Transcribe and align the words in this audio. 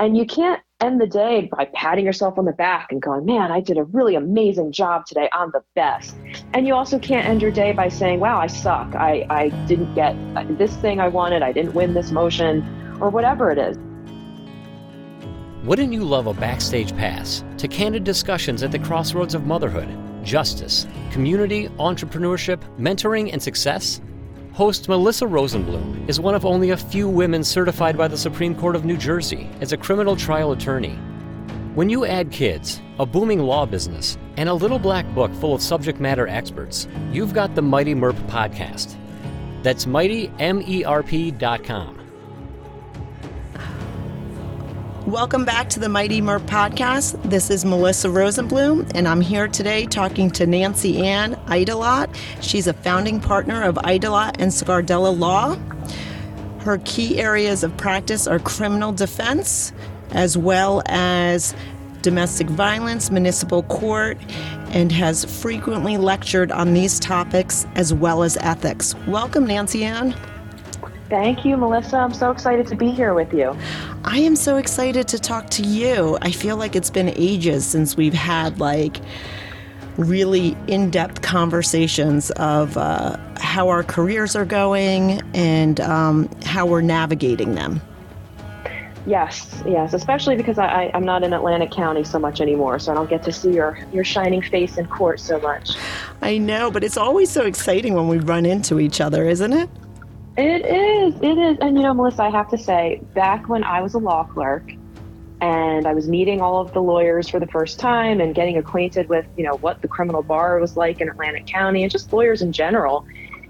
And 0.00 0.16
you 0.16 0.24
can't 0.24 0.62
end 0.80 0.98
the 0.98 1.06
day 1.06 1.50
by 1.52 1.66
patting 1.74 2.06
yourself 2.06 2.38
on 2.38 2.46
the 2.46 2.52
back 2.52 2.90
and 2.90 3.02
going, 3.02 3.26
man, 3.26 3.52
I 3.52 3.60
did 3.60 3.76
a 3.76 3.84
really 3.84 4.14
amazing 4.14 4.72
job 4.72 5.04
today. 5.04 5.28
I'm 5.30 5.50
the 5.50 5.62
best. 5.74 6.16
And 6.54 6.66
you 6.66 6.74
also 6.74 6.98
can't 6.98 7.28
end 7.28 7.42
your 7.42 7.50
day 7.50 7.72
by 7.72 7.90
saying, 7.90 8.18
wow, 8.18 8.40
I 8.40 8.46
suck. 8.46 8.94
I, 8.94 9.26
I 9.28 9.50
didn't 9.66 9.94
get 9.94 10.16
this 10.56 10.74
thing 10.76 11.00
I 11.00 11.08
wanted. 11.08 11.42
I 11.42 11.52
didn't 11.52 11.74
win 11.74 11.92
this 11.92 12.12
motion 12.12 12.62
or 12.98 13.10
whatever 13.10 13.50
it 13.50 13.58
is. 13.58 13.76
Wouldn't 15.64 15.92
you 15.92 16.02
love 16.02 16.26
a 16.28 16.32
backstage 16.32 16.96
pass 16.96 17.44
to 17.58 17.68
candid 17.68 18.02
discussions 18.02 18.62
at 18.62 18.72
the 18.72 18.78
crossroads 18.78 19.34
of 19.34 19.44
motherhood, 19.44 19.94
justice, 20.24 20.86
community, 21.10 21.68
entrepreneurship, 21.78 22.62
mentoring, 22.78 23.30
and 23.34 23.42
success? 23.42 24.00
Host 24.60 24.90
Melissa 24.90 25.24
Rosenblum 25.24 26.06
is 26.06 26.20
one 26.20 26.34
of 26.34 26.44
only 26.44 26.68
a 26.68 26.76
few 26.76 27.08
women 27.08 27.42
certified 27.42 27.96
by 27.96 28.06
the 28.06 28.18
Supreme 28.18 28.54
Court 28.54 28.76
of 28.76 28.84
New 28.84 28.98
Jersey 28.98 29.48
as 29.62 29.72
a 29.72 29.76
criminal 29.78 30.14
trial 30.14 30.52
attorney. 30.52 30.96
When 31.74 31.88
you 31.88 32.04
add 32.04 32.30
kids, 32.30 32.82
a 32.98 33.06
booming 33.06 33.38
law 33.38 33.64
business, 33.64 34.18
and 34.36 34.50
a 34.50 34.52
little 34.52 34.78
black 34.78 35.06
book 35.14 35.32
full 35.36 35.54
of 35.54 35.62
subject 35.62 35.98
matter 35.98 36.28
experts, 36.28 36.88
you've 37.10 37.32
got 37.32 37.54
the 37.54 37.62
Mighty 37.62 37.94
MERP 37.94 38.16
podcast. 38.26 38.96
That's 39.62 39.86
mighty 39.86 40.28
mightymerp.com. 40.28 41.99
Welcome 45.10 45.44
back 45.44 45.68
to 45.70 45.80
the 45.80 45.88
Mighty 45.88 46.20
MERP 46.20 46.42
podcast. 46.42 47.20
This 47.28 47.50
is 47.50 47.64
Melissa 47.64 48.06
Rosenblum, 48.06 48.92
and 48.94 49.08
I'm 49.08 49.20
here 49.20 49.48
today 49.48 49.84
talking 49.86 50.30
to 50.30 50.46
Nancy 50.46 51.04
Ann 51.04 51.34
Idelot. 51.46 52.14
She's 52.40 52.68
a 52.68 52.72
founding 52.72 53.18
partner 53.18 53.60
of 53.64 53.74
Aydelotte 53.74 54.36
and 54.38 54.52
Scardella 54.52 55.18
Law. 55.18 55.56
Her 56.60 56.78
key 56.84 57.18
areas 57.18 57.64
of 57.64 57.76
practice 57.76 58.28
are 58.28 58.38
criminal 58.38 58.92
defense, 58.92 59.72
as 60.12 60.38
well 60.38 60.80
as 60.86 61.56
domestic 62.02 62.46
violence, 62.48 63.10
municipal 63.10 63.64
court, 63.64 64.16
and 64.68 64.92
has 64.92 65.24
frequently 65.24 65.96
lectured 65.96 66.52
on 66.52 66.72
these 66.72 67.00
topics 67.00 67.66
as 67.74 67.92
well 67.92 68.22
as 68.22 68.36
ethics. 68.36 68.94
Welcome, 69.08 69.48
Nancianne. 69.48 70.16
Thank 71.10 71.44
you, 71.44 71.56
Melissa. 71.56 71.96
I'm 71.96 72.14
so 72.14 72.30
excited 72.30 72.68
to 72.68 72.76
be 72.76 72.92
here 72.92 73.14
with 73.14 73.34
you. 73.34 73.56
I 74.04 74.18
am 74.18 74.36
so 74.36 74.58
excited 74.58 75.08
to 75.08 75.18
talk 75.18 75.50
to 75.50 75.62
you. 75.62 76.16
I 76.22 76.30
feel 76.30 76.56
like 76.56 76.76
it's 76.76 76.88
been 76.88 77.08
ages 77.16 77.66
since 77.66 77.96
we've 77.96 78.14
had 78.14 78.60
like 78.60 78.98
really 79.96 80.56
in 80.68 80.88
depth 80.88 81.20
conversations 81.20 82.30
of 82.32 82.76
uh, 82.76 83.16
how 83.40 83.68
our 83.68 83.82
careers 83.82 84.36
are 84.36 84.44
going 84.44 85.20
and 85.34 85.80
um, 85.80 86.30
how 86.44 86.64
we're 86.64 86.80
navigating 86.80 87.56
them. 87.56 87.80
Yes, 89.04 89.62
yes, 89.66 89.94
especially 89.94 90.36
because 90.36 90.58
I, 90.58 90.92
am 90.94 91.04
not 91.04 91.24
in 91.24 91.32
Atlantic 91.32 91.72
County 91.72 92.04
so 92.04 92.20
much 92.20 92.40
anymore, 92.40 92.78
so 92.78 92.92
I 92.92 92.94
don't 92.94 93.10
get 93.10 93.24
to 93.24 93.32
see 93.32 93.52
your, 93.52 93.78
your 93.92 94.04
shining 94.04 94.42
face 94.42 94.78
in 94.78 94.86
court 94.86 95.18
so 95.18 95.40
much. 95.40 95.70
I 96.22 96.38
know, 96.38 96.70
but 96.70 96.84
it's 96.84 96.98
always 96.98 97.30
so 97.30 97.46
exciting 97.46 97.94
when 97.94 98.06
we 98.06 98.18
run 98.18 98.46
into 98.46 98.78
each 98.78 99.00
other, 99.00 99.26
isn't 99.26 99.52
it? 99.52 99.68
It 100.36 100.64
is. 100.64 101.14
It 101.20 101.38
is. 101.38 101.58
And 101.60 101.76
you 101.76 101.82
know, 101.82 101.94
Melissa, 101.94 102.22
I 102.22 102.30
have 102.30 102.48
to 102.50 102.58
say, 102.58 103.00
back 103.14 103.48
when 103.48 103.64
I 103.64 103.80
was 103.82 103.94
a 103.94 103.98
law 103.98 104.24
clerk 104.24 104.72
and 105.40 105.86
I 105.86 105.94
was 105.94 106.08
meeting 106.08 106.40
all 106.40 106.60
of 106.60 106.72
the 106.72 106.82
lawyers 106.82 107.28
for 107.28 107.40
the 107.40 107.46
first 107.46 107.78
time 107.78 108.20
and 108.20 108.34
getting 108.34 108.58
acquainted 108.58 109.08
with, 109.08 109.26
you 109.36 109.44
know, 109.44 109.56
what 109.56 109.82
the 109.82 109.88
criminal 109.88 110.22
bar 110.22 110.58
was 110.58 110.76
like 110.76 111.00
in 111.00 111.08
Atlantic 111.08 111.46
County 111.46 111.82
and 111.82 111.90
just 111.90 112.12
lawyers 112.12 112.42
in 112.42 112.52
general, 112.52 113.06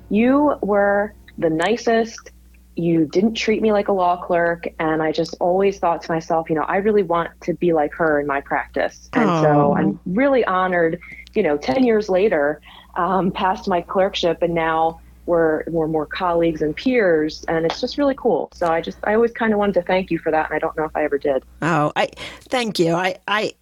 you 0.08 0.56
were 0.62 1.14
the 1.38 1.50
nicest. 1.50 2.30
You 2.76 3.06
didn't 3.06 3.34
treat 3.34 3.60
me 3.60 3.72
like 3.72 3.88
a 3.88 3.92
law 3.92 4.24
clerk. 4.24 4.68
And 4.78 5.02
I 5.02 5.12
just 5.12 5.36
always 5.40 5.78
thought 5.78 6.02
to 6.02 6.12
myself, 6.12 6.48
you 6.48 6.56
know, 6.56 6.62
I 6.62 6.76
really 6.76 7.02
want 7.02 7.30
to 7.42 7.54
be 7.54 7.72
like 7.72 7.92
her 7.94 8.20
in 8.20 8.26
my 8.26 8.40
practice. 8.40 9.10
And 9.12 9.28
Aww. 9.28 9.42
so 9.42 9.74
I'm 9.76 10.00
really 10.06 10.44
honored, 10.44 11.00
you 11.34 11.42
know, 11.42 11.56
10 11.56 11.84
years 11.84 12.08
later, 12.08 12.60
um, 12.96 13.32
past 13.32 13.68
my 13.68 13.80
clerkship 13.80 14.42
and 14.42 14.54
now 14.54 15.00
we're, 15.30 15.62
we're 15.68 15.86
more 15.86 16.06
colleagues 16.06 16.60
and 16.60 16.74
peers 16.74 17.44
and 17.46 17.64
it's 17.64 17.80
just 17.80 17.96
really 17.96 18.16
cool. 18.16 18.50
So 18.52 18.66
i 18.66 18.80
just 18.80 18.98
i 19.04 19.14
always 19.14 19.32
kind 19.32 19.52
of 19.52 19.58
wanted 19.58 19.74
to 19.74 19.82
thank 19.82 20.10
you 20.10 20.18
for 20.18 20.30
that 20.32 20.50
and 20.50 20.56
i 20.56 20.58
don't 20.58 20.76
know 20.76 20.84
if 20.84 20.94
i 20.96 21.04
ever 21.04 21.18
did. 21.18 21.44
Oh 21.62 21.92
i 21.96 22.08
thank 22.48 22.78
you. 22.78 22.94
I 22.94 23.16
i 23.28 23.54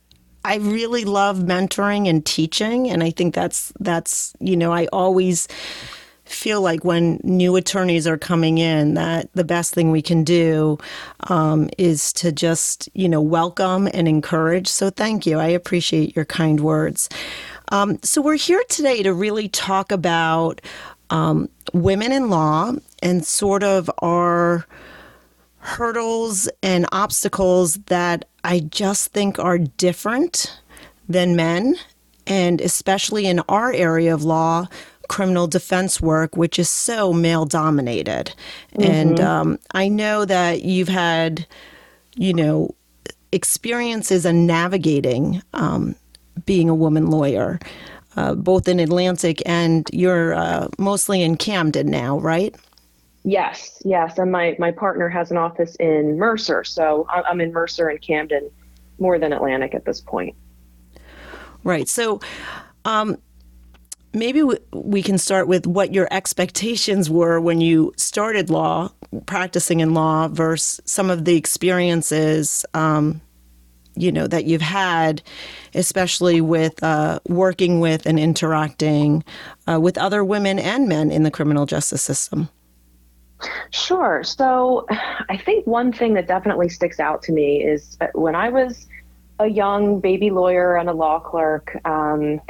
I 0.44 0.56
really 0.56 1.04
love 1.04 1.38
mentoring 1.38 2.08
and 2.08 2.24
teaching 2.24 2.88
and 2.88 3.02
I 3.02 3.10
think 3.10 3.34
that's 3.34 3.72
that's 3.80 4.32
you 4.40 4.56
know 4.56 4.72
I 4.72 4.86
always 4.86 5.46
feel 6.24 6.60
like 6.60 6.84
when 6.84 7.20
new 7.24 7.56
attorneys 7.56 8.06
are 8.06 8.18
coming 8.18 8.58
in 8.58 8.94
that 8.94 9.32
the 9.34 9.44
best 9.44 9.74
thing 9.74 9.90
we 9.90 10.02
can 10.02 10.24
do 10.24 10.78
um, 11.28 11.68
is 11.76 12.12
to 12.14 12.30
just 12.32 12.88
you 12.94 13.08
know 13.08 13.20
welcome 13.20 13.88
and 13.92 14.08
encourage. 14.08 14.68
So 14.68 14.90
thank 14.90 15.26
you. 15.26 15.38
I 15.38 15.48
appreciate 15.48 16.16
your 16.16 16.24
kind 16.24 16.60
words. 16.60 17.08
Um, 17.70 17.98
so 18.02 18.22
we're 18.22 18.36
here 18.36 18.62
today 18.68 19.02
to 19.02 19.12
really 19.12 19.48
talk 19.48 19.92
about 19.92 20.60
um, 21.10 21.48
women 21.72 22.12
in 22.12 22.30
law 22.30 22.72
and 23.02 23.24
sort 23.24 23.62
of 23.62 23.90
our 24.02 24.66
hurdles 25.58 26.48
and 26.62 26.86
obstacles 26.92 27.74
that 27.86 28.28
I 28.44 28.60
just 28.60 29.12
think 29.12 29.38
are 29.38 29.58
different 29.58 30.60
than 31.08 31.36
men, 31.36 31.76
and 32.26 32.60
especially 32.60 33.26
in 33.26 33.40
our 33.48 33.72
area 33.72 34.14
of 34.14 34.24
law, 34.24 34.66
criminal 35.08 35.46
defense 35.46 36.00
work, 36.00 36.36
which 36.36 36.58
is 36.58 36.68
so 36.68 37.12
male 37.12 37.44
dominated. 37.44 38.34
Mm-hmm. 38.72 38.82
And 38.82 39.20
um, 39.20 39.58
I 39.72 39.88
know 39.88 40.24
that 40.24 40.62
you've 40.62 40.88
had, 40.88 41.46
you 42.14 42.32
know, 42.34 42.74
experiences 43.32 44.24
in 44.24 44.46
navigating 44.46 45.42
um, 45.54 45.94
being 46.46 46.68
a 46.68 46.74
woman 46.74 47.10
lawyer 47.10 47.58
uh, 48.18 48.34
both 48.34 48.66
in 48.66 48.80
Atlantic 48.80 49.40
and 49.46 49.88
you're 49.92 50.34
uh, 50.34 50.66
mostly 50.76 51.22
in 51.22 51.36
Camden 51.36 51.86
now, 51.86 52.18
right? 52.18 52.52
Yes, 53.22 53.80
yes. 53.84 54.18
And 54.18 54.32
my, 54.32 54.56
my 54.58 54.72
partner 54.72 55.08
has 55.08 55.30
an 55.30 55.36
office 55.36 55.76
in 55.76 56.18
Mercer. 56.18 56.64
So 56.64 57.06
I'm 57.08 57.40
in 57.40 57.52
Mercer 57.52 57.88
and 57.88 58.00
Camden 58.00 58.50
more 58.98 59.20
than 59.20 59.32
Atlantic 59.32 59.72
at 59.72 59.84
this 59.84 60.00
point. 60.00 60.34
Right. 61.62 61.88
So 61.88 62.20
um, 62.84 63.18
maybe 64.12 64.42
we 64.72 65.02
can 65.02 65.18
start 65.18 65.46
with 65.46 65.68
what 65.68 65.94
your 65.94 66.08
expectations 66.10 67.08
were 67.08 67.40
when 67.40 67.60
you 67.60 67.92
started 67.96 68.50
law, 68.50 68.90
practicing 69.26 69.78
in 69.78 69.94
law, 69.94 70.26
versus 70.26 70.80
some 70.84 71.08
of 71.08 71.24
the 71.24 71.36
experiences 71.36 72.66
um, 72.74 73.20
you 74.00 74.12
know 74.12 74.26
that 74.26 74.44
you've 74.44 74.62
had, 74.62 75.22
especially 75.75 76.41
with 76.41 76.82
uh, 76.82 77.20
working 77.28 77.81
with 77.81 78.06
and 78.06 78.19
interacting 78.19 79.25
uh, 79.69 79.81
with 79.81 79.98
other 79.98 80.25
women 80.25 80.59
and 80.59 80.88
men 80.88 81.10
in 81.10 81.22
the 81.22 81.31
criminal 81.31 81.66
justice 81.66 82.03
system? 82.03 82.48
Sure. 83.70 84.22
So, 84.25 84.87
I 85.28 85.37
think 85.37 85.66
one 85.66 85.92
thing 85.92 86.14
that 86.14 86.26
definitely 86.26 86.69
sticks 86.69 86.98
out 86.98 87.22
to 87.22 87.32
me 87.32 87.62
is 87.62 87.97
uh, 88.00 88.08
when 88.14 88.34
I 88.34 88.48
was 88.48 88.88
a 89.38 89.47
young 89.47 90.00
baby 90.00 90.31
lawyer 90.31 90.76
and 90.76 90.88
a 90.88 90.92
law 90.92 91.20
clerk. 91.20 91.78
Um, 91.84 92.41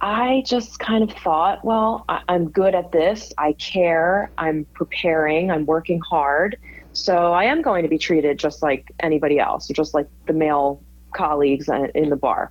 I 0.00 0.42
just 0.46 0.78
kind 0.78 1.02
of 1.02 1.10
thought, 1.16 1.64
well, 1.64 2.04
I- 2.08 2.22
am 2.28 2.50
good 2.50 2.74
at 2.74 2.92
this. 2.92 3.32
I 3.38 3.52
care. 3.54 4.30
I'm 4.36 4.66
preparing. 4.74 5.50
I'm 5.50 5.66
working 5.66 6.00
hard. 6.00 6.58
So 6.94 7.32
I 7.32 7.44
am 7.44 7.60
going 7.60 7.82
to 7.82 7.88
be 7.88 7.98
treated 7.98 8.38
just 8.38 8.62
like 8.62 8.90
anybody 9.00 9.38
else, 9.38 9.68
just 9.68 9.94
like 9.94 10.08
the 10.26 10.32
male 10.32 10.82
colleagues 11.14 11.68
in 11.94 12.08
the 12.08 12.16
bar. 12.16 12.50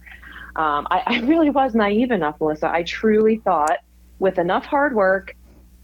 Um, 0.55 0.85
I, 0.91 1.01
I 1.05 1.19
really 1.21 1.49
was 1.49 1.73
naive 1.73 2.11
enough, 2.11 2.39
Melissa. 2.39 2.69
I 2.69 2.83
truly 2.83 3.37
thought 3.37 3.79
with 4.19 4.37
enough 4.37 4.65
hard 4.65 4.95
work, 4.95 5.35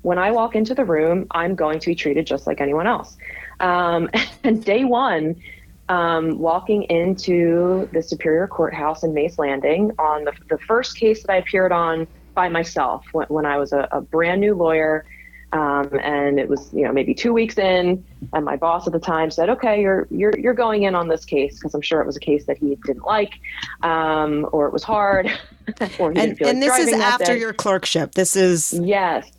when 0.02 0.18
I 0.18 0.32
walk 0.32 0.56
into 0.56 0.76
the 0.76 0.86
room, 0.86 1.26
I'm 1.32 1.56
going 1.56 1.80
to 1.80 1.88
be 1.88 1.96
treated 1.96 2.28
just 2.28 2.48
like 2.48 2.62
anyone 2.62 2.88
else. 2.88 3.18
Um, 3.60 4.10
and 4.44 4.64
day 4.64 4.84
one, 4.84 5.36
um, 5.90 6.38
walking 6.38 6.84
into 6.84 7.90
the 7.92 8.04
Superior 8.04 8.48
Courthouse 8.48 9.04
in 9.04 9.14
Mays 9.14 9.40
Landing 9.40 9.92
on 9.98 10.26
the, 10.26 10.34
the 10.50 10.58
first 10.60 10.98
case 10.98 11.24
that 11.24 11.32
I 11.32 11.38
appeared 11.38 11.72
on 11.72 12.08
by 12.36 12.48
myself 12.48 13.06
when, 13.12 13.28
when 13.28 13.46
I 13.46 13.58
was 13.58 13.74
a, 13.74 13.88
a 13.92 14.02
brand 14.02 14.40
new 14.42 14.54
lawyer 14.54 15.06
um, 15.52 15.90
and 16.02 16.40
it 16.40 16.48
was, 16.48 16.72
you 16.74 16.84
know, 16.84 16.92
maybe 16.92 17.14
two 17.14 17.34
weeks 17.34 17.58
in, 17.58 18.06
and 18.34 18.46
my 18.46 18.56
boss 18.56 18.86
at 18.86 18.94
the 18.94 19.00
time 19.00 19.32
said, 19.32 19.50
"Okay, 19.50 19.82
you're 19.82 20.08
you're 20.12 20.38
you're 20.38 20.54
going 20.54 20.84
in 20.84 20.94
on 20.94 21.08
this 21.08 21.26
case 21.26 21.56
because 21.56 21.74
I'm 21.74 21.82
sure 21.82 22.02
it 22.02 22.06
was 22.06 22.16
a 22.16 22.20
case 22.20 22.46
that 22.46 22.58
he 22.58 22.78
didn't 22.86 23.06
like, 23.06 23.34
um, 23.82 24.48
or 24.52 24.68
it 24.68 24.74
was 24.74 24.84
hard, 24.84 25.26
or 26.00 26.12
he 26.12 26.20
and, 26.20 26.38
didn't 26.38 26.38
feel 26.38 26.48
and 26.50 26.60
like 26.60 26.70
this 26.70 26.88
is 26.88 26.94
after 26.94 27.36
your 27.36 27.54
clerkship. 27.54 28.14
This 28.14 28.36
is 28.36 28.74
yes, 28.74 29.32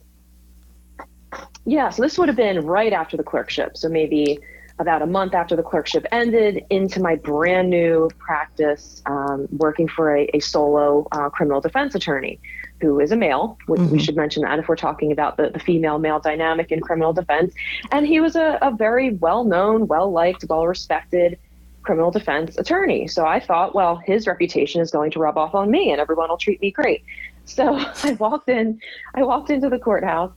yeah. 1.64 1.90
So 1.90 2.02
this 2.02 2.18
would 2.18 2.28
have 2.28 2.36
been 2.36 2.66
right 2.66 2.92
after 2.92 3.16
the 3.16 3.24
clerkship. 3.24 3.76
So 3.76 3.88
maybe 3.88 4.40
about 4.80 5.02
a 5.02 5.06
month 5.06 5.34
after 5.34 5.54
the 5.54 5.62
clerkship 5.62 6.06
ended 6.10 6.64
into 6.70 7.00
my 7.00 7.14
brand 7.14 7.70
new 7.70 8.08
practice 8.18 9.02
um, 9.06 9.46
working 9.52 9.86
for 9.86 10.16
a, 10.16 10.28
a 10.34 10.40
solo 10.40 11.06
uh, 11.12 11.28
criminal 11.28 11.60
defense 11.60 11.94
attorney 11.94 12.40
who 12.80 12.98
is 13.00 13.12
a 13.12 13.16
male. 13.16 13.58
Mm-hmm. 13.68 13.90
We 13.90 13.98
should 13.98 14.16
mention 14.16 14.42
that 14.42 14.58
if 14.58 14.68
we're 14.68 14.76
talking 14.76 15.12
about 15.12 15.36
the, 15.36 15.50
the 15.50 15.58
female 15.58 15.98
male 15.98 16.18
dynamic 16.20 16.72
in 16.72 16.80
criminal 16.80 17.12
defense. 17.12 17.54
And 17.92 18.06
he 18.06 18.20
was 18.20 18.36
a, 18.36 18.58
a 18.62 18.70
very 18.70 19.10
well 19.14 19.44
known, 19.44 19.86
well 19.86 20.10
liked, 20.10 20.44
well 20.48 20.66
respected 20.66 21.38
criminal 21.82 22.10
defense 22.10 22.58
attorney. 22.58 23.06
So 23.06 23.26
I 23.26 23.40
thought, 23.40 23.74
well, 23.74 23.96
his 23.96 24.26
reputation 24.26 24.80
is 24.80 24.90
going 24.90 25.10
to 25.12 25.18
rub 25.18 25.38
off 25.38 25.54
on 25.54 25.70
me 25.70 25.90
and 25.90 26.00
everyone 26.00 26.28
will 26.28 26.36
treat 26.38 26.60
me 26.60 26.70
great. 26.70 27.02
So 27.44 27.74
I 28.02 28.12
walked 28.18 28.48
in, 28.48 28.80
I 29.14 29.22
walked 29.22 29.50
into 29.50 29.68
the 29.68 29.78
courthouse 29.78 30.32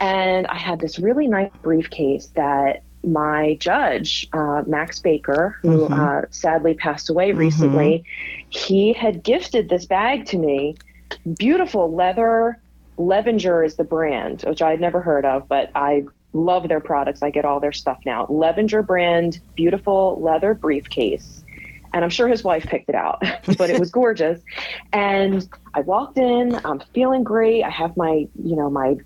and 0.00 0.46
I 0.46 0.56
had 0.56 0.80
this 0.80 0.98
really 0.98 1.26
nice 1.26 1.50
briefcase 1.62 2.26
that 2.34 2.82
my 3.04 3.56
judge, 3.60 4.28
uh, 4.32 4.62
Max 4.66 4.98
Baker, 4.98 5.56
who 5.62 5.88
Mhm. 5.88 6.24
uh, 6.24 6.26
sadly 6.30 6.74
passed 6.74 7.08
away 7.08 7.30
Mhm. 7.30 7.38
recently, 7.38 8.04
he 8.48 8.92
had 8.92 9.22
gifted 9.22 9.68
this 9.68 9.86
bag 9.86 10.26
to 10.26 10.38
me. 10.38 10.76
Beautiful 11.38 11.94
leather. 11.94 12.60
Levenger 12.98 13.62
is 13.62 13.76
the 13.76 13.84
brand, 13.84 14.42
which 14.46 14.62
I 14.62 14.70
had 14.70 14.80
never 14.80 15.00
heard 15.00 15.24
of, 15.24 15.48
but 15.48 15.70
I 15.74 16.06
love 16.32 16.68
their 16.68 16.80
products. 16.80 17.22
I 17.22 17.30
get 17.30 17.44
all 17.44 17.60
their 17.60 17.72
stuff 17.72 17.98
now. 18.06 18.26
Levenger 18.28 18.82
brand, 18.82 19.40
beautiful 19.54 20.20
leather 20.20 20.54
briefcase. 20.54 21.42
And 21.92 22.04
I'm 22.04 22.10
sure 22.10 22.28
his 22.28 22.44
wife 22.44 22.64
picked 22.64 22.88
it 22.88 22.94
out, 22.94 23.22
but 23.58 23.70
it 23.70 23.78
was 23.78 23.90
gorgeous. 23.90 24.40
And 24.92 25.48
I 25.74 25.80
walked 25.80 26.18
in, 26.18 26.60
I'm 26.64 26.80
feeling 26.92 27.24
great. 27.24 27.62
I 27.62 27.70
have 27.70 27.96
my, 27.96 28.28
you 28.42 28.56
know, 28.56 28.70
my 28.70 28.96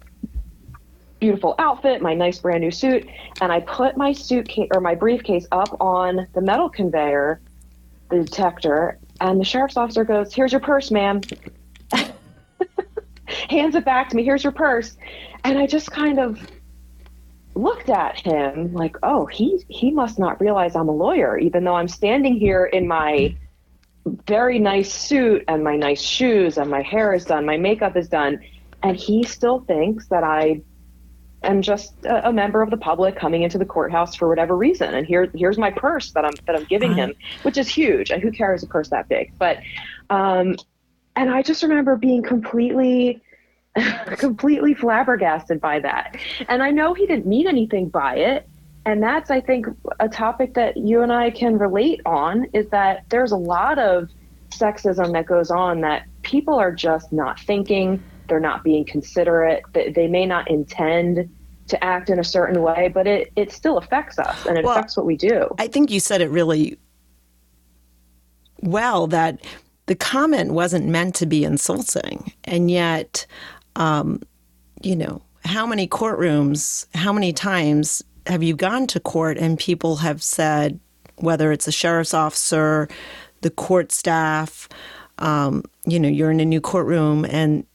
beautiful 1.20 1.54
outfit, 1.58 2.02
my 2.02 2.14
nice 2.14 2.38
brand 2.38 2.62
new 2.62 2.70
suit, 2.70 3.06
and 3.40 3.52
I 3.52 3.60
put 3.60 3.96
my 3.96 4.12
suitcase 4.12 4.68
or 4.74 4.80
my 4.80 4.94
briefcase 4.94 5.46
up 5.52 5.76
on 5.80 6.26
the 6.32 6.40
metal 6.40 6.68
conveyor, 6.68 7.40
the 8.08 8.24
detector, 8.24 8.98
and 9.20 9.38
the 9.38 9.44
sheriff's 9.44 9.76
officer 9.76 10.02
goes, 10.02 10.34
"Here's 10.34 10.50
your 10.50 10.62
purse, 10.62 10.90
ma'am." 10.90 11.20
Hands 13.48 13.74
it 13.74 13.84
back 13.84 14.08
to 14.10 14.16
me. 14.16 14.24
Here's 14.24 14.44
your 14.44 14.52
purse, 14.52 14.96
and 15.44 15.58
I 15.58 15.66
just 15.66 15.90
kind 15.90 16.18
of 16.18 16.40
looked 17.54 17.90
at 17.90 18.18
him 18.18 18.72
like, 18.72 18.96
"Oh, 19.02 19.26
he 19.26 19.64
he 19.68 19.90
must 19.90 20.18
not 20.18 20.40
realize 20.40 20.76
I'm 20.76 20.88
a 20.88 20.94
lawyer, 20.94 21.38
even 21.38 21.64
though 21.64 21.76
I'm 21.76 21.88
standing 21.88 22.36
here 22.36 22.64
in 22.64 22.86
my." 22.86 23.36
very 24.26 24.58
nice 24.58 24.90
suit 24.92 25.44
and 25.46 25.62
my 25.62 25.76
nice 25.76 26.00
shoes 26.00 26.56
and 26.56 26.70
my 26.70 26.80
hair 26.80 27.12
is 27.12 27.26
done, 27.26 27.44
my 27.44 27.58
makeup 27.58 27.96
is 27.96 28.08
done, 28.08 28.40
and 28.82 28.96
he 28.96 29.22
still 29.24 29.60
thinks 29.60 30.08
that 30.08 30.24
I 30.24 30.62
am 31.42 31.62
just 31.62 31.94
a, 32.04 32.28
a 32.28 32.32
member 32.32 32.62
of 32.62 32.70
the 32.70 32.76
public 32.76 33.16
coming 33.16 33.42
into 33.42 33.58
the 33.58 33.64
courthouse 33.64 34.14
for 34.14 34.28
whatever 34.28 34.56
reason. 34.56 34.94
And 34.94 35.06
here 35.06 35.30
here's 35.34 35.58
my 35.58 35.70
purse 35.70 36.12
that 36.12 36.24
I'm 36.24 36.32
that 36.46 36.56
I'm 36.56 36.64
giving 36.64 36.94
him, 36.94 37.14
which 37.42 37.58
is 37.58 37.68
huge. 37.68 38.10
And 38.10 38.22
who 38.22 38.30
carries 38.30 38.62
a 38.62 38.66
purse 38.66 38.88
that 38.90 39.08
big? 39.08 39.32
But 39.38 39.58
um, 40.08 40.56
and 41.20 41.28
I 41.28 41.42
just 41.42 41.62
remember 41.62 41.96
being 41.96 42.22
completely 42.22 43.20
completely 44.16 44.72
flabbergasted 44.72 45.60
by 45.60 45.78
that. 45.80 46.16
And 46.48 46.62
I 46.62 46.70
know 46.70 46.94
he 46.94 47.06
didn't 47.06 47.26
mean 47.26 47.46
anything 47.46 47.88
by 47.90 48.16
it. 48.16 48.48
And 48.86 49.02
that's, 49.02 49.30
I 49.30 49.40
think, 49.40 49.66
a 50.00 50.08
topic 50.08 50.54
that 50.54 50.78
you 50.78 51.02
and 51.02 51.12
I 51.12 51.30
can 51.30 51.58
relate 51.58 52.00
on 52.06 52.46
is 52.54 52.68
that 52.70 53.04
there's 53.10 53.32
a 53.32 53.36
lot 53.36 53.78
of 53.78 54.08
sexism 54.48 55.12
that 55.12 55.26
goes 55.26 55.50
on 55.50 55.82
that 55.82 56.06
people 56.22 56.54
are 56.54 56.72
just 56.72 57.12
not 57.12 57.38
thinking, 57.38 58.02
they're 58.26 58.40
not 58.40 58.64
being 58.64 58.86
considerate, 58.86 59.62
they, 59.74 59.92
they 59.92 60.08
may 60.08 60.24
not 60.24 60.50
intend 60.50 61.28
to 61.68 61.84
act 61.84 62.08
in 62.08 62.18
a 62.18 62.24
certain 62.24 62.62
way, 62.62 62.90
but 62.92 63.06
it, 63.06 63.30
it 63.36 63.52
still 63.52 63.76
affects 63.76 64.18
us 64.18 64.46
and 64.46 64.56
it 64.56 64.64
Well, 64.64 64.72
affects 64.72 64.96
what 64.96 65.04
we 65.04 65.16
do. 65.16 65.54
I 65.58 65.68
think 65.68 65.90
you 65.90 66.00
said 66.00 66.22
it 66.22 66.30
really 66.30 66.78
well 68.62 69.06
that 69.08 69.44
the 69.90 69.96
comment 69.96 70.52
wasn't 70.52 70.86
meant 70.86 71.16
to 71.16 71.26
be 71.26 71.42
insulting. 71.42 72.32
And 72.44 72.70
yet, 72.70 73.26
um, 73.74 74.22
you 74.82 74.94
know, 74.94 75.20
how 75.44 75.66
many 75.66 75.88
courtrooms, 75.88 76.86
how 76.94 77.12
many 77.12 77.32
times 77.32 78.00
have 78.28 78.40
you 78.40 78.54
gone 78.54 78.86
to 78.86 79.00
court 79.00 79.36
and 79.36 79.58
people 79.58 79.96
have 79.96 80.22
said, 80.22 80.78
whether 81.16 81.50
it's 81.50 81.66
a 81.66 81.72
sheriff's 81.72 82.14
officer, 82.14 82.88
the 83.40 83.50
court 83.50 83.90
staff, 83.90 84.68
um, 85.18 85.64
you 85.86 85.98
know, 85.98 86.08
you're 86.08 86.30
in 86.30 86.38
a 86.38 86.44
new 86.44 86.60
courtroom 86.60 87.24
and 87.24 87.66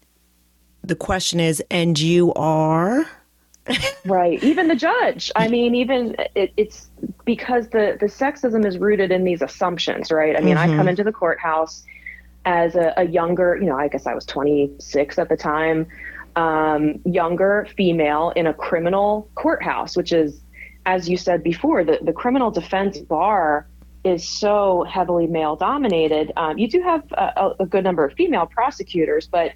the 0.86 0.96
question 0.96 1.42
is, 1.42 1.62
and 1.70 2.00
you 2.00 2.34
are? 2.36 3.06
Right. 4.06 4.42
Even 4.42 4.70
the 4.70 4.76
judge. 4.76 5.34
I 5.36 5.50
mean, 5.50 5.76
even 5.76 6.16
it, 6.34 6.54
it's 6.56 6.88
because 7.26 7.68
the, 7.72 7.98
the 8.00 8.06
sexism 8.06 8.66
is 8.66 8.78
rooted 8.78 9.12
in 9.12 9.26
these 9.26 9.42
assumptions, 9.42 10.14
right? 10.14 10.38
I 10.38 10.40
mean, 10.40 10.56
I 10.56 10.68
come 10.68 10.88
into 10.88 11.04
the 11.04 11.12
courthouse 11.12 11.84
as 12.46 12.76
a, 12.76 12.94
a 12.98 13.06
younger, 13.06 13.58
you 13.58 13.66
know, 13.66 13.78
I 13.78 13.88
guess 13.88 14.06
I 14.06 14.14
was 14.14 14.26
26 14.26 15.18
at 15.18 15.30
the 15.30 15.38
time, 15.38 15.88
um, 16.36 17.00
younger 17.06 17.68
female 17.76 18.32
in 18.36 18.48
a 18.48 18.54
criminal 18.54 19.30
courthouse, 19.36 19.98
which 19.98 20.12
is, 20.12 20.42
as 20.86 21.10
you 21.10 21.18
said 21.18 21.44
before, 21.44 21.84
the, 21.84 22.00
the 22.02 22.14
criminal 22.14 22.52
defense 22.52 23.00
bar 23.00 23.68
is 24.04 24.28
so 24.28 24.84
heavily 24.84 25.26
male 25.26 25.56
dominated. 25.56 26.32
Um, 26.38 26.58
you 26.60 26.68
do 26.68 26.82
have 26.84 27.04
a, 27.14 27.52
a 27.60 27.66
good 27.66 27.84
number 27.84 28.06
of 28.06 28.14
female 28.14 28.46
prosecutors, 28.46 29.28
but 29.28 29.54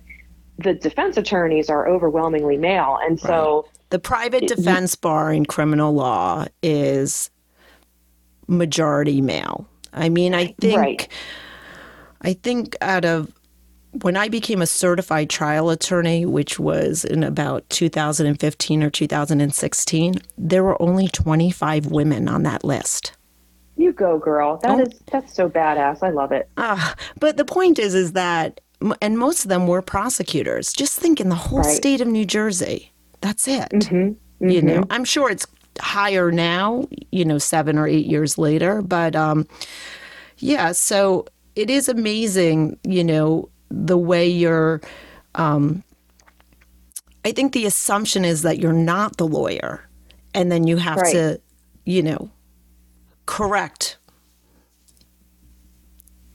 the 0.57 0.74
defense 0.74 1.18
attorneys 1.18 1.69
are 1.69 1.88
overwhelmingly 1.88 2.57
male. 2.57 2.97
And 3.01 3.19
so, 3.19 3.68
The 3.91 4.00
private 4.00 4.47
defense 4.47 4.95
bar 4.95 5.31
in 5.31 5.45
criminal 5.45 5.94
law 5.94 6.47
is 6.63 7.30
majority 8.47 9.21
male. 9.21 9.68
I 9.94 10.09
mean, 10.09 10.33
I 10.33 10.56
think 10.59 10.80
Right. 10.80 11.07
I 12.21 12.33
think 12.33 12.75
out 12.81 13.06
of 13.06 13.31
when 14.04 14.16
I 14.16 14.30
became 14.30 14.62
a 14.62 14.68
certified 14.68 15.30
trial 15.30 15.69
attorney, 15.71 16.25
which 16.25 16.60
was 16.60 17.04
in 17.04 17.24
about 17.24 17.68
2015 17.69 18.83
or 18.83 18.89
2016, 18.92 20.16
there 20.38 20.63
were 20.63 20.80
only 20.81 21.07
25 21.07 21.88
women 21.88 22.27
on 22.30 22.44
that 22.44 22.63
list. 22.63 23.13
You 23.77 23.92
go, 23.94 24.19
girl. 24.19 24.57
That 24.62 24.71
Oh. 24.80 24.81
is 24.81 24.89
that's 25.12 25.33
so 25.33 25.50
badass. 25.50 26.04
I 26.04 26.10
love 26.10 26.31
it. 26.31 26.50
Ah, 26.57 26.94
but 27.19 27.38
the 27.38 27.45
point 27.45 27.80
is, 27.80 27.95
is 27.95 28.12
that, 28.12 28.60
and 29.01 29.18
most 29.18 29.44
of 29.45 29.50
them 29.50 29.65
were 29.65 29.81
prosecutors. 29.81 30.72
Just 30.74 31.00
think 31.00 31.19
in 31.19 31.30
the 31.30 31.36
whole 31.36 31.60
Right. 31.62 31.75
state 31.75 32.01
of 32.01 32.07
New 32.07 32.25
Jersey. 32.25 32.92
That's 33.22 33.48
it. 33.48 33.69
Mm-hmm. 33.72 34.50
You 34.50 34.62
know, 34.62 34.83
I'm 34.89 35.04
sure 35.06 35.30
it's 35.31 35.48
higher 35.80 36.30
now. 36.31 36.86
You 37.12 37.25
know, 37.25 37.38
seven 37.39 37.77
or 37.77 37.88
eight 37.88 38.06
years 38.06 38.38
later, 38.38 38.81
but 38.81 39.15
um, 39.15 39.48
yeah. 40.38 40.74
So 40.74 41.25
it 41.59 41.69
is 41.69 41.89
amazing. 41.89 42.79
You 42.83 43.03
know, 43.03 43.50
the 43.69 43.97
way 43.97 44.27
you're. 44.27 44.81
Um, 45.35 45.83
I 47.25 47.31
think 47.31 47.53
the 47.53 47.65
assumption 47.65 48.25
is 48.25 48.41
that 48.44 48.59
you're 48.59 48.73
not 48.73 49.17
the 49.17 49.27
lawyer, 49.27 49.88
and 50.33 50.51
then 50.51 50.65
you 50.65 50.77
have 50.77 50.97
Right. 50.97 51.11
to, 51.13 51.41
you 51.85 52.01
know, 52.01 52.29
correct 53.25 53.97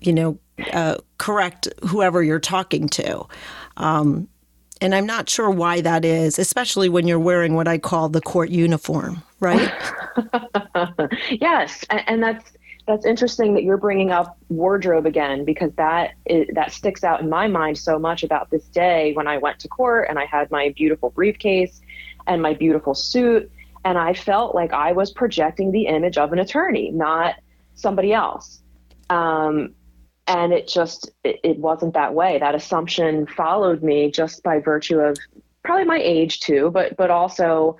you 0.07 0.13
know, 0.13 0.39
uh, 0.73 0.97
correct 1.19 1.69
whoever 1.89 2.23
you're 2.23 2.39
talking 2.41 2.89
to. 2.91 3.27
Um, 3.77 4.29
and 4.81 4.95
I'm 4.95 5.07
not 5.07 5.31
sure 5.31 5.51
why 5.51 5.81
that 5.81 6.05
is, 6.05 6.39
especially 6.39 6.89
when 6.89 7.07
you're 7.07 7.19
wearing 7.19 7.55
what 7.55 7.69
I 7.69 7.79
call 7.79 8.09
the 8.09 8.21
court 8.21 8.51
uniform, 8.51 9.23
right? 9.41 9.73
yes, 11.31 11.85
and, 11.91 12.03
and 12.07 12.23
that's 12.23 12.53
that's 12.87 13.07
interesting 13.07 13.55
that 13.55 13.63
you're 13.63 13.79
bringing 13.79 14.11
up 14.11 14.37
wardrobe 14.49 15.07
again 15.07 15.45
because 15.45 15.73
that 15.77 16.13
is, 16.27 16.47
that 16.55 16.73
sticks 16.73 17.03
out 17.03 17.21
in 17.21 17.31
my 17.31 17.49
mind 17.49 17.79
so 17.79 17.99
much 17.99 18.23
about 18.23 18.51
this 18.51 18.65
day 18.65 19.13
when 19.15 19.27
I 19.27 19.39
went 19.39 19.59
to 19.61 19.69
court 19.69 20.07
and 20.11 20.19
I 20.19 20.27
had 20.27 20.51
my 20.51 20.73
beautiful 20.77 21.11
briefcase 21.11 21.81
and 22.27 22.43
my 22.43 22.53
beautiful 22.53 22.95
suit 22.95 23.51
and 23.85 23.99
I 23.99 24.15
felt 24.15 24.55
like 24.55 24.73
I 24.73 24.93
was 24.93 25.13
projecting 25.13 25.71
the 25.71 25.87
image 25.87 26.19
of 26.19 26.33
an 26.33 26.39
attorney, 26.39 26.91
not 26.91 27.37
somebody 27.75 28.13
else. 28.13 28.63
Um, 29.11 29.75
and 30.27 30.53
it 30.53 30.69
just 30.69 31.11
it, 31.23 31.41
it 31.45 31.59
wasn't 31.59 31.95
that 31.95 32.15
way. 32.15 32.39
That 32.39 32.55
assumption 32.55 33.27
followed 33.27 33.83
me 33.83 34.11
just 34.11 34.43
by 34.43 34.59
virtue 34.59 35.01
of 35.01 35.19
probably 35.63 35.85
my 35.85 35.99
age 35.99 36.41
too, 36.41 36.71
but 36.73 36.97
but 36.97 37.11
also 37.11 37.77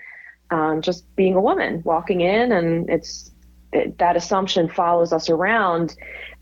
um, 0.51 0.83
just 0.83 1.05
being 1.17 1.35
a 1.35 1.41
woman 1.41 1.83
walking 1.85 2.21
in 2.21 2.53
and 2.53 2.89
it's 2.91 3.31
it, 3.31 3.34
that 3.99 4.17
assumption 4.17 4.69
follows 4.69 5.13
us 5.13 5.29
around. 5.29 5.97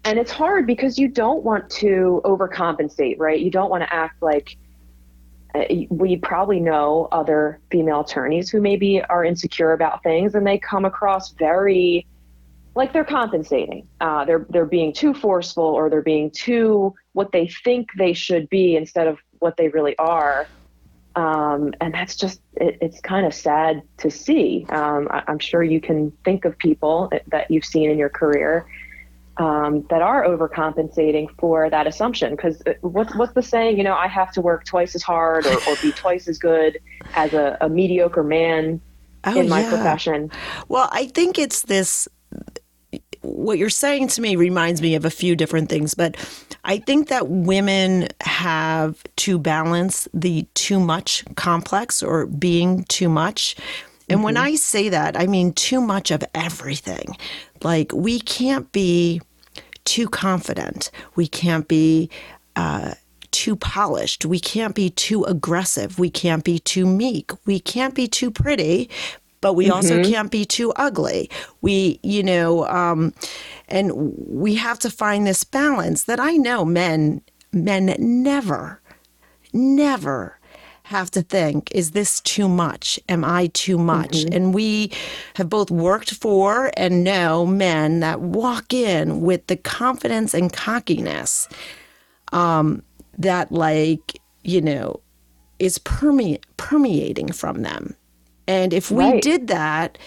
And 0.04 0.18
it's 0.18 0.30
hard 0.30 0.66
because 0.66 0.98
you 0.98 1.08
don't 1.08 1.44
want 1.44 1.70
to 1.70 2.20
overcompensate 2.24 3.18
right? 3.18 3.38
You 3.38 3.50
don't 3.50 3.70
want 3.70 3.82
to 3.82 3.92
act 3.92 4.22
like 4.22 4.56
uh, 5.54 5.64
we 5.90 6.16
probably 6.16 6.60
know 6.60 7.08
other 7.12 7.60
female 7.70 8.00
attorneys 8.00 8.50
who 8.50 8.60
maybe 8.60 9.02
are 9.02 9.24
insecure 9.24 9.72
about 9.72 10.02
things 10.02 10.34
and 10.34 10.46
they 10.46 10.58
come 10.58 10.84
across 10.84 11.32
very 11.32 12.06
like 12.74 12.92
they're 12.94 13.04
compensating. 13.04 13.86
Uh, 14.00 14.24
they're 14.24 14.46
they're 14.48 14.64
being 14.64 14.92
too 14.92 15.12
forceful 15.12 15.64
or 15.64 15.90
they're 15.90 16.00
being 16.02 16.30
too 16.30 16.94
what 17.12 17.30
they 17.32 17.46
think 17.64 17.90
they 17.98 18.14
should 18.14 18.48
be 18.48 18.76
instead 18.76 19.06
of 19.06 19.18
what 19.40 19.56
they 19.56 19.68
really 19.68 19.96
are 19.98 20.48
um, 21.14 21.74
and 21.80 21.92
that's 21.92 22.16
just 22.16 22.40
it, 22.54 22.78
it's 22.80 23.00
kind 23.00 23.26
of 23.26 23.34
sad 23.34 23.82
to 23.98 24.10
see. 24.10 24.66
Um, 24.68 25.08
I, 25.10 25.22
am 25.28 25.38
sure 25.38 25.62
you 25.62 25.80
can 25.80 26.10
think 26.24 26.44
of 26.44 26.56
people 26.58 27.10
that 27.28 27.50
you've 27.50 27.64
seen 27.64 27.90
in 27.90 27.98
your 27.98 28.08
career 28.08 28.66
um, 29.36 29.86
that 29.90 30.02
are 30.02 30.24
overcompensating 30.24 31.28
for 31.38 31.68
that 31.70 31.86
assumption. 31.86 32.36
Because 32.36 32.62
what's 32.80 33.14
what's 33.14 33.34
the 33.34 33.42
saying? 33.42 33.78
You 33.78 33.84
know, 33.84 33.94
I 33.94 34.08
have 34.08 34.32
to 34.32 34.40
work 34.40 34.64
twice 34.64 34.94
as 34.94 35.02
hard 35.02 35.46
or, 35.46 35.56
or 35.68 35.76
be 35.82 35.92
twice 35.96 36.28
as 36.28 36.38
good 36.38 36.78
as 37.14 37.32
a, 37.34 37.56
a 37.60 37.68
mediocre 37.68 38.22
man 38.22 38.80
Oh, 39.24 39.38
in 39.38 39.48
my 39.48 39.60
yeah. 39.60 39.68
profession. 39.68 40.32
Well, 40.68 40.88
I 40.90 41.06
think 41.06 41.38
it's 41.38 41.62
this 41.62 42.08
what 43.22 43.58
you're 43.58 43.70
saying 43.70 44.08
to 44.08 44.20
me 44.20 44.36
reminds 44.36 44.82
me 44.82 44.94
of 44.94 45.04
a 45.04 45.10
few 45.10 45.34
different 45.34 45.68
things, 45.68 45.94
but 45.94 46.16
I 46.64 46.78
think 46.78 47.08
that 47.08 47.28
women 47.28 48.08
have 48.20 49.02
to 49.16 49.38
balance 49.38 50.08
the 50.12 50.46
too 50.54 50.80
much 50.80 51.24
complex 51.36 52.02
or 52.02 52.26
being 52.26 52.84
too 52.84 53.08
much. 53.08 53.56
And 54.08 54.18
mm-hmm. 54.18 54.24
when 54.24 54.36
I 54.36 54.56
say 54.56 54.88
that, 54.88 55.18
I 55.18 55.26
mean 55.26 55.52
too 55.52 55.80
much 55.80 56.10
of 56.10 56.22
everything. 56.34 57.16
Like, 57.62 57.92
we 57.92 58.20
can't 58.20 58.70
be 58.72 59.20
too 59.84 60.08
confident. 60.08 60.90
We 61.14 61.26
can't 61.26 61.66
be 61.68 62.10
uh, 62.56 62.94
too 63.30 63.56
polished. 63.56 64.26
We 64.26 64.38
can't 64.38 64.74
be 64.74 64.90
too 64.90 65.24
aggressive. 65.24 65.98
We 65.98 66.10
can't 66.10 66.44
be 66.44 66.58
too 66.58 66.86
meek. 66.86 67.32
We 67.46 67.58
can't 67.58 67.94
be 67.94 68.06
too 68.06 68.30
pretty, 68.30 68.90
but 69.42 69.52
we 69.52 69.66
mm-hmm. 69.66 69.74
also 69.74 70.02
can't 70.02 70.30
be 70.30 70.46
too 70.46 70.72
ugly. 70.76 71.28
We, 71.60 72.00
you 72.02 72.22
know, 72.22 72.66
um, 72.68 73.12
and 73.68 73.92
we 74.26 74.54
have 74.54 74.78
to 74.78 74.90
find 74.90 75.26
this 75.26 75.44
balance 75.44 76.04
that 76.04 76.18
I 76.18 76.38
know 76.38 76.64
men, 76.64 77.20
men 77.52 77.94
never, 77.98 78.80
never 79.52 80.38
have 80.84 81.10
to 81.10 81.22
think 81.22 81.70
is 81.72 81.92
this 81.92 82.20
too 82.20 82.48
much 82.48 83.00
am 83.08 83.24
i 83.24 83.46
too 83.54 83.78
much 83.78 84.10
mm-hmm. 84.10 84.34
and 84.34 84.52
we 84.52 84.90
have 85.36 85.48
both 85.48 85.70
worked 85.70 86.12
for 86.12 86.70
and 86.76 87.02
know 87.02 87.46
men 87.46 88.00
that 88.00 88.20
walk 88.20 88.74
in 88.74 89.22
with 89.22 89.46
the 89.46 89.56
confidence 89.56 90.34
and 90.34 90.52
cockiness 90.52 91.48
um, 92.32 92.82
that 93.16 93.50
like 93.52 94.20
you 94.42 94.60
know 94.60 95.00
is 95.58 95.78
perme- 95.78 96.40
permeating 96.56 97.32
from 97.32 97.62
them 97.62 97.94
and 98.46 98.72
if 98.72 98.90
we 98.90 99.04
right. 99.04 99.22
did 99.22 99.48
that, 99.48 99.98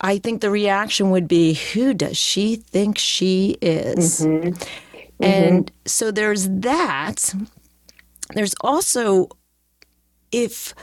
I 0.00 0.18
think 0.18 0.40
the 0.40 0.50
reaction 0.50 1.10
would 1.10 1.26
be, 1.26 1.54
who 1.54 1.94
does 1.94 2.16
she 2.16 2.56
think 2.56 2.98
she 2.98 3.56
is? 3.62 4.20
Mm-hmm. 4.20 4.48
Mm-hmm. 4.48 5.24
And 5.24 5.72
so 5.86 6.10
there's 6.10 6.48
that. 6.48 7.34
There's 8.34 8.54
also, 8.60 9.28
if 10.32 10.74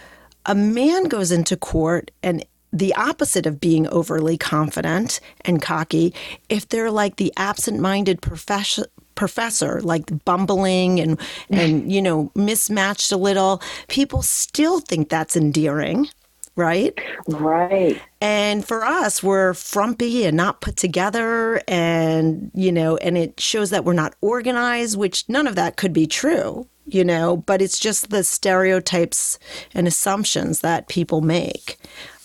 a 0.45 0.55
man 0.55 1.05
goes 1.05 1.31
into 1.31 1.55
court 1.55 2.11
and 2.23 2.43
the 2.71 2.95
opposite 2.95 3.45
of 3.45 3.59
being 3.59 3.87
overly 3.89 4.35
confident 4.35 5.19
and 5.41 5.61
cocky, 5.61 6.13
if 6.49 6.67
they're 6.69 6.89
like 6.89 7.17
the 7.17 7.31
absent 7.37 7.79
minded 7.79 8.21
profession, 8.21 8.85
professor 9.15 9.79
like 9.81 10.25
bumbling 10.25 10.99
and 10.99 11.19
and 11.51 11.91
you 11.91 12.01
know 12.01 12.31
mismatched 12.33 13.11
a 13.11 13.17
little 13.17 13.61
people 13.87 14.23
still 14.23 14.79
think 14.79 15.07
that's 15.07 15.35
endearing 15.35 16.09
right? 16.55 16.97
Right. 17.27 18.01
And 18.21 18.65
for 18.65 18.85
us, 18.85 19.23
we're 19.23 19.53
frumpy 19.53 20.25
and 20.25 20.37
not 20.37 20.61
put 20.61 20.77
together, 20.77 21.61
and, 21.67 22.51
you 22.53 22.71
know, 22.71 22.97
and 22.97 23.17
it 23.17 23.39
shows 23.39 23.69
that 23.71 23.85
we're 23.85 23.93
not 23.93 24.15
organized, 24.21 24.97
which 24.97 25.27
none 25.27 25.47
of 25.47 25.55
that 25.55 25.77
could 25.77 25.93
be 25.93 26.07
true, 26.07 26.67
you 26.85 27.03
know, 27.03 27.37
but 27.37 27.61
it's 27.61 27.79
just 27.79 28.09
the 28.09 28.23
stereotypes 28.23 29.39
and 29.73 29.87
assumptions 29.87 30.61
that 30.61 30.87
people 30.87 31.21
make. 31.21 31.77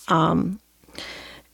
Um, 0.09 0.61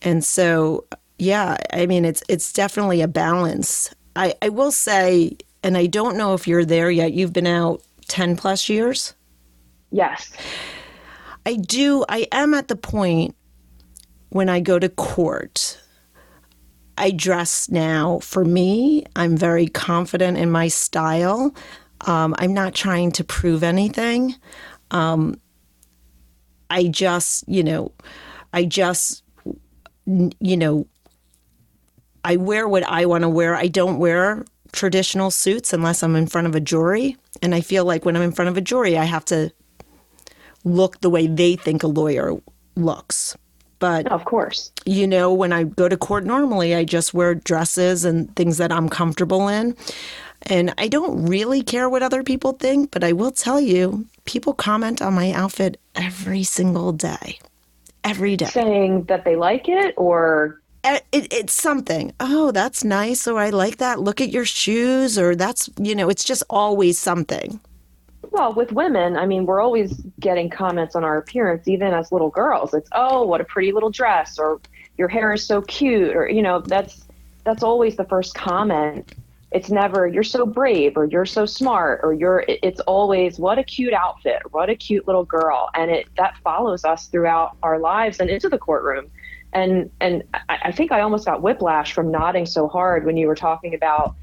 and 0.02 0.24
so, 0.24 0.84
yeah, 1.18 1.56
I 1.72 1.86
mean, 1.86 2.04
it's 2.04 2.22
it's 2.28 2.52
definitely 2.52 3.00
a 3.00 3.08
balance. 3.08 3.94
I, 4.16 4.34
I 4.42 4.48
will 4.48 4.72
say, 4.72 5.36
and 5.62 5.76
I 5.76 5.86
don't 5.86 6.16
know 6.16 6.34
if 6.34 6.46
you're 6.46 6.64
there 6.64 6.90
yet. 6.90 7.12
You've 7.12 7.32
been 7.32 7.46
out 7.46 7.82
ten 8.08 8.36
plus 8.36 8.68
years. 8.68 9.14
Yes. 9.90 10.32
I 11.46 11.56
do, 11.56 12.04
I 12.08 12.26
am 12.32 12.54
at 12.54 12.68
the 12.68 12.76
point 12.76 13.36
when 14.30 14.48
I 14.48 14.60
go 14.60 14.78
to 14.78 14.88
court. 14.88 15.78
I 16.96 17.10
dress 17.10 17.68
now 17.70 18.20
for 18.20 18.44
me. 18.44 19.04
I'm 19.16 19.36
very 19.36 19.66
confident 19.66 20.38
in 20.38 20.50
my 20.50 20.68
style. 20.68 21.54
Um, 22.02 22.34
I'm 22.38 22.54
not 22.54 22.74
trying 22.74 23.12
to 23.12 23.24
prove 23.24 23.62
anything. 23.62 24.34
Um, 24.90 25.40
I 26.70 26.84
just, 26.84 27.48
you 27.48 27.64
know, 27.64 27.92
I 28.52 28.64
just, 28.64 29.22
you 30.06 30.56
know, 30.56 30.86
I 32.24 32.36
wear 32.36 32.66
what 32.68 32.84
I 32.84 33.06
want 33.06 33.22
to 33.22 33.28
wear. 33.28 33.54
I 33.54 33.66
don't 33.66 33.98
wear 33.98 34.44
traditional 34.72 35.30
suits 35.30 35.72
unless 35.72 36.02
I'm 36.02 36.16
in 36.16 36.26
front 36.26 36.46
of 36.46 36.54
a 36.54 36.60
jury. 36.60 37.16
And 37.42 37.54
I 37.54 37.60
feel 37.60 37.84
like 37.84 38.04
when 38.04 38.16
I'm 38.16 38.22
in 38.22 38.32
front 38.32 38.48
of 38.48 38.56
a 38.56 38.60
jury, 38.60 38.96
I 38.96 39.04
have 39.04 39.24
to 39.26 39.52
look 40.64 41.00
the 41.00 41.10
way 41.10 41.26
they 41.26 41.56
think 41.56 41.82
a 41.82 41.86
lawyer 41.86 42.34
looks. 42.76 43.36
But 43.78 44.10
of 44.10 44.24
course, 44.24 44.72
you 44.86 45.06
know, 45.06 45.32
when 45.32 45.52
I 45.52 45.64
go 45.64 45.88
to 45.88 45.96
court 45.96 46.24
normally, 46.24 46.74
I 46.74 46.84
just 46.84 47.12
wear 47.12 47.34
dresses 47.34 48.04
and 48.04 48.34
things 48.34 48.56
that 48.58 48.72
I'm 48.72 48.88
comfortable 48.88 49.48
in. 49.48 49.76
And 50.42 50.74
I 50.78 50.88
don't 50.88 51.26
really 51.26 51.62
care 51.62 51.88
what 51.88 52.02
other 52.02 52.22
people 52.22 52.52
think, 52.52 52.90
but 52.90 53.02
I 53.02 53.12
will 53.12 53.30
tell 53.30 53.60
you, 53.60 54.06
people 54.24 54.52
comment 54.52 55.00
on 55.00 55.14
my 55.14 55.32
outfit 55.32 55.80
every 55.94 56.44
single 56.44 56.92
day. 56.92 57.38
Every 58.04 58.36
day. 58.36 58.46
Saying 58.46 59.04
that 59.04 59.24
they 59.24 59.36
like 59.36 59.68
it 59.68 59.94
or 59.96 60.60
it, 60.84 61.04
it's 61.12 61.54
something. 61.54 62.12
Oh, 62.20 62.50
that's 62.50 62.84
nice. 62.84 63.26
Or 63.26 63.38
I 63.38 63.50
like 63.50 63.78
that. 63.78 64.00
Look 64.00 64.20
at 64.20 64.30
your 64.30 64.44
shoes. 64.44 65.18
Or 65.18 65.34
that's, 65.34 65.70
you 65.78 65.94
know, 65.94 66.10
it's 66.10 66.24
just 66.24 66.42
always 66.50 66.98
something. 66.98 67.58
Well, 68.34 68.52
with 68.52 68.72
women, 68.72 69.16
I 69.16 69.26
mean, 69.26 69.46
we're 69.46 69.60
always 69.60 69.92
getting 70.18 70.50
comments 70.50 70.96
on 70.96 71.04
our 71.04 71.18
appearance, 71.18 71.68
even 71.68 71.94
as 71.94 72.10
little 72.10 72.30
girls. 72.30 72.74
It's, 72.74 72.88
oh, 72.90 73.24
what 73.24 73.40
a 73.40 73.44
pretty 73.44 73.70
little 73.70 73.90
dress, 73.90 74.40
or 74.40 74.60
your 74.98 75.06
hair 75.06 75.32
is 75.34 75.46
so 75.46 75.62
cute, 75.62 76.16
or 76.16 76.28
you 76.28 76.42
know, 76.42 76.58
that's 76.58 77.04
that's 77.44 77.62
always 77.62 77.94
the 77.94 78.04
first 78.06 78.34
comment. 78.34 79.14
It's 79.52 79.70
never 79.70 80.08
you're 80.08 80.24
so 80.24 80.46
brave, 80.46 80.96
or 80.96 81.04
you're 81.04 81.26
so 81.26 81.46
smart, 81.46 82.00
or 82.02 82.12
you're. 82.12 82.44
It's 82.48 82.80
always 82.80 83.38
what 83.38 83.60
a 83.60 83.62
cute 83.62 83.92
outfit, 83.92 84.42
what 84.50 84.68
a 84.68 84.74
cute 84.74 85.06
little 85.06 85.24
girl, 85.24 85.70
and 85.74 85.92
it 85.92 86.08
that 86.16 86.36
follows 86.42 86.84
us 86.84 87.06
throughout 87.06 87.56
our 87.62 87.78
lives 87.78 88.18
and 88.18 88.28
into 88.28 88.48
the 88.48 88.58
courtroom. 88.58 89.12
And 89.52 89.92
and 90.00 90.24
I, 90.34 90.58
I 90.64 90.72
think 90.72 90.90
I 90.90 91.02
almost 91.02 91.24
got 91.24 91.40
whiplash 91.40 91.92
from 91.92 92.10
nodding 92.10 92.46
so 92.46 92.66
hard 92.66 93.06
when 93.06 93.16
you 93.16 93.28
were 93.28 93.36
talking 93.36 93.74
about 93.74 94.16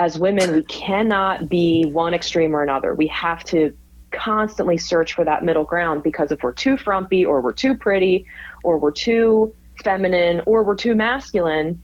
as 0.00 0.18
women, 0.18 0.52
we 0.52 0.62
cannot 0.62 1.50
be 1.50 1.84
one 1.84 2.14
extreme 2.14 2.56
or 2.56 2.62
another. 2.62 2.94
We 2.94 3.06
have 3.08 3.44
to 3.44 3.76
constantly 4.12 4.78
search 4.78 5.12
for 5.12 5.24
that 5.24 5.44
middle 5.44 5.62
ground 5.62 6.02
because 6.02 6.32
if 6.32 6.42
we're 6.42 6.54
too 6.54 6.78
frumpy 6.78 7.24
or 7.24 7.42
we're 7.42 7.52
too 7.52 7.76
pretty 7.76 8.24
or 8.64 8.78
we're 8.78 8.92
too 8.92 9.54
feminine 9.84 10.40
or 10.46 10.64
we're 10.64 10.74
too 10.74 10.94
masculine, 10.94 11.80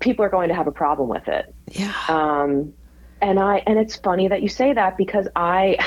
people 0.00 0.24
are 0.24 0.28
going 0.28 0.48
to 0.48 0.56
have 0.56 0.66
a 0.66 0.72
problem 0.72 1.08
with 1.08 1.28
it. 1.28 1.54
Yeah. 1.68 1.94
Um, 2.08 2.74
and 3.22 3.38
I 3.38 3.62
and 3.64 3.78
it's 3.78 3.94
funny 3.94 4.26
that 4.26 4.42
you 4.42 4.48
say 4.48 4.72
that 4.72 4.96
because 4.98 5.28
I 5.36 5.78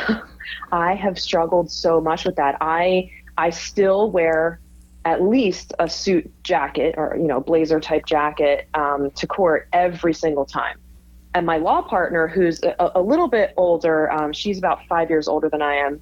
I 0.71 0.95
have 0.95 1.19
struggled 1.19 1.69
so 1.69 1.99
much 1.99 2.23
with 2.23 2.37
that. 2.37 2.55
I 2.61 3.11
I 3.37 3.49
still 3.49 4.09
wear 4.11 4.61
at 5.03 5.21
least 5.21 5.73
a 5.77 5.89
suit 5.89 6.31
jacket 6.41 6.95
or 6.97 7.17
you 7.17 7.27
know 7.27 7.41
blazer 7.41 7.81
type 7.81 8.05
jacket 8.05 8.69
um, 8.73 9.11
to 9.11 9.27
court 9.27 9.67
every 9.73 10.13
single 10.13 10.45
time 10.45 10.79
and 11.33 11.45
my 11.45 11.57
law 11.57 11.81
partner, 11.81 12.27
who's 12.27 12.61
a, 12.63 12.91
a 12.95 13.01
little 13.01 13.27
bit 13.27 13.53
older, 13.55 14.11
um, 14.11 14.33
she's 14.33 14.57
about 14.57 14.85
five 14.87 15.09
years 15.09 15.27
older 15.27 15.49
than 15.49 15.61
I 15.61 15.75
am. 15.75 16.01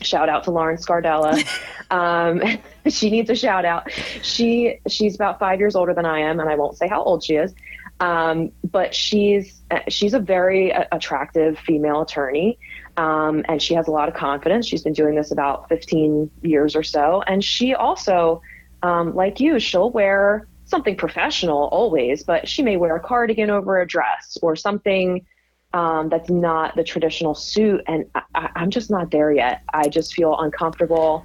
Shout 0.00 0.28
out 0.28 0.44
to 0.44 0.50
Lauren 0.50 0.76
Scardella. 0.76 1.44
um, 1.90 2.42
she 2.88 3.10
needs 3.10 3.30
a 3.30 3.36
shout 3.36 3.64
out. 3.64 3.90
She 4.22 4.80
she's 4.88 5.14
about 5.14 5.38
five 5.38 5.60
years 5.60 5.76
older 5.76 5.94
than 5.94 6.06
I 6.06 6.20
am, 6.20 6.40
and 6.40 6.48
I 6.48 6.54
won't 6.56 6.76
say 6.76 6.88
how 6.88 7.02
old 7.02 7.22
she 7.22 7.34
is. 7.34 7.54
Um, 8.00 8.50
but 8.70 8.94
she's 8.94 9.62
she's 9.88 10.14
a 10.14 10.18
very 10.18 10.72
uh, 10.72 10.84
attractive 10.90 11.58
female 11.58 12.02
attorney, 12.02 12.58
um, 12.96 13.44
and 13.48 13.62
she 13.62 13.74
has 13.74 13.86
a 13.86 13.90
lot 13.90 14.08
of 14.08 14.14
confidence. 14.14 14.66
She's 14.66 14.82
been 14.82 14.94
doing 14.94 15.14
this 15.14 15.30
about 15.30 15.68
15 15.68 16.30
years 16.42 16.74
or 16.74 16.82
so, 16.82 17.22
and 17.26 17.44
she 17.44 17.74
also, 17.74 18.42
um, 18.82 19.14
like 19.14 19.38
you, 19.38 19.60
she'll 19.60 19.90
wear 19.90 20.48
something 20.74 20.96
professional 20.96 21.68
always, 21.70 22.24
but 22.24 22.48
she 22.48 22.60
may 22.60 22.76
wear 22.76 22.96
a 22.96 23.00
cardigan 23.00 23.48
over 23.48 23.80
a 23.80 23.86
dress 23.86 24.36
or 24.42 24.56
something 24.56 25.24
um, 25.72 26.08
that's 26.08 26.28
not 26.28 26.74
the 26.74 26.82
traditional 26.82 27.32
suit. 27.32 27.80
And 27.86 28.06
I, 28.34 28.50
I'm 28.56 28.70
just 28.70 28.90
not 28.90 29.12
there 29.12 29.32
yet. 29.32 29.62
I 29.72 29.88
just 29.88 30.14
feel 30.14 30.36
uncomfortable 30.36 31.24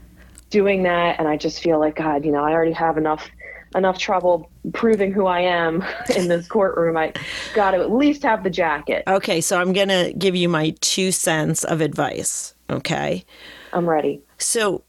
doing 0.51 0.83
that. 0.83 1.17
And 1.17 1.27
I 1.27 1.35
just 1.35 1.63
feel 1.63 1.79
like, 1.79 1.95
God, 1.95 2.25
you 2.25 2.31
know, 2.31 2.43
I 2.43 2.51
already 2.51 2.73
have 2.73 2.95
enough 2.95 3.27
enough 3.75 3.97
trouble 3.97 4.51
proving 4.73 5.11
who 5.11 5.25
I 5.25 5.41
am 5.41 5.83
in 6.15 6.27
this 6.27 6.47
courtroom. 6.47 6.95
I 6.95 7.13
got 7.55 7.71
to 7.71 7.79
at 7.79 7.91
least 7.91 8.21
have 8.21 8.43
the 8.43 8.51
jacket. 8.51 9.03
Okay, 9.07 9.41
so 9.41 9.59
I'm 9.59 9.73
going 9.73 9.89
to 9.89 10.13
give 10.15 10.35
you 10.35 10.47
my 10.47 10.75
two 10.81 11.11
cents 11.11 11.63
of 11.63 11.81
advice. 11.81 12.53
Okay. 12.69 13.25
I'm 13.73 13.89
ready. 13.89 14.21
So 14.37 14.83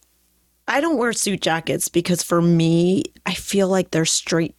I 0.71 0.81
don't 0.81 0.99
wear 0.99 1.13
suit 1.13 1.41
jackets 1.41 1.89
because 1.89 2.23
for 2.23 2.41
me, 2.41 3.03
I 3.27 3.35
feel 3.35 3.67
like 3.67 3.91
they're 3.91 4.05
straight 4.05 4.55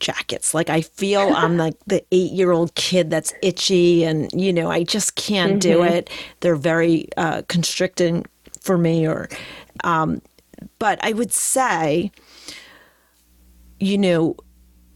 jackets. 0.00 0.52
Like 0.52 0.68
I 0.68 0.82
feel 0.82 1.20
I'm 1.34 1.56
like 1.56 1.74
the 1.86 2.04
eight 2.12 2.30
year 2.30 2.52
old 2.52 2.74
kid 2.74 3.08
that's 3.08 3.32
itchy 3.42 4.04
and, 4.04 4.30
you 4.34 4.52
know, 4.52 4.70
I 4.70 4.84
just 4.84 5.16
can't 5.16 5.52
mm-hmm. 5.52 5.58
do 5.58 5.82
it. 5.82 6.10
They're 6.40 6.56
very 6.56 7.08
uh, 7.16 7.42
constricting 7.48 8.26
for 8.60 8.76
me 8.76 9.08
or, 9.08 9.30
um, 9.82 10.20
but 10.78 11.02
I 11.02 11.14
would 11.14 11.32
say, 11.32 12.12
you 13.80 13.96
know, 13.96 14.36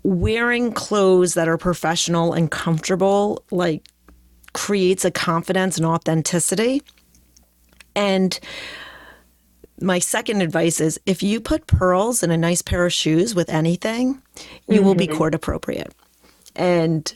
wearing 0.02 0.72
clothes 0.72 1.34
that 1.34 1.48
are 1.48 1.58
professional 1.58 2.34
and 2.34 2.50
comfortable, 2.50 3.44
like, 3.50 3.86
creates 4.52 5.04
a 5.04 5.10
confidence 5.10 5.78
and 5.78 5.86
authenticity. 5.86 6.82
And 7.94 8.38
my 9.80 9.99
second 9.99 10.42
advice 10.42 10.80
is 10.80 11.00
if 11.06 11.22
you 11.22 11.40
put 11.40 11.66
pearls 11.66 12.22
in 12.22 12.30
a 12.30 12.37
nice 12.37 12.62
pair 12.62 12.84
of 12.84 12.92
shoes 12.92 13.34
with 13.34 13.49
anything, 13.50 14.20
you 14.68 14.76
mm-hmm. 14.76 14.84
will 14.84 14.94
be 14.94 15.06
court 15.06 15.34
appropriate. 15.34 15.94
And 16.56 17.12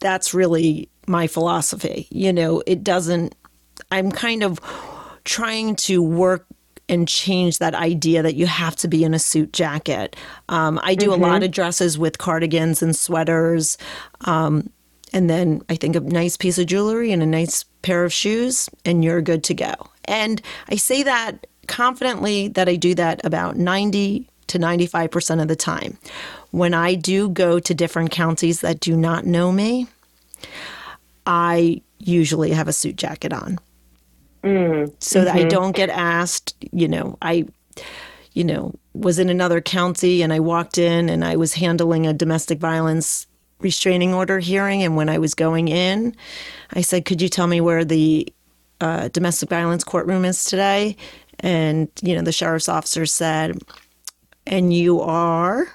that's 0.00 0.34
really 0.34 0.88
my 1.06 1.26
philosophy. 1.26 2.08
You 2.10 2.32
know, 2.32 2.62
it 2.66 2.82
doesn't, 2.82 3.34
I'm 3.90 4.10
kind 4.10 4.42
of 4.42 4.60
trying 5.24 5.76
to 5.76 6.02
work 6.02 6.46
and 6.88 7.06
change 7.06 7.58
that 7.58 7.74
idea 7.74 8.22
that 8.22 8.34
you 8.34 8.46
have 8.46 8.74
to 8.76 8.88
be 8.88 9.04
in 9.04 9.14
a 9.14 9.18
suit 9.18 9.52
jacket. 9.52 10.16
Um, 10.48 10.80
I 10.82 10.96
do 10.96 11.10
mm-hmm. 11.10 11.22
a 11.22 11.26
lot 11.26 11.42
of 11.42 11.52
dresses 11.52 11.96
with 11.96 12.18
cardigans 12.18 12.82
and 12.82 12.96
sweaters. 12.96 13.78
Um, 14.22 14.70
and 15.12 15.30
then 15.30 15.62
I 15.68 15.76
think 15.76 15.94
a 15.94 16.00
nice 16.00 16.36
piece 16.36 16.58
of 16.58 16.66
jewelry 16.66 17.12
and 17.12 17.22
a 17.22 17.26
nice 17.26 17.64
pair 17.82 18.04
of 18.04 18.12
shoes, 18.12 18.68
and 18.84 19.04
you're 19.04 19.22
good 19.22 19.44
to 19.44 19.54
go. 19.54 19.72
And 20.04 20.42
I 20.68 20.76
say 20.76 21.02
that 21.04 21.46
confidently 21.70 22.48
that 22.48 22.68
I 22.68 22.76
do 22.76 22.94
that 22.96 23.24
about 23.24 23.56
90 23.56 24.28
to 24.48 24.58
95% 24.58 25.40
of 25.40 25.48
the 25.48 25.56
time. 25.56 25.96
When 26.50 26.74
I 26.74 26.94
do 26.94 27.28
go 27.30 27.58
to 27.60 27.74
different 27.74 28.10
counties 28.10 28.60
that 28.60 28.80
do 28.80 28.96
not 28.96 29.24
know 29.24 29.52
me, 29.52 29.86
I 31.26 31.80
usually 31.98 32.50
have 32.50 32.68
a 32.68 32.72
suit 32.72 32.96
jacket 32.96 33.32
on. 33.32 33.58
Mm, 34.42 34.92
so 34.98 35.24
that 35.24 35.36
mm-hmm. 35.36 35.46
I 35.46 35.48
don't 35.48 35.76
get 35.76 35.90
asked, 35.90 36.54
you 36.72 36.88
know, 36.88 37.16
I 37.22 37.46
you 38.32 38.44
know, 38.44 38.74
was 38.94 39.18
in 39.18 39.28
another 39.28 39.60
county 39.60 40.22
and 40.22 40.32
I 40.32 40.40
walked 40.40 40.78
in 40.78 41.08
and 41.08 41.24
I 41.24 41.36
was 41.36 41.54
handling 41.54 42.06
a 42.06 42.12
domestic 42.12 42.58
violence 42.58 43.26
restraining 43.58 44.14
order 44.14 44.38
hearing 44.38 44.82
and 44.82 44.96
when 44.96 45.08
I 45.08 45.18
was 45.18 45.34
going 45.34 45.68
in, 45.68 46.14
I 46.72 46.80
said, 46.80 47.04
"Could 47.04 47.20
you 47.20 47.28
tell 47.28 47.46
me 47.46 47.60
where 47.60 47.84
the 47.84 48.32
uh, 48.80 49.08
domestic 49.08 49.50
violence 49.50 49.84
courtroom 49.84 50.24
is 50.24 50.44
today?" 50.44 50.96
And 51.40 51.88
you 52.02 52.14
know, 52.14 52.22
the 52.22 52.32
sheriff's 52.32 52.68
officer 52.68 53.06
said, 53.06 53.58
"And 54.46 54.72
you 54.72 55.00
are?" 55.00 55.68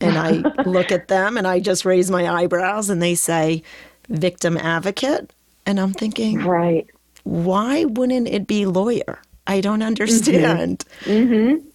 And 0.00 0.16
I 0.16 0.62
look 0.66 0.92
at 0.92 1.08
them 1.08 1.36
and 1.36 1.46
I 1.46 1.60
just 1.60 1.84
raise 1.84 2.10
my 2.10 2.28
eyebrows 2.28 2.90
and 2.90 3.00
they 3.00 3.14
say, 3.14 3.62
"Victim 4.08 4.56
advocate." 4.56 5.32
And 5.66 5.78
I'm 5.78 5.92
thinking, 5.92 6.38
right 6.44 6.88
why 7.28 7.84
wouldn't 7.84 8.26
it 8.26 8.46
be 8.46 8.64
lawyer? 8.64 9.20
I 9.46 9.60
don't 9.60 9.82
understand. 9.82 10.84
Mm-hmm. 11.00 11.34
Mm-hmm. 11.34 11.68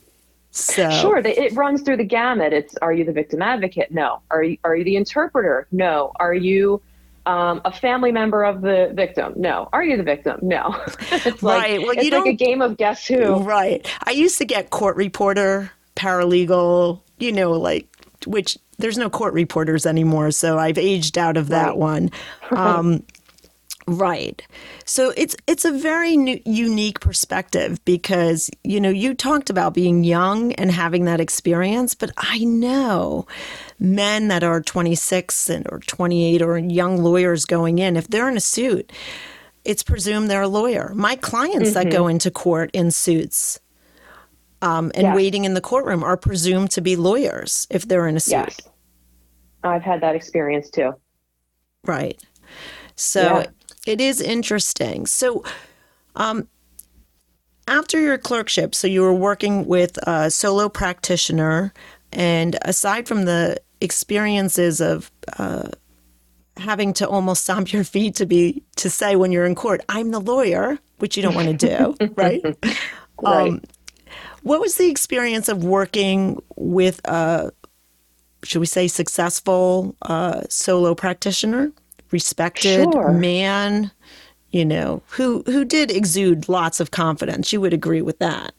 So 0.50 0.90
sure, 0.92 1.18
it 1.18 1.54
runs 1.54 1.82
through 1.82 1.98
the 1.98 2.04
gamut. 2.04 2.54
It's 2.54 2.76
are 2.78 2.94
you 2.94 3.06
the 3.06 3.12
victim 3.12 3.42
advocate? 3.42 3.92
No. 3.92 4.22
Are 4.30 4.44
you 4.44 4.58
are 4.64 4.76
you 4.76 4.84
the 4.84 4.96
interpreter? 4.96 5.68
No. 5.72 6.12
Are 6.18 6.34
you 6.34 6.82
um, 7.26 7.62
a 7.66 7.72
family 7.72 8.12
member 8.12 8.44
of 8.44 8.62
the 8.62 8.92
victim? 8.94 9.34
No. 9.36 9.70
Are 9.74 9.84
you 9.84 9.98
the 9.98 10.04
victim? 10.04 10.40
No. 10.42 10.76
it's 11.12 11.42
right. 11.44 11.78
Like, 11.78 11.82
well, 11.82 11.92
it's 11.92 12.06
you 12.06 12.12
like 12.12 12.26
a 12.26 12.34
game 12.34 12.62
of 12.62 12.78
guess 12.78 13.06
who. 13.06 13.38
Right. 13.38 13.86
I 14.06 14.12
used 14.12 14.38
to 14.40 14.46
get 14.46 14.70
court 14.70 14.96
reporter, 14.96 15.72
paralegal. 15.96 17.00
You 17.20 17.32
know, 17.32 17.52
like 17.52 17.88
which 18.26 18.58
there's 18.78 18.98
no 18.98 19.10
court 19.10 19.34
reporters 19.34 19.86
anymore, 19.86 20.32
so 20.32 20.58
I've 20.58 20.78
aged 20.78 21.18
out 21.18 21.38
of 21.38 21.50
that 21.50 21.70
right. 21.70 21.78
one. 21.78 22.12
Um, 22.52 23.04
Right. 23.86 24.42
So 24.86 25.14
it's 25.18 25.36
it's 25.46 25.66
a 25.66 25.72
very 25.72 26.16
new, 26.16 26.40
unique 26.46 27.02
perspective 27.02 27.84
because 27.84 28.50
you 28.64 28.80
know 28.80 28.90
you 28.90 29.14
talked 29.14 29.50
about 29.50 29.74
being 29.74 30.06
young 30.06 30.54
and 30.54 30.72
having 30.72 31.06
that 31.06 31.20
experience, 31.20 31.94
but 31.94 32.12
I 32.16 32.40
know 32.46 33.28
men 33.80 34.30
that 34.30 34.44
are 34.44 34.62
26 34.62 35.50
and 35.50 35.68
or 35.70 35.80
28 35.80 36.42
or 36.42 36.58
young 36.58 37.04
lawyers 37.04 37.46
going 37.46 37.80
in 37.80 37.98
if 37.98 38.08
they're 38.08 38.30
in 38.30 38.38
a 38.38 38.42
suit, 38.42 38.92
it's 39.66 39.84
presumed 39.84 40.30
they're 40.30 40.44
a 40.44 40.48
lawyer. 40.48 40.94
My 40.96 41.18
clients 41.18 41.72
mm-hmm. 41.72 41.74
that 41.74 41.92
go 41.92 42.04
mm-hmm. 42.04 42.12
into 42.12 42.32
court 42.32 42.70
in 42.74 42.90
suits 42.90 43.60
um, 44.62 44.94
and 44.96 45.14
waiting 45.14 45.44
in 45.44 45.56
the 45.56 45.62
courtroom 45.62 46.04
are 46.04 46.16
presumed 46.16 46.72
to 46.72 46.82
be 46.82 46.96
lawyers 46.96 47.68
if 47.70 47.86
they're 47.86 48.08
in 48.08 48.16
a 48.16 48.22
suit. 48.22 48.32
Yes. 48.32 48.60
I've 49.64 49.84
had 49.84 50.00
that 50.02 50.16
experience 50.16 50.70
too. 50.70 50.94
Right. 51.86 52.22
So 52.96 53.40
yeah. 53.40 53.46
It 53.86 54.00
is 54.00 54.22
interesting. 54.22 55.06
So, 55.06 55.44
um, 56.16 56.48
after 57.68 58.00
your 58.00 58.18
clerkship, 58.18 58.76
so 58.76 58.88
you 58.88 59.02
were 59.02 59.14
working 59.14 59.66
with 59.66 59.98
a 60.08 60.30
solo 60.30 60.70
practitioner, 60.70 61.74
and 62.12 62.58
aside 62.64 63.08
from 63.08 63.26
the 63.26 63.62
experiences 63.82 64.82
of 64.82 65.12
uh, 65.38 65.70
having 66.58 66.94
to 66.94 67.08
almost 67.08 67.44
stomp 67.44 67.74
your 67.74 67.84
feet 67.84 68.16
to 68.16 68.26
be 68.26 68.64
to 68.78 68.90
say 68.90 69.16
when 69.16 69.32
you're 69.32 69.46
in 69.46 69.56
court, 69.56 69.82
"I'm 69.90 70.12
the 70.12 70.20
lawyer," 70.20 70.78
which 71.00 71.18
you 71.18 71.24
don't 71.24 71.36
want 71.36 71.60
to 71.60 71.68
do, 71.68 71.96
right? 72.16 72.44
right. 73.22 73.50
Um, 73.50 73.62
what 74.44 74.60
was 74.60 74.76
the 74.76 74.90
experience 74.90 75.48
of 75.48 75.64
working 75.64 76.42
with 76.58 77.00
a, 77.06 77.52
should 78.44 78.60
we 78.60 78.66
say, 78.66 78.88
successful 78.88 79.96
uh, 80.02 80.42
solo 80.50 80.94
practitioner? 80.96 81.72
Respected 82.14 82.94
sure. 82.94 83.12
man, 83.12 83.92
you 84.52 84.64
know, 84.64 85.02
who 85.10 85.44
who 85.48 85.66
did 85.66 85.92
exude 85.92 86.48
lots 86.48 86.80
of 86.80 86.92
confidence. 86.92 87.52
You 87.52 87.60
would 87.60 87.74
agree 87.74 88.02
with 88.02 88.20
that. 88.20 88.54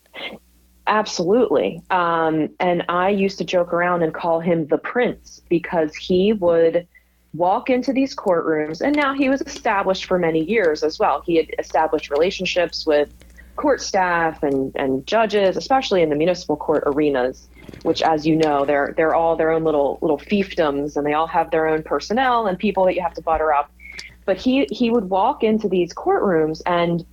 Absolutely. 0.87 1.81
Um, 1.91 2.51
and 2.61 2.85
I 2.91 3.09
used 3.09 3.39
to 3.39 3.45
joke 3.45 3.73
around 3.73 4.03
and 4.03 4.13
call 4.13 4.41
him 4.41 4.67
the 4.67 4.77
prince 4.77 5.41
because 5.49 5.95
he 5.95 6.35
would 6.35 6.87
walk 7.33 7.71
into 7.71 7.93
these 7.93 8.15
courtrooms, 8.15 8.83
and 8.83 8.95
now 8.95 9.15
he 9.15 9.29
was 9.31 9.41
established 9.43 10.05
for 10.05 10.19
many 10.19 10.45
years 10.45 10.83
as 10.83 10.99
well. 10.99 11.23
He 11.25 11.37
had 11.37 11.47
established 11.59 12.11
relationships 12.11 12.87
with 12.87 13.09
court 13.57 13.81
staff 13.81 14.43
and, 14.43 14.73
and 14.77 15.07
judges, 15.07 15.57
especially 15.57 16.03
in 16.03 16.11
the 16.11 16.17
municipal 16.17 16.57
court 16.57 16.83
arenas, 16.87 17.49
which, 17.83 18.03
as 18.03 18.27
you 18.27 18.37
know, 18.37 18.65
they're 18.65 18.95
they're 18.97 19.15
all 19.15 19.37
their 19.37 19.51
own 19.51 19.65
little 19.65 19.99
little 20.01 20.19
fiefdoms, 20.19 20.97
and 20.97 21.07
they 21.07 21.13
all 21.13 21.27
have 21.27 21.51
their 21.51 21.67
own 21.67 21.83
personnel 21.83 22.47
and 22.47 22.59
people 22.59 22.85
that 22.85 22.95
you 22.95 23.03
have 23.03 23.15
to 23.15 23.23
butter 23.23 23.53
up. 23.53 23.71
But 24.25 24.37
he 24.37 24.67
he 24.71 24.91
would 24.91 25.11
walk 25.11 25.43
into 25.43 25.69
these 25.69 25.93
courtrooms, 25.93 26.63
and 26.67 27.05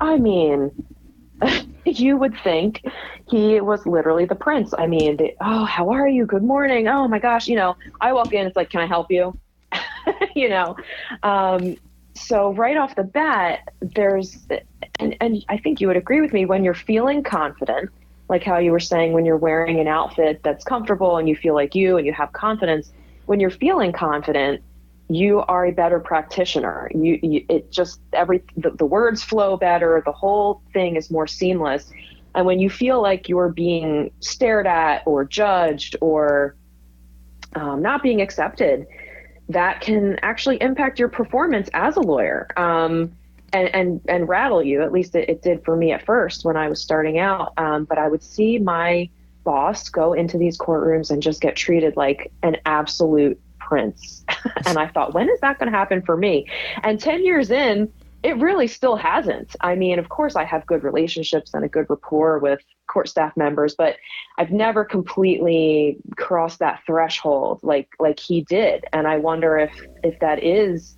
I 0.00 0.16
mean, 0.18 0.70
you 1.84 2.16
would 2.16 2.36
think 2.42 2.82
he 3.28 3.60
was 3.60 3.86
literally 3.86 4.24
the 4.24 4.34
prince. 4.34 4.74
I 4.76 4.86
mean, 4.86 5.16
they, 5.16 5.36
oh, 5.40 5.64
how 5.64 5.90
are 5.90 6.08
you? 6.08 6.26
Good 6.26 6.42
morning. 6.42 6.88
Oh 6.88 7.08
my 7.08 7.18
gosh, 7.18 7.48
you 7.48 7.56
know, 7.56 7.76
I 8.00 8.12
walk 8.12 8.32
in, 8.32 8.46
it's 8.46 8.56
like, 8.56 8.70
can 8.70 8.80
I 8.80 8.86
help 8.86 9.10
you? 9.10 9.38
you 10.34 10.48
know, 10.48 10.76
um, 11.22 11.76
so 12.14 12.52
right 12.52 12.76
off 12.76 12.94
the 12.94 13.02
bat, 13.02 13.68
there's, 13.80 14.46
and, 15.00 15.16
and 15.20 15.44
I 15.48 15.58
think 15.58 15.80
you 15.80 15.88
would 15.88 15.96
agree 15.96 16.20
with 16.20 16.32
me 16.32 16.46
when 16.46 16.64
you're 16.64 16.74
feeling 16.74 17.22
confident, 17.22 17.90
like 18.28 18.42
how 18.42 18.58
you 18.58 18.72
were 18.72 18.80
saying, 18.80 19.12
when 19.12 19.24
you're 19.24 19.36
wearing 19.36 19.80
an 19.80 19.88
outfit 19.88 20.40
that's 20.42 20.64
comfortable 20.64 21.16
and 21.18 21.28
you 21.28 21.36
feel 21.36 21.54
like 21.54 21.74
you 21.74 21.96
and 21.98 22.06
you 22.06 22.12
have 22.12 22.32
confidence, 22.32 22.90
when 23.26 23.40
you're 23.40 23.50
feeling 23.50 23.92
confident, 23.92 24.62
you 25.08 25.40
are 25.40 25.66
a 25.66 25.70
better 25.70 26.00
practitioner. 26.00 26.90
You, 26.94 27.18
you 27.22 27.44
it 27.48 27.70
just 27.70 28.00
every 28.12 28.42
the, 28.56 28.70
the 28.70 28.86
words 28.86 29.22
flow 29.22 29.56
better. 29.56 30.02
The 30.04 30.12
whole 30.12 30.62
thing 30.72 30.96
is 30.96 31.10
more 31.10 31.26
seamless. 31.26 31.92
And 32.34 32.46
when 32.46 32.58
you 32.58 32.70
feel 32.70 33.00
like 33.00 33.28
you're 33.28 33.50
being 33.50 34.10
stared 34.20 34.66
at 34.66 35.02
or 35.06 35.24
judged 35.24 35.96
or 36.00 36.56
um, 37.54 37.82
not 37.82 38.02
being 38.02 38.20
accepted, 38.20 38.86
that 39.50 39.80
can 39.80 40.18
actually 40.22 40.60
impact 40.60 40.98
your 40.98 41.08
performance 41.08 41.68
as 41.74 41.96
a 41.96 42.00
lawyer 42.00 42.48
um, 42.56 43.12
and, 43.54 43.74
and, 43.74 44.00
and 44.08 44.28
rattle 44.28 44.62
you. 44.62 44.82
At 44.82 44.92
least 44.92 45.14
it, 45.14 45.28
it, 45.28 45.42
did 45.42 45.64
for 45.64 45.76
me 45.76 45.92
at 45.92 46.04
first 46.04 46.44
when 46.44 46.56
I 46.56 46.68
was 46.68 46.82
starting 46.82 47.18
out. 47.18 47.52
Um, 47.56 47.84
but 47.84 47.98
I 47.98 48.08
would 48.08 48.22
see 48.22 48.58
my 48.58 49.08
boss 49.44 49.88
go 49.88 50.12
into 50.12 50.36
these 50.36 50.58
courtrooms 50.58 51.10
and 51.10 51.22
just 51.22 51.40
get 51.40 51.54
treated 51.54 51.96
like 51.96 52.32
an 52.42 52.56
absolute 52.66 53.40
prince. 53.60 54.24
and 54.66 54.78
I 54.78 54.88
thought, 54.88 55.14
when 55.14 55.28
is 55.28 55.40
that 55.40 55.58
going 55.58 55.70
to 55.70 55.78
happen 55.78 56.02
for 56.02 56.16
me? 56.16 56.46
And 56.82 57.00
10 57.00 57.24
years 57.24 57.50
in, 57.50 57.90
it 58.24 58.38
really 58.38 58.66
still 58.66 58.96
hasn't. 58.96 59.54
I 59.60 59.74
mean, 59.76 59.98
of 59.98 60.08
course, 60.08 60.34
I 60.34 60.44
have 60.44 60.66
good 60.66 60.82
relationships 60.82 61.52
and 61.54 61.64
a 61.64 61.68
good 61.68 61.86
rapport 61.88 62.38
with 62.38 62.60
court 62.86 63.08
staff 63.08 63.36
members, 63.36 63.74
but 63.74 63.96
I've 64.38 64.50
never 64.50 64.84
completely 64.84 65.98
crossed 66.16 66.58
that 66.60 66.80
threshold 66.86 67.60
like 67.62 67.88
like 68.00 68.18
he 68.18 68.40
did. 68.40 68.86
And 68.94 69.06
I 69.06 69.18
wonder 69.18 69.58
if 69.58 69.86
if 70.02 70.18
that 70.20 70.42
is 70.42 70.96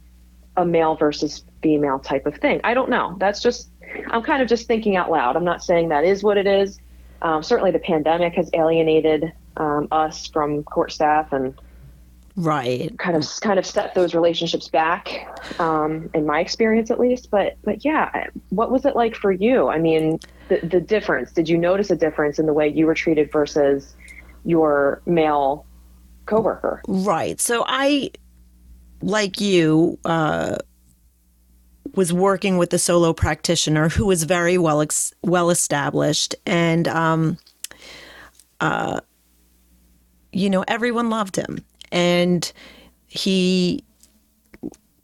a 0.57 0.65
male 0.65 0.95
versus 0.95 1.45
female 1.67 1.99
type 1.99 2.27
of 2.27 2.37
thing. 2.37 2.61
I 2.63 2.75
don't 2.75 2.89
know. 2.89 3.17
That's 3.19 3.43
just 3.43 3.71
I'm 4.11 4.23
kind 4.23 4.41
of 4.41 4.49
just 4.49 4.69
thinking 4.69 4.97
out 4.97 5.11
loud. 5.11 5.37
I'm 5.37 5.45
not 5.45 5.65
saying 5.65 5.89
that 5.89 6.05
is 6.05 6.23
what 6.23 6.37
it 6.37 6.47
is. 6.47 6.79
Um, 7.23 7.43
certainly, 7.43 7.73
the 7.73 7.81
pandemic 7.81 8.35
has 8.35 8.49
alienated 8.55 9.33
um, 9.57 9.89
us 9.91 10.29
from 10.29 10.63
court 10.63 10.93
staff 10.93 11.33
and 11.33 11.55
right 12.39 12.99
kind 12.99 13.17
of 13.17 13.27
kind 13.41 13.59
of 13.59 13.65
set 13.65 13.95
those 13.95 14.15
relationships 14.15 14.69
back 14.69 15.27
um, 15.59 16.11
in 16.13 16.27
my 16.27 16.39
experience 16.39 16.91
at 16.91 17.01
least 17.01 17.31
but 17.31 17.57
but 17.65 17.83
yeah 17.83 18.27
what 18.51 18.71
was 18.71 18.85
it 18.85 18.95
like 18.95 19.15
for 19.15 19.33
you 19.33 19.69
i 19.69 19.79
mean 19.79 20.21
the, 20.49 20.61
the 20.63 20.79
difference 20.79 21.33
did 21.33 21.49
you 21.49 21.57
notice 21.57 21.91
a 21.91 21.97
difference 21.97 22.39
in 22.39 22.45
the 22.45 22.53
way 22.53 22.69
you 22.69 22.85
were 22.85 22.93
treated 22.93 23.33
versus 23.33 23.97
your 24.45 25.01
male 25.07 25.65
coworker. 26.27 26.83
Right. 26.87 27.41
So 27.41 27.65
I, 27.67 28.11
like 29.01 29.41
you, 29.41 29.99
uh, 30.05 30.59
was 31.97 32.13
working 32.13 32.59
with 32.59 32.73
a 32.73 32.79
solo 32.79 33.13
practitioner 33.13 33.89
who 33.89 34.07
was 34.07 34.23
very 34.25 34.59
well 34.59 34.81
ex- 34.81 35.13
well 35.23 35.51
established, 35.51 36.35
and 36.47 36.87
um, 36.87 37.39
uh, 38.61 39.01
you 40.33 40.49
know 40.51 40.65
everyone 40.69 41.11
loved 41.11 41.37
him, 41.37 41.65
and 41.91 42.53
he 43.07 43.83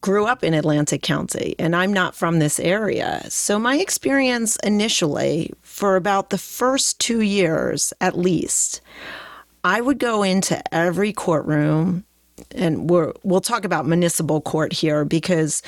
grew 0.02 0.26
up 0.26 0.44
in 0.44 0.52
Atlantic 0.52 1.00
County, 1.00 1.54
and 1.58 1.74
I'm 1.74 1.92
not 1.92 2.14
from 2.14 2.38
this 2.38 2.60
area. 2.60 3.22
So 3.28 3.58
my 3.58 3.78
experience 3.78 4.56
initially, 4.56 5.52
for 5.62 5.96
about 5.96 6.30
the 6.30 6.38
first 6.38 6.98
two 6.98 7.20
years 7.20 7.92
at 8.00 8.18
least, 8.18 8.82
I 9.64 9.80
would 9.80 9.98
go 9.98 10.24
into 10.24 10.60
every 10.74 11.12
courtroom, 11.12 12.04
and 12.50 12.90
we're, 12.90 13.12
we'll 13.22 13.40
talk 13.40 13.64
about 13.64 13.86
municipal 13.86 14.40
court 14.40 14.72
here 14.72 15.04
because 15.04 15.62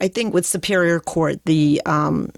I 0.00 0.08
think 0.08 0.34
with 0.34 0.46
Superior 0.46 1.00
Court, 1.00 1.40
the 1.44 1.80
um, 1.86 2.30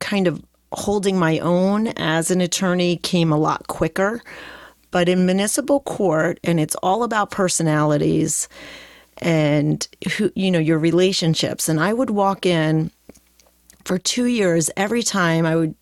kind 0.00 0.26
of 0.26 0.42
holding 0.72 1.18
my 1.18 1.38
own 1.38 1.88
as 1.88 2.30
an 2.30 2.40
attorney 2.40 2.96
came 2.96 3.32
a 3.32 3.38
lot 3.38 3.66
quicker. 3.68 4.22
But 4.90 5.08
in 5.08 5.26
municipal 5.26 5.80
court, 5.80 6.38
and 6.44 6.60
it's 6.60 6.76
all 6.76 7.02
about 7.02 7.30
personalities 7.30 8.48
and 9.18 9.86
who 10.16 10.30
you 10.34 10.50
know 10.50 10.58
your 10.58 10.78
relationships 10.78 11.68
and 11.68 11.80
i 11.80 11.92
would 11.92 12.10
walk 12.10 12.44
in 12.44 12.90
for 13.84 13.98
2 13.98 14.24
years 14.24 14.70
every 14.76 15.02
time 15.02 15.46
i 15.46 15.54
would 15.54 15.74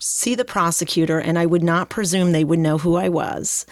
see 0.00 0.34
the 0.34 0.44
prosecutor 0.44 1.18
and 1.18 1.38
i 1.38 1.46
would 1.46 1.62
not 1.62 1.90
presume 1.90 2.32
they 2.32 2.44
would 2.44 2.58
know 2.58 2.78
who 2.78 2.96
i 2.96 3.08
was 3.08 3.64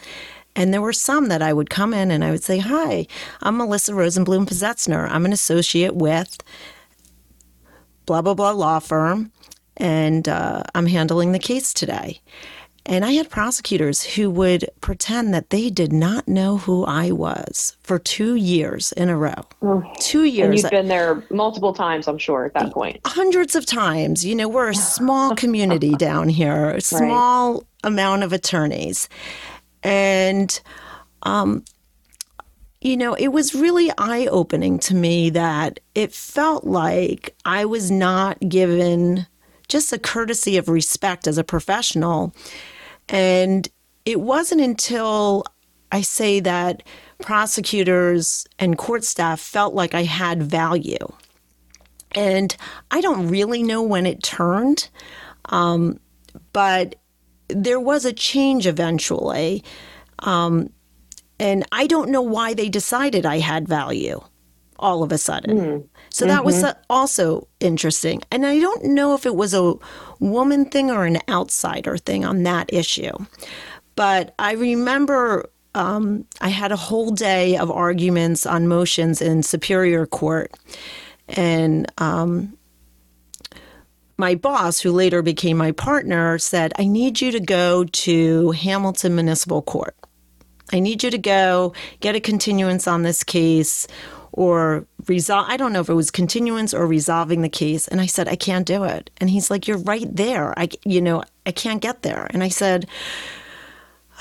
and 0.59 0.75
there 0.75 0.83
were 0.83 0.93
some 0.93 1.29
that 1.29 1.41
i 1.41 1.53
would 1.53 1.71
come 1.71 1.95
in 1.95 2.11
and 2.11 2.25
i 2.25 2.31
would 2.31 2.43
say 2.43 2.59
hi 2.59 3.07
i'm 3.43 3.57
melissa 3.57 3.93
rosenblum 3.93 4.47
Pozetzner. 4.47 5.09
i'm 5.11 5.25
an 5.25 5.33
associate 5.33 5.95
with 5.95 6.37
blah 8.05 8.21
blah 8.21 8.35
blah 8.35 8.51
law 8.51 8.79
firm 8.79 9.31
and 9.77 10.29
uh, 10.29 10.63
i'm 10.75 10.87
handling 10.87 11.33
the 11.33 11.39
case 11.39 11.73
today 11.73 12.21
and 12.89 13.05
I 13.05 13.13
had 13.13 13.29
prosecutors 13.29 14.03
who 14.03 14.31
would 14.31 14.71
pretend 14.81 15.35
that 15.35 15.51
they 15.51 15.69
did 15.69 15.93
not 15.93 16.27
know 16.27 16.57
who 16.57 16.87
I 16.87 17.11
was 17.11 17.77
for 17.83 17.99
two 17.99 18.35
years 18.35 18.93
in 18.93 19.11
a 19.11 19.17
row. 19.17 19.35
Two 20.01 20.25
years. 20.25 20.47
And 20.47 20.59
you've 20.59 20.71
been 20.71 20.89
there 20.89 21.23
multiple 21.31 21.75
times, 21.75 22.09
I'm 22.09 22.17
sure, 22.17 22.47
at 22.47 22.55
that 22.55 22.73
point. 22.73 22.99
Hundreds 23.05 23.55
of 23.55 23.67
times. 23.67 24.25
You 24.25 24.35
know, 24.35 24.49
we're 24.49 24.71
a 24.71 24.75
small 24.75 25.37
community 25.37 25.95
down 25.99 26.31
here, 26.31 26.71
a 26.71 26.81
small 26.81 27.53
right. 27.53 27.63
amount 27.85 28.23
of 28.23 28.33
attorneys. 28.33 29.07
And, 29.83 30.61
um, 31.23 31.65
you 32.81 32.97
know, 32.97 33.15
it 33.15 33.29
was 33.29 33.55
really 33.55 33.91
eye 33.99 34.27
opening 34.31 34.79
to 34.81 34.95
me 34.95 35.31
that 35.31 35.81
it 35.95 36.13
felt 36.13 36.65
like 36.65 37.35
I 37.45 37.65
was 37.65 37.91
not 37.91 38.39
given 38.49 39.27
just 39.69 39.93
a 39.93 39.99
courtesy 39.99 40.57
of 40.57 40.69
respect 40.69 41.27
as 41.27 41.39
a 41.39 41.45
professional 41.45 42.35
and 43.09 43.69
it 44.05 44.21
wasn't 44.21 44.61
until 44.61 45.45
I 45.91 46.03
say 46.03 46.41
that 46.41 46.83
prosecutors 47.21 48.47
and 48.59 48.79
court 48.79 49.05
staff 49.05 49.41
felt 49.41 49.75
like 49.75 49.95
I 49.95 50.05
had 50.05 50.43
value. 50.43 51.13
And 52.13 52.57
I 52.91 53.01
don't 53.01 53.29
really 53.29 53.63
know 53.63 53.83
when 53.83 54.07
it 54.07 54.23
turned, 54.23 54.89
um, 55.47 56.01
but 56.53 56.97
there 57.49 57.81
was 57.81 58.05
a 58.05 58.13
change 58.13 58.67
eventually. 58.67 59.65
Um, 60.21 60.71
and 61.41 61.65
I 61.73 61.87
don't 61.87 62.11
know 62.11 62.23
why 62.23 62.55
they 62.55 62.69
decided 62.69 63.25
I 63.25 63.39
had 63.39 63.69
value 63.69 64.21
all 64.79 65.03
of 65.03 65.13
a 65.13 65.19
sudden. 65.19 65.59
Mm. 65.59 65.89
So 66.11 66.27
that 66.27 66.39
mm-hmm. 66.39 66.47
was 66.47 66.65
also 66.89 67.49
interesting. 67.61 68.23
And 68.31 68.47
I 68.47 68.59
don't 68.59 68.85
know 68.85 69.15
if 69.15 69.27
it 69.27 69.35
was 69.35 69.55
a 69.55 69.75
woman 70.21 70.65
thing 70.67 70.91
or 70.91 71.05
an 71.05 71.19
outsider 71.29 71.97
thing 71.97 72.25
on 72.25 72.45
that 72.45 72.73
issue. 72.73 73.13
But 73.97 74.35
I 74.39 74.53
remember 74.53 75.49
um, 75.75 76.25
I 76.41 76.49
had 76.49 76.73
a 76.73 76.77
whole 76.77 77.11
day 77.11 77.57
of 77.57 77.71
arguments 77.71 78.47
on 78.47 78.69
motions 78.69 79.21
in 79.21 79.43
Superior 79.43 80.07
Court. 80.07 80.53
And 81.29 81.91
um, 81.99 82.58
my 84.19 84.35
boss, 84.35 84.81
who 84.81 84.91
later 84.91 85.23
became 85.23 85.57
my 85.57 85.71
partner, 85.73 86.39
said, 86.39 86.73
I 86.77 86.87
need 86.87 87.21
you 87.21 87.31
to 87.31 87.41
go 87.41 87.85
to 87.85 88.51
Hamilton 88.51 89.15
Municipal 89.15 89.63
Court. 89.63 89.97
I 90.73 90.81
need 90.81 91.03
you 91.05 91.11
to 91.11 91.19
go 91.19 91.73
get 92.01 92.17
a 92.17 92.21
continuance 92.21 92.87
on 92.89 93.03
this 93.03 93.25
case 93.25 93.87
or 94.33 94.87
resolve 95.07 95.47
I 95.49 95.57
don't 95.57 95.73
know 95.73 95.81
if 95.81 95.89
it 95.89 95.95
was 95.95 96.11
continuance 96.11 96.75
or 96.75 96.87
resolving 96.87 97.41
the 97.43 97.49
case. 97.49 97.89
And 97.89 98.01
I 98.01 98.07
said 98.07 98.29
I 98.29 98.37
can't 98.37 98.67
do 98.67 98.85
it. 98.85 99.09
And 99.19 99.31
he's 99.31 99.51
like 99.51 99.67
you're 99.67 99.79
right 99.79 100.15
there. 100.15 100.53
I 100.59 100.69
you 100.85 101.01
know 101.01 101.23
I 101.47 101.53
can't 101.53 101.81
get 101.81 102.03
there. 102.03 102.29
And 102.31 102.43
I 102.43 102.49
said 102.49 102.87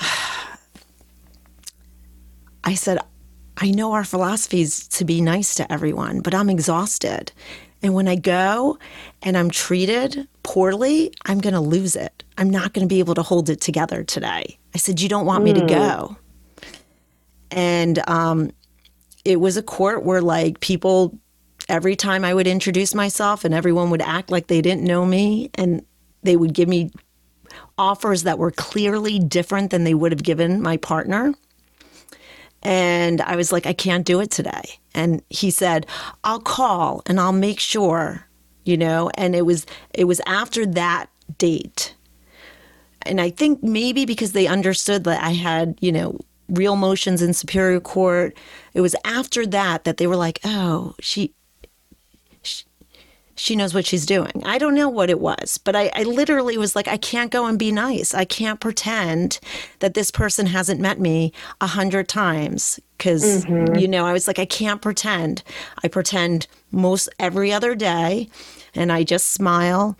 I 2.64 2.74
said 2.74 2.98
I 3.58 3.70
know 3.70 3.92
our 3.92 4.04
philosophy 4.04 4.62
is 4.62 4.88
to 4.88 5.04
be 5.04 5.20
nice 5.20 5.54
to 5.56 5.70
everyone 5.70 6.20
but 6.20 6.34
I'm 6.34 6.48
exhausted 6.48 7.32
and 7.82 7.94
when 7.94 8.08
I 8.08 8.16
go 8.16 8.78
and 9.22 9.36
I'm 9.36 9.50
treated 9.50 10.26
poorly 10.42 11.12
I'm 11.26 11.40
going 11.40 11.54
to 11.54 11.60
lose 11.60 11.96
it 11.96 12.24
I'm 12.36 12.50
not 12.50 12.72
going 12.72 12.86
to 12.86 12.92
be 12.92 13.00
able 13.00 13.14
to 13.14 13.22
hold 13.22 13.50
it 13.50 13.60
together 13.60 14.04
today 14.04 14.58
I 14.74 14.78
said 14.78 15.00
you 15.00 15.08
don't 15.08 15.26
want 15.26 15.42
mm. 15.42 15.44
me 15.46 15.52
to 15.54 15.60
hmm. 15.60 15.66
go 15.66 16.16
and 17.50 17.98
um, 18.08 18.50
it 19.24 19.40
was 19.40 19.56
a 19.56 19.62
court 19.62 20.04
where 20.04 20.22
like 20.22 20.60
people 20.60 21.18
every 21.68 21.96
time 21.96 22.24
I 22.24 22.34
would 22.34 22.46
introduce 22.46 22.94
myself 22.94 23.44
and 23.44 23.54
everyone 23.54 23.90
would 23.90 24.02
act 24.02 24.30
like 24.30 24.46
they 24.46 24.62
didn't 24.62 24.84
know 24.84 25.04
me 25.04 25.50
and 25.54 25.84
they 26.22 26.36
would 26.36 26.54
give 26.54 26.68
me 26.68 26.90
offers 27.76 28.22
that 28.24 28.38
were 28.38 28.50
clearly 28.50 29.18
different 29.18 29.70
than 29.70 29.84
they 29.84 29.94
would 29.94 30.12
have 30.12 30.22
given 30.22 30.62
my 30.62 30.76
partner. 30.78 31.34
And 32.62 33.20
I 33.20 33.36
was 33.36 33.52
like, 33.52 33.66
I 33.66 33.72
can't 33.72 34.04
do 34.04 34.20
it 34.20 34.30
today. 34.30 34.78
And 34.94 35.22
he 35.30 35.50
said, 35.50 35.86
I'll 36.24 36.40
call 36.40 37.02
and 37.06 37.20
I'll 37.20 37.32
make 37.32 37.60
sure, 37.60 38.26
you 38.64 38.76
know, 38.76 39.10
and 39.14 39.34
it 39.34 39.46
was 39.46 39.66
it 39.94 40.04
was 40.04 40.20
after 40.26 40.66
that 40.66 41.06
date. 41.38 41.94
And 43.02 43.20
I 43.20 43.30
think 43.30 43.62
maybe 43.62 44.04
because 44.04 44.32
they 44.32 44.46
understood 44.46 45.04
that 45.04 45.22
I 45.22 45.30
had, 45.30 45.78
you 45.80 45.92
know, 45.92 46.18
real 46.48 46.76
motions 46.76 47.22
in 47.22 47.32
Superior 47.32 47.80
Court. 47.80 48.36
It 48.74 48.80
was 48.80 48.96
after 49.04 49.46
that 49.46 49.84
that 49.84 49.98
they 49.98 50.06
were 50.06 50.16
like, 50.16 50.40
oh, 50.44 50.94
she, 51.00 51.34
she 53.38 53.54
knows 53.54 53.72
what 53.72 53.86
she's 53.86 54.04
doing. 54.04 54.42
I 54.44 54.58
don't 54.58 54.74
know 54.74 54.88
what 54.88 55.10
it 55.10 55.20
was, 55.20 55.58
but 55.58 55.76
I, 55.76 55.90
I 55.94 56.02
literally 56.02 56.58
was 56.58 56.74
like, 56.74 56.88
I 56.88 56.96
can't 56.96 57.30
go 57.30 57.46
and 57.46 57.58
be 57.58 57.70
nice. 57.70 58.12
I 58.12 58.24
can't 58.24 58.60
pretend 58.60 59.38
that 59.78 59.94
this 59.94 60.10
person 60.10 60.46
hasn't 60.46 60.80
met 60.80 60.98
me 60.98 61.32
a 61.60 61.68
hundred 61.68 62.08
times 62.08 62.80
because, 62.96 63.44
mm-hmm. 63.44 63.76
you 63.76 63.86
know, 63.86 64.04
I 64.04 64.12
was 64.12 64.26
like, 64.26 64.40
I 64.40 64.44
can't 64.44 64.82
pretend. 64.82 65.44
I 65.84 65.88
pretend 65.88 66.48
most 66.72 67.08
every 67.20 67.52
other 67.52 67.74
day 67.76 68.28
and 68.74 68.90
I 68.90 69.04
just 69.04 69.30
smile 69.30 69.96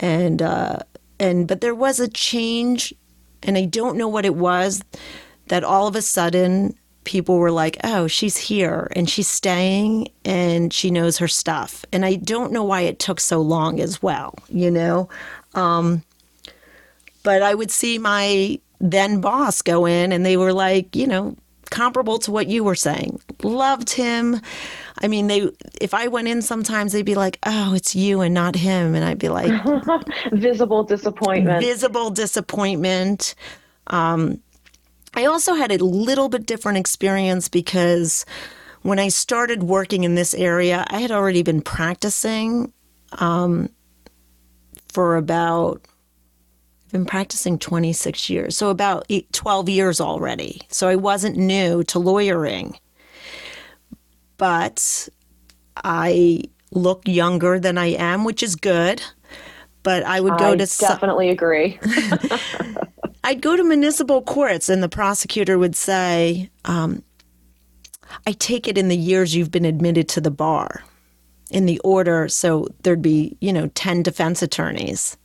and, 0.00 0.40
uh, 0.40 0.78
and, 1.18 1.46
but 1.46 1.60
there 1.60 1.74
was 1.74 2.00
a 2.00 2.08
change 2.08 2.94
and 3.42 3.58
I 3.58 3.66
don't 3.66 3.98
know 3.98 4.08
what 4.08 4.24
it 4.24 4.34
was 4.34 4.82
that 5.48 5.64
all 5.64 5.86
of 5.86 5.96
a 5.96 6.02
sudden 6.02 6.74
people 7.04 7.38
were 7.38 7.50
like, 7.50 7.78
oh, 7.84 8.06
she's 8.06 8.36
here 8.36 8.88
and 8.94 9.08
she's 9.08 9.28
staying 9.28 10.08
and 10.24 10.72
she 10.72 10.90
knows 10.90 11.18
her 11.18 11.28
stuff. 11.28 11.84
And 11.92 12.04
I 12.04 12.16
don't 12.16 12.52
know 12.52 12.64
why 12.64 12.82
it 12.82 12.98
took 12.98 13.20
so 13.20 13.40
long 13.40 13.80
as 13.80 14.02
well, 14.02 14.34
you 14.48 14.70
know? 14.70 15.08
Um, 15.54 16.02
but 17.22 17.42
I 17.42 17.54
would 17.54 17.70
see 17.70 17.98
my 17.98 18.58
then 18.80 19.20
boss 19.20 19.62
go 19.62 19.86
in 19.86 20.12
and 20.12 20.24
they 20.24 20.36
were 20.36 20.52
like, 20.52 20.94
you 20.94 21.06
know, 21.06 21.36
comparable 21.70 22.18
to 22.18 22.30
what 22.30 22.48
you 22.48 22.64
were 22.64 22.74
saying. 22.74 23.20
Loved 23.42 23.90
him. 23.90 24.40
I 25.02 25.08
mean, 25.08 25.28
they 25.28 25.48
if 25.80 25.94
I 25.94 26.08
went 26.08 26.28
in 26.28 26.42
sometimes 26.42 26.92
they'd 26.92 27.02
be 27.02 27.14
like, 27.14 27.38
"Oh, 27.46 27.74
it's 27.74 27.96
you 27.96 28.20
and 28.20 28.34
not 28.34 28.54
him." 28.54 28.94
And 28.94 29.04
I'd 29.04 29.18
be 29.18 29.28
like 29.28 29.50
visible 30.32 30.84
disappointment. 30.84 31.62
Visible 31.64 32.10
disappointment. 32.10 33.34
Um, 33.86 34.40
I 35.14 35.26
also 35.26 35.54
had 35.54 35.72
a 35.72 35.84
little 35.84 36.28
bit 36.28 36.46
different 36.46 36.78
experience 36.78 37.48
because 37.48 38.24
when 38.82 38.98
I 38.98 39.08
started 39.08 39.62
working 39.64 40.04
in 40.04 40.14
this 40.14 40.34
area, 40.34 40.84
I 40.88 41.00
had 41.00 41.10
already 41.10 41.42
been 41.42 41.60
practicing 41.62 42.72
um, 43.12 43.68
for 44.92 45.16
about 45.16 45.86
been 46.92 47.06
practicing 47.06 47.56
26 47.56 48.28
years, 48.28 48.56
so 48.56 48.68
about 48.68 49.06
eight, 49.10 49.32
12 49.32 49.68
years 49.68 50.00
already. 50.00 50.60
So 50.70 50.88
I 50.88 50.96
wasn't 50.96 51.36
new 51.36 51.84
to 51.84 52.00
lawyering, 52.00 52.76
but 54.38 55.08
I 55.76 56.42
look 56.72 57.02
younger 57.06 57.60
than 57.60 57.78
I 57.78 57.86
am, 57.86 58.24
which 58.24 58.42
is 58.42 58.56
good. 58.56 59.02
But 59.82 60.02
I 60.02 60.20
would 60.20 60.36
go 60.36 60.52
I 60.52 60.56
to 60.56 60.66
definitely 60.78 61.30
agree. 61.30 61.78
I'd 63.22 63.42
go 63.42 63.56
to 63.56 63.64
municipal 63.64 64.22
courts, 64.22 64.68
and 64.68 64.82
the 64.82 64.88
prosecutor 64.88 65.58
would 65.58 65.76
say, 65.76 66.50
um, 66.64 67.02
I 68.26 68.32
take 68.32 68.66
it 68.66 68.78
in 68.78 68.88
the 68.88 68.96
years 68.96 69.34
you've 69.34 69.50
been 69.50 69.64
admitted 69.64 70.08
to 70.10 70.20
the 70.20 70.30
bar 70.30 70.82
in 71.50 71.66
the 71.66 71.78
order. 71.80 72.28
So 72.28 72.68
there'd 72.82 73.02
be, 73.02 73.36
you 73.40 73.52
know, 73.52 73.68
10 73.74 74.02
defense 74.02 74.42
attorneys. 74.42 75.16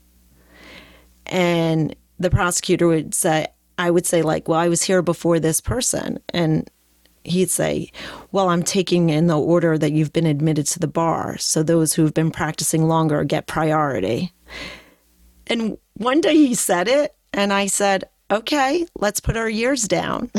And 1.25 1.95
the 2.19 2.29
prosecutor 2.29 2.87
would 2.87 3.13
say, 3.13 3.47
I 3.77 3.91
would 3.91 4.05
say, 4.05 4.21
like, 4.21 4.47
well, 4.47 4.59
I 4.59 4.67
was 4.67 4.83
here 4.83 5.01
before 5.01 5.39
this 5.39 5.61
person. 5.61 6.19
And 6.29 6.69
he'd 7.23 7.49
say, 7.49 7.91
well, 8.31 8.49
I'm 8.49 8.63
taking 8.63 9.09
in 9.09 9.27
the 9.27 9.39
order 9.39 9.77
that 9.77 9.91
you've 9.91 10.13
been 10.13 10.25
admitted 10.25 10.67
to 10.67 10.79
the 10.79 10.87
bar. 10.87 11.37
So 11.37 11.63
those 11.63 11.93
who've 11.93 12.13
been 12.13 12.31
practicing 12.31 12.87
longer 12.87 13.23
get 13.23 13.47
priority. 13.47 14.31
And 15.47 15.77
one 15.95 16.21
day 16.21 16.35
he 16.35 16.53
said 16.55 16.87
it, 16.87 17.14
and 17.35 17.51
I 17.51 17.67
said, 17.67 18.05
okay, 18.31 18.87
let's 18.97 19.19
put 19.19 19.37
our 19.37 19.49
years 19.49 19.83
down. 19.83 20.31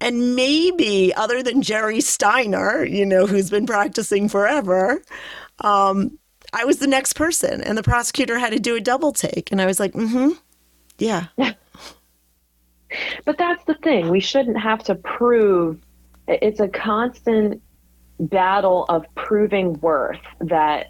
and 0.00 0.36
maybe 0.36 1.12
other 1.14 1.42
than 1.42 1.62
Jerry 1.62 2.00
Steiner, 2.00 2.84
you 2.84 3.06
know, 3.06 3.26
who's 3.26 3.50
been 3.50 3.66
practicing 3.66 4.28
forever, 4.28 5.02
um, 5.60 6.18
I 6.52 6.64
was 6.64 6.78
the 6.78 6.86
next 6.86 7.14
person. 7.14 7.62
And 7.62 7.76
the 7.76 7.82
prosecutor 7.82 8.38
had 8.38 8.52
to 8.52 8.60
do 8.60 8.76
a 8.76 8.80
double 8.80 9.12
take. 9.12 9.50
And 9.50 9.60
I 9.60 9.66
was 9.66 9.80
like, 9.80 9.94
mm 9.94 10.08
hmm, 10.08 10.32
yeah. 10.98 11.28
but 13.24 13.38
that's 13.38 13.64
the 13.64 13.74
thing. 13.82 14.10
We 14.10 14.20
shouldn't 14.20 14.60
have 14.60 14.82
to 14.84 14.94
prove 14.94 15.80
it's 16.28 16.60
a 16.60 16.68
constant 16.68 17.62
battle 18.20 18.84
of 18.88 19.06
proving 19.14 19.74
worth 19.80 20.20
that 20.40 20.88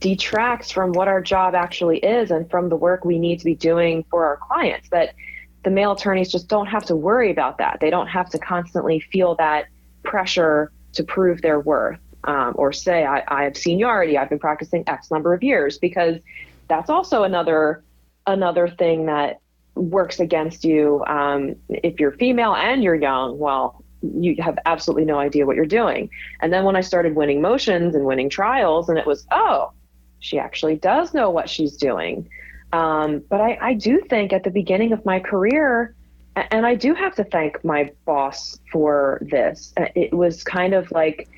detracts 0.00 0.70
from 0.70 0.92
what 0.92 1.08
our 1.08 1.20
job 1.20 1.54
actually 1.54 1.98
is 1.98 2.30
and 2.30 2.50
from 2.50 2.68
the 2.68 2.76
work 2.76 3.04
we 3.04 3.18
need 3.18 3.38
to 3.38 3.44
be 3.44 3.54
doing 3.54 4.04
for 4.10 4.24
our 4.24 4.38
clients. 4.38 4.88
That 4.90 5.14
the 5.62 5.70
male 5.70 5.92
attorneys 5.92 6.30
just 6.30 6.48
don't 6.48 6.66
have 6.66 6.84
to 6.86 6.96
worry 6.96 7.30
about 7.30 7.58
that. 7.58 7.78
They 7.80 7.90
don't 7.90 8.06
have 8.06 8.30
to 8.30 8.38
constantly 8.38 9.00
feel 9.00 9.34
that 9.36 9.66
pressure 10.02 10.70
to 10.92 11.04
prove 11.04 11.42
their 11.42 11.60
worth 11.60 11.98
um, 12.24 12.54
or 12.56 12.72
say, 12.72 13.04
I, 13.04 13.22
I 13.28 13.44
have 13.44 13.56
seniority, 13.56 14.16
I've 14.16 14.28
been 14.28 14.38
practicing 14.38 14.84
X 14.86 15.10
number 15.10 15.34
of 15.34 15.42
years, 15.42 15.78
because 15.78 16.20
that's 16.68 16.90
also 16.90 17.24
another 17.24 17.82
another 18.26 18.68
thing 18.68 19.06
that 19.06 19.40
works 19.74 20.18
against 20.18 20.64
you 20.64 21.04
um, 21.06 21.56
if 21.68 22.00
you're 22.00 22.12
female 22.12 22.54
and 22.54 22.82
you're 22.82 22.94
young 22.94 23.38
well 23.38 23.83
you 24.18 24.36
have 24.42 24.58
absolutely 24.66 25.04
no 25.04 25.18
idea 25.18 25.46
what 25.46 25.56
you're 25.56 25.64
doing 25.64 26.08
and 26.40 26.52
then 26.52 26.64
when 26.64 26.76
i 26.76 26.80
started 26.80 27.14
winning 27.14 27.40
motions 27.40 27.94
and 27.94 28.04
winning 28.04 28.28
trials 28.28 28.88
and 28.88 28.98
it 28.98 29.06
was 29.06 29.26
oh 29.30 29.72
she 30.20 30.38
actually 30.38 30.76
does 30.76 31.12
know 31.14 31.30
what 31.30 31.48
she's 31.48 31.76
doing 31.76 32.28
um, 32.74 33.22
but 33.30 33.40
I, 33.40 33.56
I 33.60 33.74
do 33.74 34.00
think 34.00 34.32
at 34.32 34.42
the 34.42 34.50
beginning 34.50 34.92
of 34.92 35.04
my 35.04 35.20
career, 35.20 35.94
and 36.34 36.66
I 36.66 36.74
do 36.74 36.92
have 36.92 37.14
to 37.14 37.24
thank 37.24 37.64
my 37.64 37.92
boss 38.04 38.58
for 38.72 39.20
this. 39.22 39.72
Uh, 39.76 39.86
it 39.94 40.12
was 40.12 40.42
kind 40.42 40.74
of 40.74 40.90
like 40.90 41.28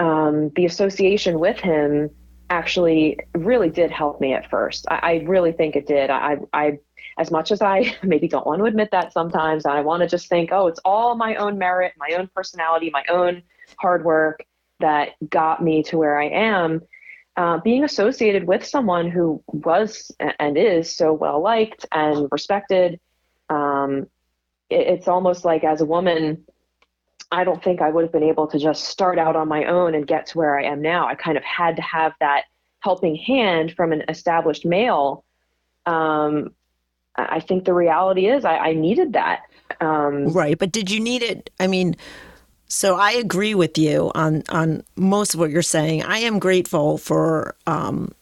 um, 0.00 0.48
the 0.56 0.66
association 0.66 1.38
with 1.38 1.60
him 1.60 2.10
actually 2.50 3.20
really 3.36 3.70
did 3.70 3.92
help 3.92 4.20
me 4.20 4.32
at 4.32 4.50
first. 4.50 4.84
I, 4.90 4.96
I 4.96 5.24
really 5.28 5.52
think 5.52 5.76
it 5.76 5.86
did. 5.86 6.10
I, 6.10 6.38
I, 6.52 6.80
as 7.18 7.30
much 7.30 7.50
as 7.50 7.60
I 7.60 7.96
maybe 8.02 8.28
don't 8.28 8.46
want 8.46 8.60
to 8.60 8.64
admit 8.64 8.90
that 8.92 9.12
sometimes, 9.12 9.66
I 9.66 9.80
want 9.80 10.02
to 10.02 10.08
just 10.08 10.28
think, 10.28 10.50
oh, 10.52 10.66
it's 10.66 10.80
all 10.84 11.14
my 11.14 11.36
own 11.36 11.58
merit, 11.58 11.92
my 11.98 12.16
own 12.16 12.28
personality, 12.34 12.90
my 12.90 13.04
own 13.08 13.42
hard 13.76 14.04
work 14.04 14.44
that 14.80 15.10
got 15.28 15.62
me 15.62 15.82
to 15.84 15.98
where 15.98 16.20
I 16.20 16.28
am 16.28 16.82
uh, 17.38 17.56
being 17.58 17.84
associated 17.84 18.48
with 18.48 18.66
someone 18.66 19.08
who 19.08 19.40
was 19.46 20.10
and 20.40 20.58
is 20.58 20.92
so 20.92 21.12
well 21.12 21.40
liked 21.40 21.86
and 21.92 22.26
respected, 22.32 22.98
um, 23.48 24.08
it, 24.68 24.88
it's 24.88 25.06
almost 25.06 25.44
like 25.44 25.62
as 25.62 25.80
a 25.80 25.84
woman, 25.84 26.44
I 27.30 27.44
don't 27.44 27.62
think 27.62 27.80
I 27.80 27.90
would 27.90 28.02
have 28.02 28.10
been 28.10 28.24
able 28.24 28.48
to 28.48 28.58
just 28.58 28.86
start 28.86 29.20
out 29.20 29.36
on 29.36 29.46
my 29.46 29.66
own 29.66 29.94
and 29.94 30.04
get 30.04 30.26
to 30.26 30.38
where 30.38 30.58
I 30.58 30.64
am 30.64 30.82
now. 30.82 31.06
I 31.06 31.14
kind 31.14 31.38
of 31.38 31.44
had 31.44 31.76
to 31.76 31.82
have 31.82 32.12
that 32.18 32.46
helping 32.80 33.14
hand 33.14 33.72
from 33.76 33.92
an 33.92 34.02
established 34.08 34.66
male. 34.66 35.24
Um, 35.86 36.50
I 37.18 37.40
think 37.40 37.64
the 37.64 37.74
reality 37.74 38.26
is 38.26 38.44
I, 38.44 38.56
I 38.56 38.72
needed 38.74 39.12
that. 39.14 39.42
Um, 39.80 40.28
right. 40.32 40.58
But 40.58 40.72
did 40.72 40.90
you 40.90 41.00
need 41.00 41.22
it? 41.22 41.50
I 41.60 41.66
mean, 41.66 41.96
so 42.68 42.96
I 42.96 43.12
agree 43.12 43.54
with 43.54 43.78
you 43.78 44.12
on 44.14 44.42
on 44.50 44.82
most 44.96 45.34
of 45.34 45.40
what 45.40 45.50
you're 45.50 45.62
saying. 45.62 46.04
I 46.04 46.18
am 46.18 46.38
grateful 46.38 46.98
for 46.98 47.54
um, 47.66 48.12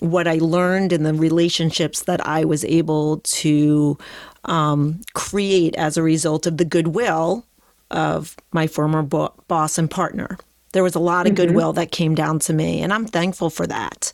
what 0.00 0.28
I 0.28 0.38
learned 0.38 0.92
and 0.92 1.06
the 1.06 1.14
relationships 1.14 2.02
that 2.02 2.26
I 2.26 2.44
was 2.44 2.64
able 2.64 3.18
to 3.18 3.96
um, 4.44 5.00
create 5.14 5.74
as 5.76 5.96
a 5.96 6.02
result 6.02 6.46
of 6.46 6.58
the 6.58 6.64
goodwill 6.64 7.46
of 7.90 8.36
my 8.52 8.66
former 8.66 9.02
bo- 9.02 9.32
boss 9.48 9.78
and 9.78 9.90
partner. 9.90 10.38
There 10.72 10.82
was 10.82 10.94
a 10.94 11.00
lot 11.00 11.26
of 11.26 11.32
mm-hmm. 11.32 11.46
goodwill 11.46 11.72
that 11.74 11.92
came 11.92 12.14
down 12.14 12.40
to 12.40 12.52
me, 12.52 12.82
and 12.82 12.92
I'm 12.92 13.06
thankful 13.06 13.48
for 13.48 13.66
that. 13.66 14.12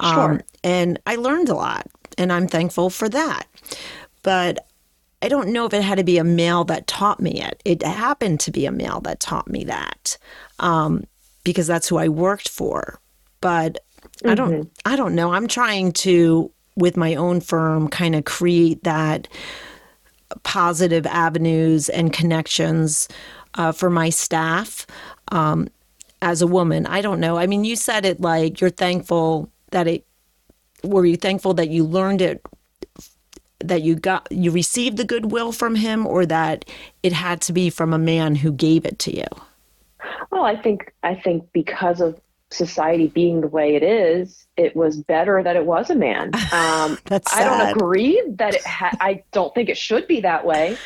Sure. 0.00 0.32
Um, 0.32 0.40
and 0.62 0.98
I 1.06 1.16
learned 1.16 1.48
a 1.48 1.54
lot, 1.54 1.88
and 2.18 2.32
I'm 2.32 2.48
thankful 2.48 2.90
for 2.90 3.08
that. 3.08 3.46
But 4.22 4.66
I 5.24 5.28
don't 5.28 5.48
know 5.48 5.64
if 5.64 5.72
it 5.72 5.82
had 5.82 5.96
to 5.96 6.04
be 6.04 6.18
a 6.18 6.24
male 6.24 6.64
that 6.64 6.86
taught 6.86 7.18
me 7.18 7.40
it. 7.40 7.62
It 7.64 7.82
happened 7.82 8.40
to 8.40 8.50
be 8.50 8.66
a 8.66 8.72
male 8.72 9.00
that 9.00 9.20
taught 9.20 9.48
me 9.48 9.64
that 9.64 10.18
um, 10.58 11.04
because 11.44 11.66
that's 11.66 11.88
who 11.88 11.96
I 11.96 12.08
worked 12.08 12.48
for. 12.48 13.00
But 13.40 13.78
mm-hmm. 14.18 14.28
I 14.28 14.34
don't. 14.34 14.52
Mm-hmm. 14.52 14.68
I 14.84 14.96
don't 14.96 15.14
know. 15.14 15.32
I'm 15.32 15.48
trying 15.48 15.92
to, 15.92 16.50
with 16.76 16.96
my 16.96 17.14
own 17.14 17.40
firm, 17.40 17.88
kind 17.88 18.14
of 18.14 18.24
create 18.24 18.84
that 18.84 19.28
positive 20.42 21.06
avenues 21.06 21.88
and 21.88 22.12
connections 22.12 23.08
uh, 23.54 23.72
for 23.72 23.88
my 23.88 24.10
staff. 24.10 24.86
Um, 25.32 25.68
as 26.20 26.42
a 26.42 26.46
woman, 26.46 26.86
I 26.86 27.00
don't 27.00 27.20
know. 27.20 27.36
I 27.36 27.46
mean, 27.46 27.64
you 27.64 27.76
said 27.76 28.04
it 28.04 28.20
like 28.20 28.60
you're 28.60 28.70
thankful 28.70 29.50
that 29.70 29.86
it. 29.86 30.06
Were 30.84 31.04
you 31.04 31.16
thankful 31.16 31.54
that 31.54 31.68
you 31.70 31.84
learned 31.84 32.20
it 32.20 32.44
that 33.60 33.82
you 33.82 33.94
got 33.94 34.26
you 34.30 34.50
received 34.50 34.96
the 34.96 35.04
goodwill 35.04 35.50
from 35.52 35.74
him 35.74 36.06
or 36.06 36.26
that 36.26 36.64
it 37.02 37.12
had 37.12 37.40
to 37.42 37.52
be 37.52 37.70
from 37.70 37.92
a 37.92 37.98
man 37.98 38.36
who 38.36 38.52
gave 38.52 38.84
it 38.84 38.98
to 39.00 39.16
you? 39.16 39.26
Well 40.30 40.44
i 40.44 40.60
think 40.60 40.92
i 41.02 41.14
think 41.14 41.44
because 41.52 42.00
of 42.00 42.20
society 42.50 43.08
being 43.08 43.40
the 43.40 43.48
way 43.48 43.74
it 43.74 43.82
is 43.82 44.46
it 44.56 44.76
was 44.76 44.98
better 44.98 45.42
that 45.42 45.56
it 45.56 45.64
was 45.64 45.90
a 45.90 45.94
man. 45.94 46.30
Um, 46.52 46.98
That's 47.06 47.34
i 47.34 47.42
don't 47.42 47.76
agree 47.76 48.22
that 48.36 48.54
it 48.54 48.66
ha- 48.66 48.96
i 49.00 49.22
don't 49.32 49.54
think 49.54 49.68
it 49.68 49.78
should 49.78 50.06
be 50.06 50.20
that 50.20 50.44
way 50.44 50.76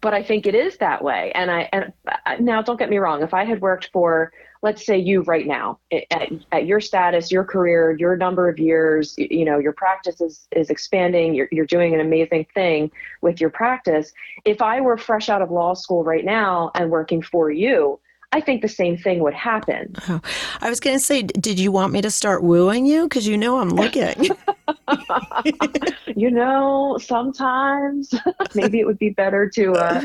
but 0.00 0.14
i 0.14 0.22
think 0.22 0.46
it 0.46 0.54
is 0.54 0.76
that 0.78 1.02
way. 1.02 1.32
And 1.34 1.50
i 1.50 1.68
and 1.72 1.92
uh, 2.08 2.36
now 2.38 2.62
don't 2.62 2.78
get 2.78 2.90
me 2.90 2.98
wrong. 2.98 3.22
If 3.22 3.34
i 3.34 3.44
had 3.44 3.60
worked 3.60 3.90
for 3.92 4.32
let's 4.64 4.84
say 4.84 4.98
you 4.98 5.20
right 5.22 5.46
now 5.46 5.78
at, 5.92 6.32
at 6.50 6.66
your 6.66 6.80
status 6.80 7.30
your 7.30 7.44
career 7.44 7.94
your 8.00 8.16
number 8.16 8.48
of 8.48 8.58
years 8.58 9.14
you 9.18 9.44
know 9.44 9.58
your 9.58 9.74
practice 9.74 10.20
is, 10.20 10.48
is 10.56 10.70
expanding 10.70 11.34
you're, 11.34 11.48
you're 11.52 11.66
doing 11.66 11.94
an 11.94 12.00
amazing 12.00 12.46
thing 12.54 12.90
with 13.20 13.40
your 13.40 13.50
practice 13.50 14.12
if 14.44 14.62
i 14.62 14.80
were 14.80 14.96
fresh 14.96 15.28
out 15.28 15.42
of 15.42 15.50
law 15.50 15.74
school 15.74 16.02
right 16.02 16.24
now 16.24 16.70
and 16.74 16.90
working 16.90 17.22
for 17.22 17.50
you 17.50 18.00
I 18.32 18.40
think 18.40 18.62
the 18.62 18.68
same 18.68 18.96
thing 18.96 19.20
would 19.20 19.32
happen. 19.32 19.94
Oh, 20.08 20.20
I 20.60 20.68
was 20.68 20.80
going 20.80 20.96
to 20.96 21.00
say, 21.00 21.22
did 21.22 21.60
you 21.60 21.70
want 21.70 21.92
me 21.92 22.02
to 22.02 22.10
start 22.10 22.42
wooing 22.42 22.84
you? 22.84 23.04
Because 23.04 23.28
you 23.28 23.36
know 23.36 23.60
I'm 23.60 23.68
looking. 23.68 24.28
you 26.16 26.32
know, 26.32 26.98
sometimes 27.00 28.12
maybe 28.56 28.80
it 28.80 28.86
would 28.86 28.98
be 28.98 29.10
better 29.10 29.48
to 29.50 29.74
uh, 29.74 30.02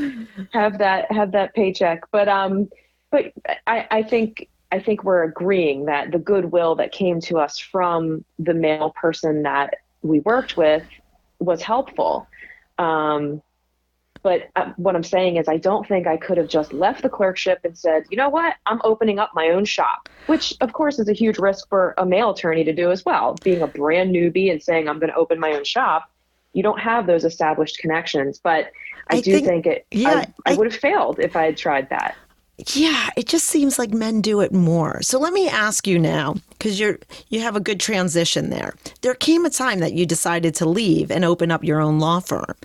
have 0.54 0.78
that 0.78 1.12
have 1.12 1.32
that 1.32 1.56
paycheck. 1.56 2.04
But 2.12 2.28
um, 2.28 2.70
but 3.12 3.34
I, 3.68 3.88
I 3.90 4.04
think 4.04 4.50
I 4.72 4.80
think 4.80 5.04
we're 5.04 5.24
agreeing 5.24 5.86
that 5.86 6.12
the 6.12 6.20
goodwill 6.20 6.76
that 6.76 6.92
came 6.92 7.20
to 7.22 7.40
us 7.40 7.58
from 7.58 8.24
the 8.38 8.54
male 8.54 8.92
person 8.92 9.44
that 9.44 9.76
we 10.04 10.20
worked 10.20 10.58
with 10.58 10.84
was 11.40 11.62
helpful. 11.62 12.28
Um, 12.78 13.42
but 14.22 14.50
uh, 14.56 14.74
what 14.76 14.96
I'm 14.96 15.04
saying 15.04 15.38
is, 15.38 15.48
I 15.48 15.58
don't 15.58 15.88
think 15.88 16.06
I 16.06 16.18
could 16.18 16.38
have 16.38 16.50
just 16.50 16.74
left 16.74 17.02
the 17.02 17.10
clerkship 17.10 17.60
and 17.64 17.78
said, 17.78 18.04
you 18.10 18.18
know 18.18 18.30
what, 18.30 18.56
I'm 18.66 18.82
opening 18.84 19.18
up 19.18 19.32
my 19.34 19.50
own 19.50 19.66
shop, 19.66 20.10
which 20.28 20.54
of 20.62 20.74
course 20.74 21.00
is 21.00 21.08
a 21.08 21.14
huge 21.14 21.40
risk 21.40 21.70
for 21.70 21.94
a 21.98 22.06
male 22.06 22.32
attorney 22.32 22.64
to 22.66 22.74
do 22.74 22.92
as 22.92 23.06
well. 23.06 23.38
Being 23.44 23.62
a 23.62 23.68
brand 23.68 24.14
newbie 24.14 24.52
and 24.52 24.62
saying, 24.62 24.90
I'm 24.90 25.00
going 25.00 25.12
to 25.12 25.16
open 25.16 25.40
my 25.40 25.54
own 25.54 25.64
shop, 25.64 26.12
you 26.54 26.62
don't 26.62 26.80
have 26.80 27.08
those 27.08 27.24
established 27.24 27.80
connections. 27.80 28.40
But 28.44 28.72
I, 29.10 29.18
I 29.18 29.22
do 29.22 29.32
think, 29.32 29.48
think 29.48 29.66
it, 29.66 29.86
yeah, 29.92 30.26
I, 30.46 30.52
I, 30.52 30.54
I 30.54 30.58
would 30.58 30.72
have 30.72 30.80
failed 30.80 31.20
if 31.20 31.36
I 31.36 31.46
had 31.46 31.58
tried 31.58 31.90
that. 31.90 32.16
Yeah, 32.68 33.10
it 33.16 33.28
just 33.28 33.46
seems 33.46 33.80
like 33.80 33.92
men 33.92 34.22
do 34.22 34.42
it 34.42 34.52
more. 34.52 35.02
So 35.02 35.20
let 35.20 35.34
me 35.34 35.48
ask 35.48 35.88
you 35.88 35.98
now, 35.98 36.36
because 36.50 36.80
you're 36.80 37.00
you 37.30 37.42
have 37.42 37.56
a 37.56 37.60
good 37.60 37.80
transition 37.80 38.50
there. 38.50 38.74
There 39.02 39.16
came 39.16 39.46
a 39.46 39.50
time 39.50 39.80
that 39.80 39.94
you 39.94 40.06
decided 40.06 40.56
to 40.56 40.68
leave 40.68 41.12
and 41.12 41.24
open 41.24 41.52
up 41.52 41.64
your 41.64 41.80
own 41.80 42.00
law 42.00 42.20
firm. 42.20 42.56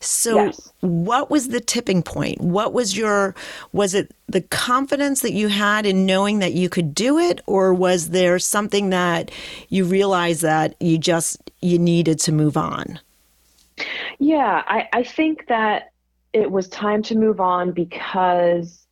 So 0.00 0.46
yes. 0.46 0.72
what 0.80 1.30
was 1.30 1.48
the 1.48 1.60
tipping 1.60 2.02
point? 2.02 2.40
What 2.40 2.72
was 2.72 2.96
your 2.96 3.34
was 3.72 3.94
it 3.94 4.14
the 4.28 4.40
confidence 4.40 5.22
that 5.22 5.32
you 5.32 5.48
had 5.48 5.84
in 5.84 6.06
knowing 6.06 6.38
that 6.38 6.52
you 6.52 6.68
could 6.68 6.94
do 6.94 7.18
it 7.18 7.40
or 7.46 7.74
was 7.74 8.10
there 8.10 8.38
something 8.38 8.90
that 8.90 9.30
you 9.68 9.84
realized 9.84 10.42
that 10.42 10.74
you 10.80 10.98
just 10.98 11.50
you 11.60 11.78
needed 11.78 12.18
to 12.20 12.32
move 12.32 12.56
on? 12.56 13.00
Yeah, 14.18 14.62
I, 14.66 14.88
I 14.92 15.02
think 15.02 15.46
that 15.48 15.92
it 16.32 16.50
was 16.50 16.68
time 16.68 17.02
to 17.04 17.16
move 17.16 17.40
on 17.40 17.72
because 17.72 18.86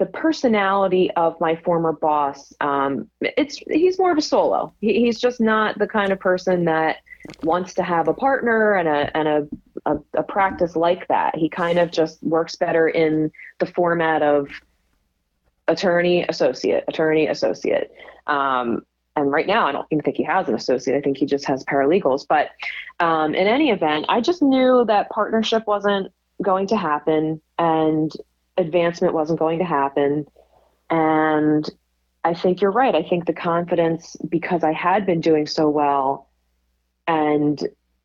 the 0.00 0.06
personality 0.06 1.10
of 1.12 1.38
my 1.40 1.54
former 1.56 1.92
boss, 1.92 2.54
um, 2.62 3.08
it's 3.20 3.58
he's 3.58 3.98
more 3.98 4.10
of 4.10 4.16
a 4.16 4.22
solo. 4.22 4.72
He, 4.80 4.98
he's 5.00 5.20
just 5.20 5.42
not 5.42 5.78
the 5.78 5.86
kind 5.86 6.10
of 6.10 6.18
person 6.18 6.64
that 6.64 6.96
wants 7.42 7.74
to 7.74 7.82
have 7.82 8.08
a 8.08 8.14
partner 8.14 8.72
and 8.72 8.88
a 8.88 9.14
and 9.16 9.28
a, 9.28 9.48
a, 9.84 9.98
a 10.14 10.22
practice 10.22 10.74
like 10.74 11.06
that. 11.08 11.36
He 11.36 11.50
kind 11.50 11.78
of 11.78 11.90
just 11.90 12.22
works 12.22 12.56
better 12.56 12.88
in 12.88 13.30
the 13.58 13.66
format 13.66 14.22
of 14.22 14.48
attorney 15.68 16.24
associate, 16.26 16.84
attorney 16.88 17.26
associate. 17.26 17.92
Um, 18.26 18.86
and 19.16 19.30
right 19.30 19.46
now, 19.46 19.66
I 19.66 19.72
don't 19.72 19.86
even 19.90 20.02
think 20.02 20.16
he 20.16 20.22
has 20.22 20.48
an 20.48 20.54
associate. 20.54 20.96
I 20.96 21.02
think 21.02 21.18
he 21.18 21.26
just 21.26 21.44
has 21.44 21.62
paralegals. 21.64 22.26
But 22.26 22.52
um, 23.00 23.34
in 23.34 23.46
any 23.46 23.70
event, 23.70 24.06
I 24.08 24.22
just 24.22 24.40
knew 24.40 24.82
that 24.86 25.10
partnership 25.10 25.66
wasn't 25.66 26.10
going 26.42 26.68
to 26.68 26.76
happen 26.76 27.42
and 27.58 28.10
advancement 28.56 29.14
wasn't 29.14 29.38
going 29.38 29.58
to 29.58 29.64
happen. 29.64 30.26
And 30.88 31.68
I 32.24 32.34
think 32.34 32.60
you're 32.60 32.70
right. 32.70 32.94
I 32.94 33.02
think 33.02 33.26
the 33.26 33.32
confidence, 33.32 34.16
because 34.28 34.62
I 34.62 34.72
had 34.72 35.06
been 35.06 35.20
doing 35.20 35.46
so 35.46 35.68
well 35.68 36.28
and 37.06 37.62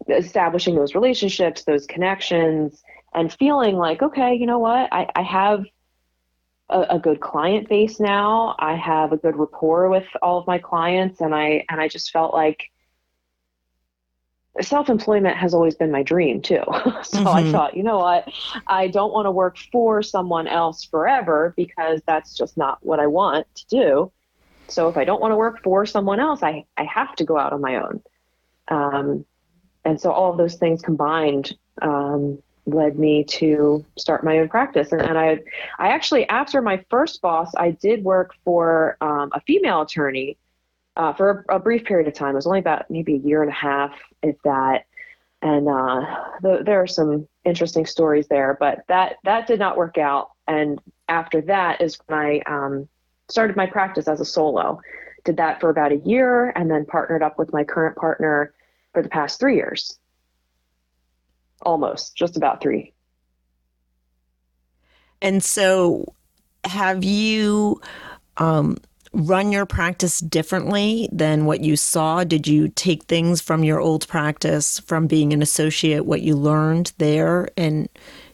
establishing 0.08 0.76
those 0.76 0.96
relationships, 0.96 1.64
those 1.64 1.86
connections, 1.86 2.82
and 3.14 3.32
feeling 3.34 3.76
like, 3.76 4.02
okay, 4.02 4.36
you 4.36 4.46
know 4.46 4.60
what, 4.60 4.92
I, 4.92 5.10
I 5.16 5.22
have 5.24 5.66
a, 6.70 6.82
a, 6.92 7.00
good 7.00 7.22
client 7.22 7.70
base 7.70 8.00
now. 8.00 8.56
I 8.60 8.76
have 8.76 9.12
a 9.12 9.18
good 9.18 9.36
rapport 9.36 9.90
with 9.90 10.08
all 10.22 10.40
of 10.40 10.48
my 10.48 10.58
clients, 10.58 11.22
and 11.22 11.34
I 11.34 11.64
and 11.70 11.80
I 11.80 11.88
just 11.88 12.12
felt 12.12 12.34
like 12.34 12.72
self-employment 14.62 15.38
has 15.38 15.54
always 15.54 15.76
been 15.76 15.92
my 15.92 16.04
dream 16.04 16.42
too. 16.42 16.64
so 17.04 17.20
mm-hmm. 17.20 17.28
I 17.28 17.52
thought, 17.52 17.76
you 17.76 17.84
know 17.84 17.98
what, 17.98 18.32
I 18.68 18.88
don't 18.88 19.12
want 19.14 19.26
to 19.26 19.32
work 19.32 19.58
for 19.72 20.02
someone 20.02 20.48
else 20.48 20.84
forever 20.84 21.54
because 21.58 22.02
that's 22.06 22.36
just 22.36 22.58
not 22.58 22.80
what 22.82 23.00
I 23.00 23.08
want 23.08 23.48
to 23.56 23.66
do. 23.68 24.12
So 24.68 24.90
if 24.90 24.98
I 24.98 25.04
don't 25.04 25.22
want 25.22 25.32
to 25.32 25.36
work 25.36 25.62
for 25.64 25.86
someone 25.86 26.20
else, 26.20 26.42
I 26.42 26.66
I 26.76 26.86
have 26.86 27.16
to 27.18 27.24
go 27.24 27.38
out 27.38 27.54
on 27.54 27.62
my 27.62 27.76
own. 27.76 28.02
Um, 28.68 29.26
and 29.84 30.02
so 30.02 30.12
all 30.12 30.32
of 30.32 30.38
those 30.38 30.56
things 30.56 30.82
combined 30.82 31.56
um, 31.82 32.42
led 32.66 32.98
me 32.98 33.24
to 33.24 33.86
start 33.98 34.24
my 34.24 34.40
own 34.40 34.50
practice. 34.50 34.92
And, 34.92 35.02
and 35.02 35.18
I, 35.18 35.40
I 35.78 35.90
actually, 35.90 36.28
after 36.30 36.62
my 36.62 36.84
first 36.90 37.22
boss, 37.22 37.52
I 37.56 37.72
did 37.72 38.04
work 38.04 38.34
for 38.44 38.98
um, 39.02 39.30
a 39.34 39.42
female 39.42 39.82
attorney 39.82 40.38
uh, 40.96 41.14
for 41.14 41.46
a, 41.50 41.56
a, 41.56 41.60
brief 41.60 41.84
period 41.84 42.08
of 42.08 42.14
time. 42.14 42.32
It 42.32 42.36
was 42.36 42.48
only 42.48 42.60
about 42.60 42.90
maybe 42.90 43.16
a 43.16 43.20
year 43.20 43.42
and 43.42 43.52
a 43.52 43.56
half, 43.56 43.94
if 44.24 44.36
that. 44.44 44.86
And 45.42 45.68
uh, 45.68 46.02
the, 46.42 46.64
there 46.66 46.82
are 46.82 46.88
some 46.88 47.28
interesting 47.44 47.86
stories 47.86 48.28
there, 48.28 48.58
but 48.60 48.84
that 48.88 49.18
that 49.26 49.48
did 49.48 49.60
not 49.60 49.78
work 49.78 49.98
out. 49.98 50.32
And 50.48 50.80
after 51.08 51.42
that 51.42 51.82
is 51.82 52.00
when 52.08 52.18
I 52.18 52.40
um, 52.46 52.88
started 53.30 53.56
my 53.56 53.68
practice 53.68 54.08
as 54.08 54.22
a 54.22 54.26
solo. 54.26 54.80
Did 55.24 55.38
that 55.38 55.60
for 55.60 55.70
about 55.70 55.92
a 55.92 55.98
year, 55.98 56.52
and 56.52 56.70
then 56.70 56.86
partnered 56.86 57.24
up 57.24 57.38
with 57.40 57.52
my 57.52 57.64
current 57.64 57.96
partner 57.96 58.54
for 58.94 59.02
the 59.02 59.10
past 59.10 59.40
three 59.40 59.56
years 59.56 59.98
almost 61.62 62.16
just 62.16 62.38
about 62.38 62.62
three. 62.62 62.94
And 65.22 65.44
so, 65.44 66.14
have 66.64 67.04
you 67.04 67.82
um, 68.38 68.78
run 69.16 69.52
your 69.52 69.66
practice 69.66 70.20
differently 70.20 71.08
than 71.12 71.46
what 71.46 71.62
you 71.62 71.78
saw? 71.78 72.24
Did 72.24 72.48
you 72.48 72.68
take 72.68 73.04
things 73.04 73.40
from 73.42 73.64
your 73.64 73.80
old 73.80 74.08
practice, 74.08 74.80
from 74.82 75.08
being 75.08 75.32
an 75.32 75.42
associate, 75.42 76.06
what 76.06 76.22
you 76.22 76.36
learned 76.36 76.92
there, 76.98 77.48
and 77.56 77.88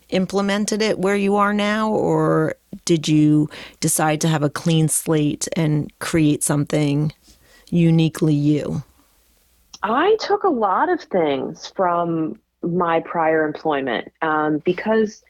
implemented 0.10 0.82
it 0.82 1.00
where 1.00 1.15
you 1.15 1.36
are 1.36 1.54
now? 1.54 1.91
Or 1.91 2.56
did 2.84 3.08
you 3.08 3.48
decide 3.80 4.20
to 4.22 4.28
have 4.28 4.41
a 4.41 4.50
clean 4.50 4.88
slate 4.88 5.48
and 5.56 5.91
create 6.00 6.44
something 6.44 7.13
uniquely 7.70 8.34
you? 8.34 8.84
I 9.84 10.17
took 10.20 10.44
a 10.44 10.50
lot 10.50 10.89
of 10.89 11.02
things 11.02 11.72
from 11.76 12.39
my 12.63 13.00
prior 13.02 13.46
employment 13.46 14.12
um, 14.22 14.60
because 14.60 15.24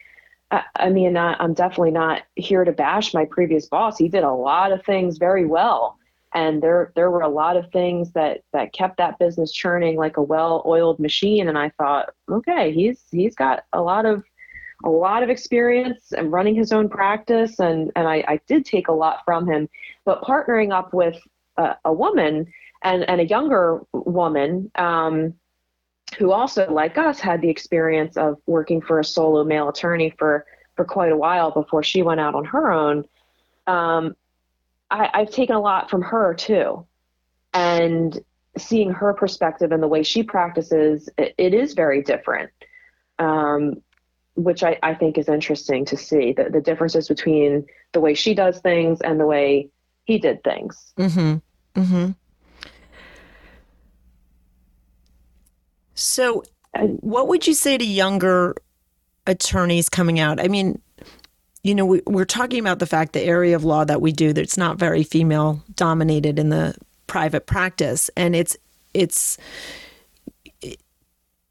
I, 0.52 0.64
I 0.76 0.90
mean 0.90 1.18
I'm 1.18 1.54
definitely 1.54 1.92
not 1.92 2.24
here 2.36 2.64
to 2.64 2.72
bash 2.72 3.14
my 3.14 3.26
previous 3.26 3.68
boss. 3.68 3.98
He 3.98 4.08
did 4.10 4.24
a 4.24 4.32
lot 4.32 4.72
of 4.72 4.84
things 4.84 5.18
very 5.18 5.46
well, 5.46 5.98
and 6.34 6.62
there 6.62 6.92
there 6.96 7.10
were 7.10 7.22
a 7.22 7.30
lot 7.30 7.58
of 7.58 7.72
things 7.72 8.12
that 8.14 8.42
that 8.54 8.74
kept 8.74 8.98
that 8.98 9.18
business 9.20 9.52
churning 9.52 9.98
like 9.98 10.18
a 10.18 10.22
well-oiled 10.22 11.00
machine. 11.00 11.48
And 11.48 11.58
I 11.58 11.70
thought, 11.78 12.10
okay, 12.30 12.72
he's 12.72 13.02
he's 13.12 13.36
got 13.36 13.64
a 13.74 13.82
lot 13.82 14.06
of 14.06 14.24
a 14.84 14.90
lot 14.90 15.24
of 15.24 15.30
experience 15.30 16.12
and 16.12 16.32
running 16.32 16.56
his 16.56 16.72
own 16.72 16.90
practice, 16.90 17.60
and 17.60 17.92
and 17.96 18.08
I, 18.08 18.24
I 18.28 18.40
did 18.48 18.66
take 18.66 18.88
a 18.88 18.94
lot 18.94 19.22
from 19.26 19.48
him. 19.48 19.70
But 20.06 20.22
partnering 20.24 20.74
up 20.74 20.94
with 20.94 21.18
a, 21.58 21.76
a 21.86 21.94
woman 21.94 22.52
and 22.84 23.10
and 23.10 23.22
a 23.22 23.26
younger 23.26 23.82
woman. 23.94 24.72
Um, 24.76 25.36
who 26.17 26.32
also, 26.32 26.69
like 26.71 26.97
us, 26.97 27.19
had 27.19 27.41
the 27.41 27.50
experience 27.50 28.17
of 28.17 28.38
working 28.45 28.82
for 28.82 29.00
a 29.00 29.04
solo 29.04 29.43
male 29.43 29.69
attorney 29.69 30.13
for, 30.17 30.45
for 30.76 30.86
quite 30.86 31.12
a 31.12 31.17
while 31.17 31.52
before 31.52 31.84
she 31.84 32.02
went 32.02 32.19
out 32.19 32.36
on 32.36 32.45
her 32.45 32.71
own, 32.71 33.06
um, 33.67 34.15
I, 34.89 35.10
I've 35.13 35.32
taken 35.32 35.56
a 35.56 35.62
lot 35.62 35.89
from 35.89 36.02
her 36.02 36.34
too. 36.34 36.86
And 37.54 38.19
seeing 38.58 38.91
her 38.91 39.13
perspective 39.13 39.71
and 39.71 39.82
the 39.82 39.88
way 39.88 40.04
she 40.04 40.24
practices, 40.24 41.10
it, 41.17 41.34
it 41.38 41.54
is 41.54 41.74
very 41.74 42.02
different, 42.02 42.52
um, 43.19 43.82
which 44.36 44.63
I, 44.63 44.78
I 44.84 44.93
think 44.93 45.17
is 45.17 45.30
interesting 45.30 45.86
to 45.86 45.97
see 45.97 46.34
the, 46.34 46.50
the 46.50 46.62
differences 46.62 47.08
between 47.08 47.65
the 47.93 48.02
way 48.02 48.13
she 48.13 48.34
does 48.34 48.60
things 48.60 49.02
and 49.02 49.19
the 49.19 49.26
way 49.26 49.69
he 50.04 50.17
did 50.17 50.43
things. 50.43 50.93
Mm-hmm. 50.97 51.80
Mm-hmm. 51.80 52.12
So, 56.02 56.44
what 56.80 57.28
would 57.28 57.48
you 57.48 57.54
say 57.54 57.78
to 57.78 57.86
younger 57.86 58.56
attorneys 59.28 59.90
coming 59.90 60.20
out? 60.20 60.40
I 60.40 60.48
mean, 60.48 60.82
you 61.64 61.76
know, 61.76 61.86
we, 61.86 62.02
are 62.16 62.26
talking 62.26 62.60
about 62.60 62.80
the 62.80 62.88
fact 62.88 63.14
the 63.14 63.22
area 63.22 63.56
of 63.56 63.64
law 63.64 63.86
that 63.86 64.02
we 64.02 64.12
do 64.12 64.34
that's 64.34 64.58
not 64.58 64.78
very 64.78 65.04
female 65.04 65.64
dominated 65.76 66.40
in 66.40 66.50
the 66.50 66.76
private 67.08 67.46
practice, 67.46 68.10
and 68.18 68.36
it's 68.36 68.58
it's, 68.94 69.38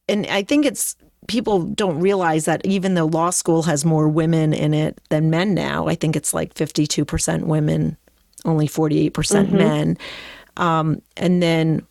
and 0.09 0.27
I 0.27 0.43
think 0.43 0.67
it's 0.67 0.97
people 1.29 1.63
don't 1.63 2.01
realize 2.01 2.47
that 2.47 2.67
even 2.67 2.95
though 2.95 3.07
law 3.07 3.31
school 3.31 3.63
has 3.63 3.85
more 3.85 4.09
women 4.09 4.53
in 4.53 4.75
it 4.75 5.01
than 5.11 5.31
men 5.31 5.55
now, 5.55 5.87
I 5.87 5.95
think 5.95 6.17
it's 6.17 6.35
like 6.35 6.55
fifty 6.55 6.87
two 6.87 7.05
percent 7.05 7.47
women, 7.47 7.97
only 8.45 8.67
forty 8.67 8.99
eight 8.99 9.15
percent 9.15 9.49
mm-hmm. 9.49 9.59
men, 9.59 9.99
um, 10.57 11.01
and 11.17 11.41
then 11.41 11.87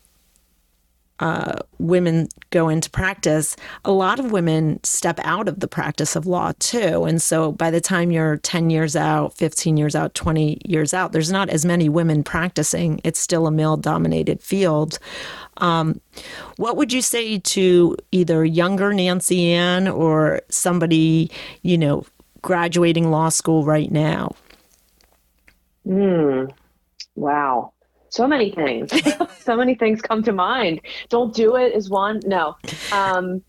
uh, 1.19 1.59
women 1.79 2.27
go 2.49 2.69
into 2.69 2.89
practice, 2.89 3.55
a 3.83 3.91
lot 3.91 4.19
of 4.19 4.31
women 4.31 4.79
step 4.83 5.19
out 5.23 5.47
of 5.47 5.59
the 5.59 5.67
practice 5.67 6.15
of 6.15 6.25
law 6.25 6.53
too. 6.59 7.03
And 7.05 7.21
so 7.21 7.51
by 7.51 7.71
the 7.71 7.81
time 7.81 8.11
you're 8.11 8.37
10 8.37 8.69
years 8.69 8.95
out, 8.95 9.33
15 9.35 9.77
years 9.77 9.95
out, 9.95 10.13
20 10.13 10.61
years 10.65 10.93
out, 10.93 11.11
there's 11.11 11.31
not 11.31 11.49
as 11.49 11.65
many 11.65 11.89
women 11.89 12.23
practicing. 12.23 13.01
It's 13.03 13.19
still 13.19 13.47
a 13.47 13.51
male 13.51 13.77
dominated 13.77 14.41
field. 14.41 14.99
Um, 15.57 15.99
what 16.55 16.77
would 16.77 16.93
you 16.93 17.01
say 17.01 17.39
to 17.39 17.97
either 18.11 18.45
younger 18.45 18.91
Nancianne 18.91 19.93
or 19.93 20.41
somebody, 20.49 21.29
you 21.63 21.77
know, 21.77 22.05
graduating 22.41 23.11
law 23.11 23.27
school 23.27 23.65
right 23.65 23.91
now? 23.91 24.35
Hmm. 25.85 26.45
Wow 27.15 27.73
so 28.09 28.27
many 28.27 28.51
things. 28.51 28.91
So 29.39 29.55
many 29.55 29.73
things 29.73 29.99
come 29.99 30.21
to 30.23 30.31
mind. 30.31 30.79
Don't 31.07 31.33
do 31.33 31.55
it 31.55 31.73
is 31.73 31.89
one 31.89 32.19
no. 32.23 32.55
Um, 32.91 33.41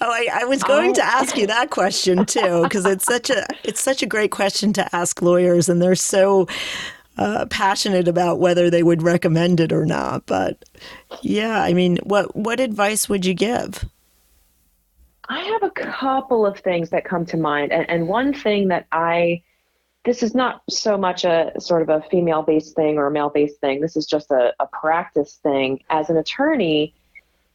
oh 0.00 0.10
I, 0.10 0.28
I, 0.32 0.44
was 0.44 0.60
going 0.64 0.90
I, 0.90 0.94
to 0.94 1.04
ask 1.04 1.36
you 1.36 1.46
that 1.46 1.70
question 1.70 2.24
too 2.26 2.64
because 2.64 2.84
it's 2.84 3.04
such 3.04 3.30
a 3.30 3.46
it's 3.62 3.80
such 3.80 4.02
a 4.02 4.06
great 4.06 4.32
question 4.32 4.72
to 4.72 4.96
ask 4.96 5.22
lawyers 5.22 5.68
and 5.68 5.80
they're 5.80 5.94
so 5.94 6.48
uh, 7.16 7.46
passionate 7.46 8.08
about 8.08 8.40
whether 8.40 8.70
they 8.70 8.82
would 8.82 9.02
recommend 9.02 9.60
it 9.60 9.72
or 9.72 9.86
not 9.86 10.26
but 10.26 10.64
yeah 11.22 11.62
i 11.62 11.72
mean 11.72 11.96
what 12.02 12.34
what 12.34 12.58
advice 12.58 13.08
would 13.08 13.24
you 13.24 13.34
give? 13.34 13.84
I 15.28 15.40
have 15.40 15.62
a 15.62 15.70
couple 15.70 16.44
of 16.44 16.58
things 16.58 16.90
that 16.90 17.04
come 17.04 17.24
to 17.26 17.36
mind 17.36 17.72
and, 17.72 17.88
and 17.88 18.08
one 18.08 18.32
thing 18.32 18.68
that 18.68 18.86
i 18.90 19.42
this 20.06 20.22
is 20.22 20.34
not 20.34 20.62
so 20.70 20.96
much 20.96 21.24
a 21.24 21.52
sort 21.58 21.82
of 21.82 21.88
a 21.88 22.00
female 22.08 22.42
based 22.42 22.74
thing 22.76 22.96
or 22.96 23.08
a 23.08 23.10
male 23.10 23.28
based 23.28 23.60
thing. 23.60 23.80
This 23.80 23.96
is 23.96 24.06
just 24.06 24.30
a, 24.30 24.54
a 24.60 24.66
practice 24.68 25.38
thing. 25.42 25.80
As 25.90 26.08
an 26.08 26.16
attorney, 26.16 26.94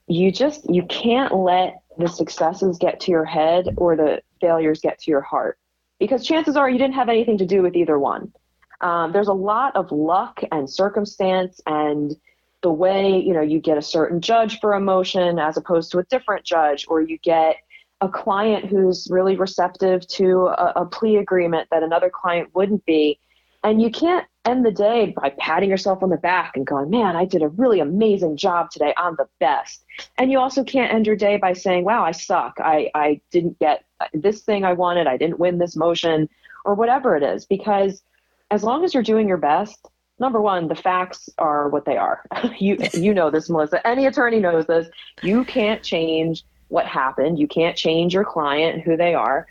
you 0.08 0.32
just 0.32 0.70
you 0.70 0.84
can't 0.84 1.34
let 1.34 1.82
the 1.98 2.08
successes 2.08 2.78
get 2.78 3.00
to 3.00 3.12
your 3.12 3.26
head 3.26 3.70
or 3.78 3.96
the 3.96 4.22
failures 4.42 4.82
get 4.82 5.00
to 5.00 5.10
your 5.10 5.22
heart 5.22 5.58
because 5.98 6.26
chances 6.26 6.58
are 6.58 6.70
you 6.70 6.78
didn't 6.78 6.96
have 6.96 7.10
anything 7.10 7.38
to 7.38 7.46
do 7.46 7.62
with 7.62 7.76
either 7.76 7.98
one. 7.98 8.34
Um, 8.82 9.14
there's 9.14 9.28
a 9.28 9.34
lot 9.34 9.76
of 9.76 9.92
luck 9.92 10.42
and 10.52 10.70
circumstance 10.70 11.62
and 11.66 12.16
the 12.62 12.72
way 12.72 13.18
you 13.18 13.34
know 13.34 13.42
you 13.42 13.60
get 13.60 13.78
a 13.78 13.82
certain 13.82 14.20
judge 14.20 14.60
for 14.60 14.74
a 14.74 14.80
motion 14.80 15.40
as 15.40 15.56
opposed 15.56 15.92
to 15.92 16.00
a 16.00 16.04
different 16.04 16.46
judge 16.46 16.86
or 16.90 17.02
you 17.02 17.18
get 17.20 17.56
a 18.02 18.10
client 18.10 18.66
who's 18.66 19.08
really 19.10 19.36
receptive 19.36 20.06
to 20.08 20.48
a, 20.48 20.74
a 20.78 20.86
plea 20.86 21.18
agreement 21.18 21.68
that 21.72 21.84
another 21.84 22.10
client 22.10 22.50
wouldn't 22.54 22.86
be 22.86 23.20
and 23.64 23.82
you 23.82 23.92
can't 23.92 24.26
end 24.46 24.66
the 24.66 24.72
day 24.72 25.14
by 25.16 25.30
patting 25.38 25.70
yourself 25.70 26.02
on 26.02 26.10
the 26.10 26.18
back 26.18 26.58
and 26.58 26.66
going 26.66 26.90
man 26.90 27.16
i 27.16 27.24
did 27.24 27.44
a 27.44 27.48
really 27.50 27.80
amazing 27.80 28.36
job 28.36 28.72
today 28.72 28.94
i'm 28.98 29.16
the 29.18 29.28
best 29.40 29.86
and 30.18 30.32
you 30.32 30.40
also 30.40 30.64
can't 30.64 30.92
end 30.92 31.06
your 31.06 31.16
day 31.16 31.38
by 31.38 31.54
saying 31.54 31.84
wow 31.84 32.04
i 32.04 32.12
suck 32.12 32.58
i, 32.60 32.90
I 32.96 33.22
didn't 33.32 33.60
get 33.60 33.86
this 34.14 34.42
thing 34.42 34.66
i 34.66 34.74
wanted 34.74 35.06
i 35.06 35.16
didn't 35.16 35.40
win 35.40 35.60
this 35.60 35.76
motion 35.76 36.28
or 36.66 36.74
whatever 36.74 37.16
it 37.16 37.24
is 37.24 37.46
because 37.46 38.02
as 38.50 38.64
long 38.64 38.84
as 38.84 38.94
you're 38.94 39.04
doing 39.04 39.28
your 39.28 39.38
best 39.38 39.88
number 40.22 40.40
one, 40.40 40.68
the 40.68 40.76
facts 40.76 41.30
are 41.40 41.68
what 41.68 41.84
they 41.84 41.98
are. 41.98 42.24
you 42.60 42.78
you 42.94 43.14
know 43.14 43.32
this, 43.32 43.50
Melissa. 43.50 43.86
Any 43.86 44.06
attorney 44.06 44.40
knows 44.40 44.68
this. 44.68 44.88
You 45.24 45.44
can't 45.44 45.84
change 45.84 46.46
what 46.72 46.86
happened. 46.86 47.38
You 47.38 47.48
can't 47.48 47.76
change 47.76 48.14
your 48.14 48.24
client, 48.24 48.82
who 48.82 48.96
they 48.96 49.14
are. 49.14 49.46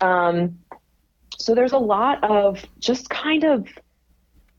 Um, 0.00 0.58
so 1.38 1.54
there's 1.54 1.72
a 1.72 1.78
lot 1.78 2.22
of 2.24 2.64
just 2.80 3.08
kind 3.08 3.44
of 3.44 3.68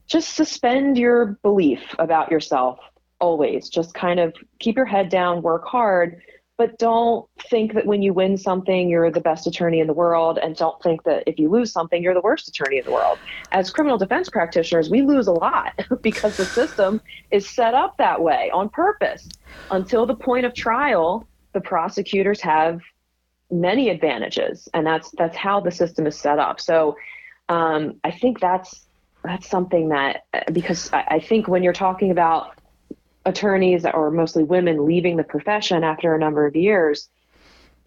just 0.08 0.36
suspend 0.36 0.98
your 0.98 1.38
belief 1.44 1.82
about 2.00 2.32
yourself 2.32 2.80
always. 3.20 3.70
Just 3.70 3.94
kind 3.94 4.20
of 4.20 4.34
keep 4.60 4.76
your 4.76 4.86
head 4.86 5.10
down, 5.10 5.42
work 5.42 5.66
hard, 5.66 6.22
but 6.58 6.78
don't 6.80 7.28
think 7.50 7.74
that 7.74 7.86
when 7.86 8.02
you 8.02 8.14
win 8.14 8.38
something 8.38 8.88
you're 8.88 9.12
the 9.12 9.20
best 9.20 9.46
attorney 9.46 9.80
in 9.80 9.88
the 9.88 9.94
world 9.94 10.40
and 10.42 10.56
don't 10.56 10.82
think 10.82 11.04
that 11.04 11.24
if 11.28 11.38
you 11.38 11.50
lose 11.50 11.72
something 11.72 12.02
you're 12.02 12.14
the 12.14 12.22
worst 12.22 12.48
attorney 12.48 12.78
in 12.78 12.86
the 12.86 12.92
world 12.92 13.18
as 13.52 13.70
criminal 13.70 13.98
defense 13.98 14.30
practitioners 14.30 14.90
we 14.90 15.02
lose 15.02 15.28
a 15.28 15.32
lot 15.32 15.74
because 16.02 16.38
the 16.38 16.46
system 16.46 17.02
is 17.32 17.48
set 17.48 17.74
up 17.74 17.98
that 17.98 18.22
way 18.22 18.50
on 18.54 18.70
purpose 18.70 19.28
until 19.72 20.06
the 20.06 20.16
point 20.16 20.46
of 20.46 20.54
trial 20.54 21.28
the 21.56 21.62
prosecutors 21.62 22.40
have 22.42 22.80
many 23.50 23.90
advantages 23.90 24.70
and 24.76 24.86
that's 24.86 25.10
that's 25.18 25.36
how 25.36 25.60
the 25.60 25.72
system 25.72 26.06
is 26.06 26.16
set 26.18 26.38
up 26.38 26.62
so 26.62 26.96
um, 27.50 28.00
i 28.04 28.12
think 28.12 28.40
that's 28.40 28.86
that's 29.24 29.48
something 29.50 29.90
that 29.90 30.26
because 30.54 30.94
I, 30.94 31.06
I 31.08 31.20
think 31.20 31.48
when 31.48 31.64
you're 31.64 31.74
talking 31.74 32.12
about 32.12 32.56
attorneys 33.26 33.86
or 33.86 34.12
mostly 34.12 34.44
women 34.44 34.86
leaving 34.86 35.18
the 35.18 35.24
profession 35.24 35.84
after 35.84 36.16
a 36.16 36.20
number 36.20 36.46
of 36.46 36.56
years. 36.56 37.10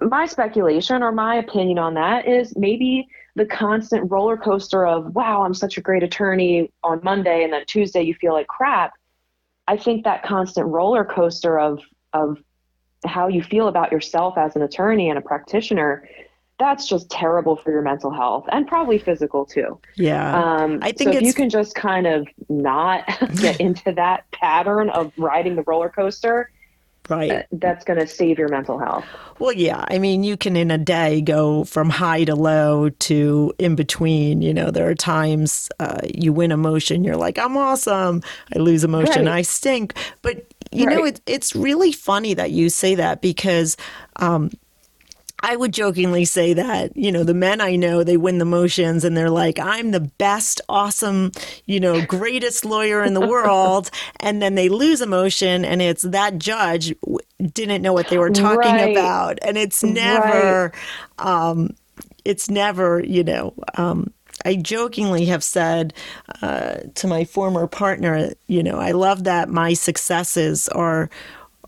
My 0.00 0.26
speculation 0.26 1.02
or 1.02 1.12
my 1.12 1.36
opinion 1.36 1.78
on 1.78 1.94
that 1.94 2.28
is 2.28 2.56
maybe 2.56 3.08
the 3.34 3.46
constant 3.46 4.10
roller 4.10 4.36
coaster 4.36 4.86
of, 4.86 5.14
wow, 5.14 5.42
I'm 5.42 5.54
such 5.54 5.78
a 5.78 5.80
great 5.80 6.02
attorney 6.02 6.72
on 6.82 7.00
Monday, 7.02 7.44
and 7.44 7.52
then 7.52 7.64
Tuesday 7.66 8.02
you 8.02 8.14
feel 8.14 8.32
like 8.32 8.48
crap. 8.48 8.92
I 9.66 9.76
think 9.76 10.04
that 10.04 10.22
constant 10.24 10.66
roller 10.66 11.04
coaster 11.04 11.58
of, 11.58 11.80
of 12.12 12.38
how 13.04 13.28
you 13.28 13.42
feel 13.42 13.68
about 13.68 13.92
yourself 13.92 14.36
as 14.36 14.56
an 14.56 14.62
attorney 14.62 15.08
and 15.08 15.18
a 15.18 15.22
practitioner 15.22 16.08
that's 16.58 16.88
just 16.88 17.08
terrible 17.08 17.56
for 17.56 17.70
your 17.70 17.82
mental 17.82 18.10
health 18.10 18.44
and 18.50 18.66
probably 18.66 18.98
physical 18.98 19.44
too. 19.44 19.78
Yeah. 19.94 20.36
Um, 20.36 20.80
I 20.82 20.92
think 20.92 21.12
so 21.12 21.18
if 21.18 21.22
you 21.22 21.32
can 21.32 21.50
just 21.50 21.74
kind 21.74 22.06
of 22.06 22.26
not 22.48 23.06
get 23.36 23.60
into 23.60 23.92
that 23.92 24.28
pattern 24.32 24.90
of 24.90 25.12
riding 25.16 25.56
the 25.56 25.62
roller 25.62 25.88
coaster, 25.88 26.50
right 27.08 27.30
uh, 27.30 27.42
that's 27.52 27.84
going 27.84 27.98
to 27.98 28.06
save 28.06 28.38
your 28.38 28.48
mental 28.48 28.78
health 28.78 29.04
well 29.38 29.52
yeah 29.52 29.84
i 29.88 29.98
mean 29.98 30.22
you 30.22 30.36
can 30.36 30.56
in 30.56 30.70
a 30.70 30.78
day 30.78 31.20
go 31.20 31.64
from 31.64 31.90
high 31.90 32.24
to 32.24 32.34
low 32.34 32.88
to 32.90 33.52
in 33.58 33.74
between 33.74 34.42
you 34.42 34.52
know 34.52 34.70
there 34.70 34.88
are 34.88 34.94
times 34.94 35.68
uh, 35.80 36.00
you 36.14 36.32
win 36.32 36.52
a 36.52 36.56
motion 36.56 37.04
you're 37.04 37.16
like 37.16 37.38
i'm 37.38 37.56
awesome 37.56 38.22
i 38.54 38.58
lose 38.58 38.84
a 38.84 38.88
motion 38.88 39.26
right. 39.26 39.38
i 39.38 39.42
stink 39.42 39.94
but 40.22 40.46
you 40.72 40.86
right. 40.86 40.96
know 40.96 41.04
it, 41.04 41.20
it's 41.26 41.54
really 41.54 41.92
funny 41.92 42.34
that 42.34 42.50
you 42.50 42.68
say 42.68 42.94
that 42.94 43.20
because 43.20 43.76
um, 44.16 44.50
I 45.40 45.54
would 45.54 45.72
jokingly 45.72 46.24
say 46.24 46.52
that, 46.54 46.96
you 46.96 47.12
know, 47.12 47.22
the 47.22 47.34
men 47.34 47.60
I 47.60 47.76
know, 47.76 48.02
they 48.02 48.16
win 48.16 48.38
the 48.38 48.44
motions 48.44 49.04
and 49.04 49.16
they're 49.16 49.30
like, 49.30 49.58
I'm 49.60 49.92
the 49.92 50.00
best, 50.00 50.60
awesome, 50.68 51.30
you 51.64 51.78
know, 51.78 52.04
greatest 52.04 52.64
lawyer 52.64 53.04
in 53.04 53.14
the 53.14 53.26
world. 53.26 53.90
and 54.20 54.42
then 54.42 54.56
they 54.56 54.68
lose 54.68 55.00
a 55.00 55.06
motion 55.06 55.64
and 55.64 55.80
it's 55.80 56.02
that 56.02 56.38
judge 56.38 56.92
didn't 57.52 57.82
know 57.82 57.92
what 57.92 58.08
they 58.08 58.18
were 58.18 58.30
talking 58.30 58.72
right. 58.72 58.90
about. 58.90 59.38
And 59.42 59.56
it's 59.56 59.84
never, 59.84 60.72
right. 61.20 61.26
um, 61.26 61.76
it's 62.24 62.50
never, 62.50 63.00
you 63.00 63.22
know, 63.22 63.54
um, 63.76 64.12
I 64.44 64.56
jokingly 64.56 65.26
have 65.26 65.42
said 65.42 65.94
uh, 66.42 66.78
to 66.94 67.06
my 67.06 67.24
former 67.24 67.66
partner, 67.66 68.32
you 68.46 68.62
know, 68.62 68.78
I 68.78 68.92
love 68.92 69.24
that 69.24 69.48
my 69.48 69.74
successes 69.74 70.68
are 70.68 71.10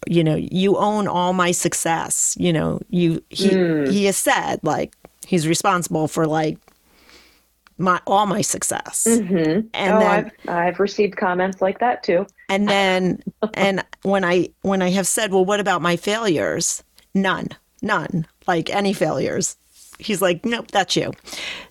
you 0.07 0.25
know, 0.25 0.35
you 0.37 0.79
own 0.79 1.07
all 1.07 1.33
my 1.33 1.51
success. 1.51 2.35
You 2.39 2.53
know, 2.53 2.81
you 2.89 3.23
he 3.29 3.51
mm. 3.51 3.91
he 3.91 4.07
has 4.07 4.16
said 4.16 4.61
like 4.62 4.95
he's 5.27 5.47
responsible 5.47 6.09
for 6.09 6.27
like 6.27 6.59
my 7.79 8.01
all 8.07 8.27
my 8.27 8.43
success. 8.43 9.07
Mm-hmm. 9.09 9.68
And 9.75 9.95
oh, 9.95 9.99
then 9.99 10.03
I've, 10.03 10.49
I've 10.49 10.81
received 10.81 11.16
comments 11.16 11.61
like 11.61 11.81
that 11.81 12.03
too. 12.03 12.27
And 12.49 12.68
then 12.68 13.23
and 13.55 13.85
when 14.03 14.25
I 14.25 14.51
when 14.62 14.83
I 14.83 14.91
have 14.91 15.07
said, 15.07 15.33
well, 15.33 15.45
what 15.45 15.61
about 15.61 15.83
my 15.83 15.97
failures? 15.97 16.83
None, 17.14 17.49
none. 17.83 18.27
Like 18.47 18.71
any 18.71 18.93
failures. 18.93 19.57
He's 20.01 20.23
like, 20.23 20.45
nope, 20.45 20.71
that's 20.71 20.97
you. 20.97 21.13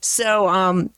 So 0.01 0.47
um. 0.47 0.89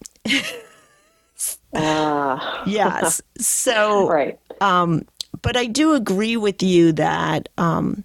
uh. 1.74 2.64
yes. 2.66 3.22
So 3.38 4.08
right. 4.10 4.40
Um, 4.60 5.06
but 5.42 5.58
I 5.58 5.66
do 5.66 5.94
agree 5.94 6.38
with 6.38 6.62
you 6.62 6.92
that, 6.94 7.50
um, 7.58 8.04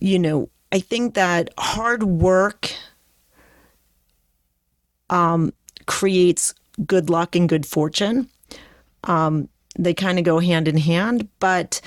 you 0.00 0.18
know, 0.18 0.48
I 0.72 0.80
think 0.80 1.14
that 1.14 1.50
hard 1.58 2.02
work 2.04 2.72
um, 5.10 5.52
creates 5.86 6.54
good 6.86 7.10
luck 7.10 7.36
and 7.36 7.48
good 7.48 7.66
fortune. 7.66 8.28
Um, 9.04 9.48
they 9.78 9.94
kind 9.94 10.18
of 10.18 10.24
go 10.24 10.38
hand 10.38 10.68
in 10.68 10.76
hand, 10.76 11.28
but 11.38 11.80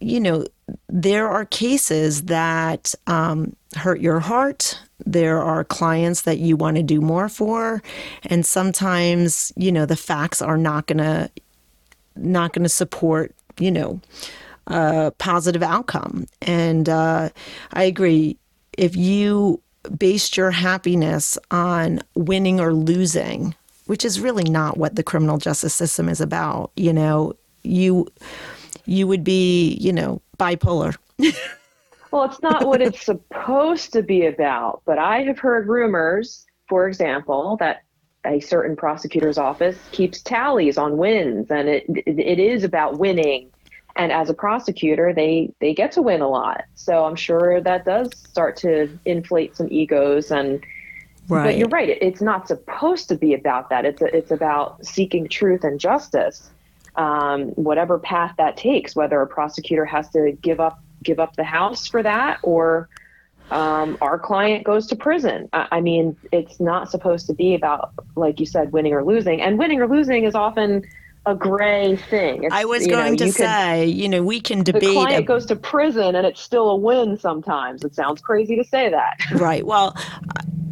you 0.00 0.20
know, 0.20 0.44
there 0.88 1.28
are 1.28 1.44
cases 1.44 2.22
that 2.22 2.94
um, 3.06 3.54
hurt 3.76 4.00
your 4.00 4.20
heart. 4.20 4.78
There 5.06 5.40
are 5.40 5.64
clients 5.64 6.22
that 6.22 6.38
you 6.38 6.56
want 6.56 6.76
to 6.76 6.82
do 6.82 7.00
more 7.00 7.28
for, 7.28 7.82
and 8.24 8.44
sometimes 8.46 9.52
you 9.56 9.72
know 9.72 9.86
the 9.86 9.96
facts 9.96 10.42
are 10.42 10.58
not 10.58 10.86
gonna 10.86 11.30
not 12.16 12.52
going 12.52 12.62
to 12.62 12.68
support 12.68 13.34
you 13.58 13.70
know, 13.70 14.00
a 14.66 15.12
positive 15.18 15.62
outcome. 15.62 16.26
And 16.40 16.88
uh, 16.88 17.30
I 17.72 17.84
agree. 17.84 18.38
If 18.78 18.96
you 18.96 19.60
based 19.98 20.36
your 20.36 20.50
happiness 20.50 21.36
on 21.50 22.00
winning 22.14 22.60
or 22.60 22.72
losing, 22.72 23.54
which 23.86 24.04
is 24.04 24.20
really 24.20 24.44
not 24.44 24.76
what 24.76 24.94
the 24.94 25.02
criminal 25.02 25.38
justice 25.38 25.74
system 25.74 26.08
is 26.08 26.20
about, 26.20 26.70
you 26.76 26.92
know, 26.92 27.34
you 27.62 28.08
you 28.84 29.06
would 29.06 29.22
be, 29.22 29.76
you 29.80 29.92
know, 29.92 30.20
bipolar. 30.38 30.96
well, 32.12 32.24
it's 32.24 32.42
not 32.42 32.66
what 32.66 32.82
it's 32.82 33.02
supposed 33.02 33.94
to 33.94 34.02
be 34.02 34.26
about, 34.26 34.82
but 34.84 34.98
I 34.98 35.22
have 35.22 35.38
heard 35.38 35.66
rumors, 35.66 36.46
for 36.68 36.86
example, 36.86 37.56
that 37.58 37.84
a 38.24 38.38
certain 38.38 38.76
prosecutor's 38.76 39.38
office 39.38 39.78
keeps 39.90 40.20
tallies 40.20 40.78
on 40.78 40.96
wins 40.96 41.50
and 41.50 41.68
it, 41.68 41.84
it, 41.88 42.38
is 42.38 42.64
about 42.64 42.98
winning. 42.98 43.50
And 43.96 44.12
as 44.12 44.30
a 44.30 44.34
prosecutor 44.34 45.12
they 45.12 45.52
they 45.60 45.74
get 45.74 45.92
to 45.92 46.02
win 46.02 46.20
a 46.20 46.28
lot. 46.28 46.64
So 46.74 47.04
i'm 47.04 47.16
sure 47.16 47.60
that 47.60 47.84
does 47.84 48.10
start 48.16 48.56
to 48.58 48.88
inflate 49.04 49.56
some 49.56 49.68
egos 49.70 50.30
and 50.30 50.64
right. 51.28 51.44
but 51.44 51.56
you're 51.58 51.68
right. 51.68 51.88
it, 51.88 51.98
it's 52.00 52.22
not 52.22 52.46
supposed 52.46 53.08
to 53.08 53.16
be 53.16 53.34
about 53.34 53.70
that. 53.70 53.84
It's 53.84 54.00
a, 54.00 54.16
it's 54.16 54.30
about 54.30 54.86
seeking 54.86 55.28
truth 55.28 55.64
and 55.64 55.80
justice. 55.80 56.48
Um, 56.94 57.48
whatever 57.50 57.98
path 57.98 58.34
that 58.38 58.56
takes 58.56 58.94
whether 58.94 59.20
a 59.20 59.26
prosecutor 59.26 59.84
has 59.86 60.10
to 60.10 60.32
give 60.42 60.60
up 60.60 60.81
give 61.02 61.18
up 61.18 61.36
the 61.36 61.44
house 61.44 61.86
for 61.86 62.02
that 62.02 62.38
or 62.42 62.88
um, 63.50 63.98
our 64.00 64.18
client 64.18 64.64
goes 64.64 64.86
to 64.88 64.96
prison. 64.96 65.48
I, 65.52 65.68
I 65.72 65.80
mean, 65.80 66.16
it's 66.32 66.58
not 66.58 66.90
supposed 66.90 67.26
to 67.26 67.34
be 67.34 67.54
about, 67.54 67.92
like 68.16 68.40
you 68.40 68.46
said, 68.46 68.72
winning 68.72 68.94
or 68.94 69.04
losing. 69.04 69.42
And 69.42 69.58
winning 69.58 69.80
or 69.80 69.86
losing 69.86 70.24
is 70.24 70.34
often 70.34 70.84
a 71.26 71.34
gray 71.34 71.96
thing. 71.96 72.44
It's, 72.44 72.54
I 72.54 72.64
was 72.64 72.86
going 72.86 73.12
know, 73.12 73.26
to 73.26 73.32
say, 73.32 73.86
you 73.86 74.08
know, 74.08 74.22
we 74.22 74.40
can 74.40 74.62
debate. 74.62 74.82
The 74.82 74.92
client 74.92 75.24
a, 75.24 75.26
goes 75.26 75.46
to 75.46 75.56
prison 75.56 76.16
and 76.16 76.26
it's 76.26 76.40
still 76.40 76.70
a 76.70 76.76
win 76.76 77.18
sometimes. 77.18 77.84
It 77.84 77.94
sounds 77.94 78.20
crazy 78.20 78.56
to 78.56 78.64
say 78.64 78.88
that. 78.90 79.18
Right. 79.32 79.66
Well, 79.66 79.96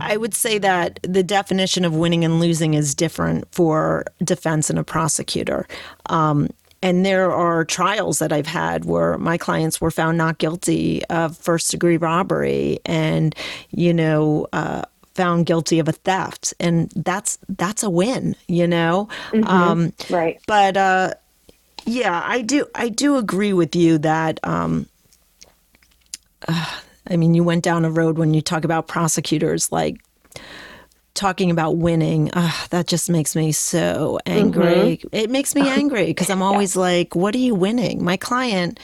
I 0.01 0.17
would 0.17 0.35
say 0.35 0.59
that 0.59 1.01
the 1.03 1.23
definition 1.23 1.85
of 1.85 1.95
winning 1.95 2.25
and 2.25 2.41
losing 2.41 2.75
is 2.75 2.95
different 2.95 3.53
for 3.53 4.05
defense 4.23 4.71
and 4.71 4.79
a 4.79 4.85
prosecutor. 4.85 5.67
Um, 6.07 6.51
and 6.83 7.05
there 7.05 7.31
are 7.31 7.65
trials 7.65 8.21
that 8.21 8.33
I've 8.33 8.47
had 8.47 8.85
where 8.85 9.19
my 9.19 9.37
clients 9.37 9.81
were 9.81 9.91
found 9.91 10.17
not 10.17 10.39
guilty 10.39 11.05
of 11.07 11.37
first 11.37 11.71
degree 11.71 11.99
robbery 11.99 12.79
and, 12.87 13.35
you 13.71 13.93
know, 13.93 14.47
uh, 14.53 14.83
found 15.15 15.45
guilty 15.45 15.79
of 15.79 15.89
a 15.89 15.93
theft. 15.93 16.55
And 16.59 16.91
that's 16.97 17.39
that's 17.49 17.83
a 17.83 17.91
win, 17.91 18.35
you 18.49 18.67
know? 18.67 19.09
Mm-hmm. 19.33 19.47
Um, 19.47 19.93
right. 20.09 20.41
But 20.47 20.77
uh, 20.77 21.15
Yeah, 21.85 22.23
I 22.25 22.43
do. 22.43 22.67
I 22.75 22.89
do 22.89 23.17
agree 23.17 23.53
with 23.53 23.77
you 23.77 23.99
that. 23.99 24.41
Um, 24.43 24.87
uh, 26.49 26.81
I 27.09 27.17
mean, 27.17 27.35
you 27.35 27.43
went 27.43 27.65
down 27.65 27.85
a 27.85 27.91
road 27.91 28.19
when 28.19 28.35
you 28.35 28.41
talk 28.41 28.65
about 28.65 28.87
prosecutors, 28.87 29.73
like 29.73 30.01
talking 31.21 31.51
about 31.51 31.77
winning. 31.77 32.31
Uh, 32.33 32.51
that 32.71 32.87
just 32.87 33.11
makes 33.11 33.37
me 33.37 33.53
so 33.53 34.19
angry. 34.25 34.97
Mm-hmm. 34.97 35.09
It 35.13 35.31
makes 35.31 35.55
me 35.55 35.69
angry 35.69 36.07
because 36.07 36.31
I'm 36.31 36.43
always 36.49 36.75
yeah. 36.75 36.83
like, 36.83 37.15
"What 37.15 37.35
are 37.35 37.39
you 37.39 37.55
winning?" 37.55 38.03
My 38.03 38.17
client 38.17 38.81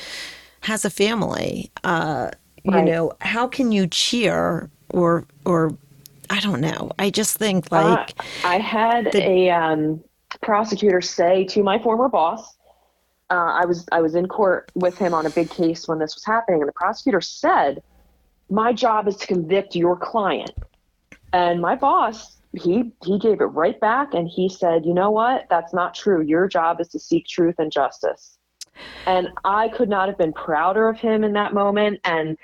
has 0.60 0.84
a 0.84 0.90
family. 0.90 1.70
Uh, 1.82 2.30
right. 2.64 2.78
You 2.78 2.92
know, 2.92 3.12
how 3.20 3.48
can 3.48 3.72
you 3.72 3.86
cheer 3.86 4.70
or 4.90 5.24
or 5.44 5.76
I 6.28 6.40
don't 6.40 6.60
know. 6.60 6.90
I 6.98 7.10
just 7.10 7.38
think 7.38 7.66
uh, 7.72 7.90
like 7.90 8.10
uh, 8.18 8.48
I 8.48 8.58
had 8.58 9.12
the, 9.12 9.22
a 9.22 9.50
um, 9.50 10.02
prosecutor 10.42 11.00
say 11.00 11.44
to 11.44 11.62
my 11.62 11.78
former 11.78 12.08
boss, 12.08 12.56
uh, 13.30 13.34
I 13.34 13.64
was 13.64 13.86
I 13.92 14.00
was 14.00 14.14
in 14.14 14.28
court 14.28 14.70
with 14.74 14.98
him 14.98 15.14
on 15.14 15.24
a 15.24 15.30
big 15.30 15.50
case 15.50 15.88
when 15.88 15.98
this 15.98 16.14
was 16.14 16.24
happening, 16.24 16.60
and 16.60 16.68
the 16.68 16.74
prosecutor 16.74 17.22
said, 17.22 17.82
"My 18.50 18.74
job 18.74 19.08
is 19.08 19.16
to 19.16 19.26
convict 19.26 19.74
your 19.74 19.96
client." 19.96 20.52
And 21.36 21.60
my 21.60 21.74
boss, 21.74 22.38
he 22.54 22.92
he 23.04 23.18
gave 23.18 23.42
it 23.42 23.52
right 23.62 23.78
back, 23.78 24.14
and 24.14 24.26
he 24.26 24.48
said, 24.48 24.86
"You 24.86 24.94
know 24.94 25.10
what? 25.10 25.44
That's 25.50 25.74
not 25.74 25.94
true. 25.94 26.22
Your 26.22 26.48
job 26.48 26.80
is 26.80 26.88
to 26.88 26.98
seek 26.98 27.26
truth 27.26 27.56
and 27.58 27.70
justice." 27.70 28.38
And 29.04 29.28
I 29.44 29.68
could 29.68 29.90
not 29.90 30.08
have 30.08 30.16
been 30.16 30.32
prouder 30.32 30.88
of 30.88 30.98
him 30.98 31.24
in 31.24 31.34
that 31.34 31.52
moment. 31.52 32.00
And 32.04 32.38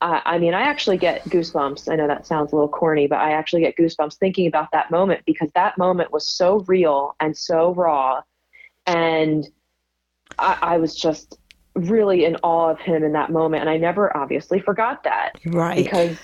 uh, 0.00 0.20
I 0.24 0.38
mean, 0.38 0.54
I 0.54 0.60
actually 0.60 0.96
get 0.96 1.24
goosebumps. 1.24 1.90
I 1.92 1.96
know 1.96 2.06
that 2.06 2.24
sounds 2.24 2.52
a 2.52 2.54
little 2.54 2.68
corny, 2.68 3.08
but 3.08 3.18
I 3.18 3.32
actually 3.32 3.62
get 3.62 3.76
goosebumps 3.76 4.16
thinking 4.16 4.46
about 4.46 4.70
that 4.70 4.92
moment 4.92 5.22
because 5.26 5.50
that 5.56 5.76
moment 5.76 6.12
was 6.12 6.28
so 6.28 6.60
real 6.68 7.16
and 7.18 7.36
so 7.36 7.74
raw. 7.74 8.22
And 8.86 9.48
I, 10.38 10.58
I 10.62 10.76
was 10.78 10.94
just 10.94 11.38
really 11.74 12.24
in 12.24 12.36
awe 12.44 12.70
of 12.70 12.78
him 12.78 13.02
in 13.02 13.12
that 13.12 13.32
moment. 13.32 13.62
And 13.62 13.70
I 13.70 13.76
never 13.76 14.16
obviously 14.16 14.60
forgot 14.60 15.02
that. 15.02 15.32
Right. 15.46 15.82
Because 15.82 16.16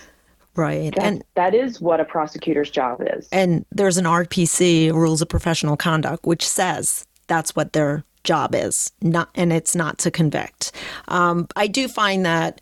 Right. 0.54 0.94
That, 0.94 1.04
and 1.04 1.24
that 1.34 1.54
is 1.54 1.80
what 1.80 2.00
a 2.00 2.04
prosecutor's 2.04 2.70
job 2.70 3.02
is. 3.14 3.28
And 3.32 3.64
there's 3.72 3.96
an 3.96 4.04
RPC, 4.04 4.92
Rules 4.92 5.22
of 5.22 5.28
Professional 5.28 5.76
Conduct, 5.76 6.26
which 6.26 6.46
says 6.46 7.06
that's 7.26 7.56
what 7.56 7.72
their 7.72 8.04
job 8.24 8.54
is, 8.54 8.92
not, 9.00 9.30
and 9.34 9.52
it's 9.52 9.74
not 9.74 9.98
to 9.98 10.10
convict. 10.10 10.72
Um, 11.08 11.48
I 11.56 11.66
do 11.66 11.88
find 11.88 12.24
that 12.26 12.60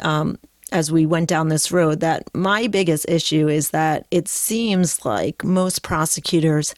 um, 0.00 0.38
as 0.72 0.90
we 0.90 1.06
went 1.06 1.28
down 1.28 1.48
this 1.48 1.70
road 1.70 2.00
that 2.00 2.24
my 2.34 2.66
biggest 2.66 3.06
issue 3.08 3.48
is 3.48 3.70
that 3.70 4.06
it 4.10 4.28
seems 4.28 5.04
like 5.04 5.44
most 5.44 5.82
prosecutors 5.82 6.74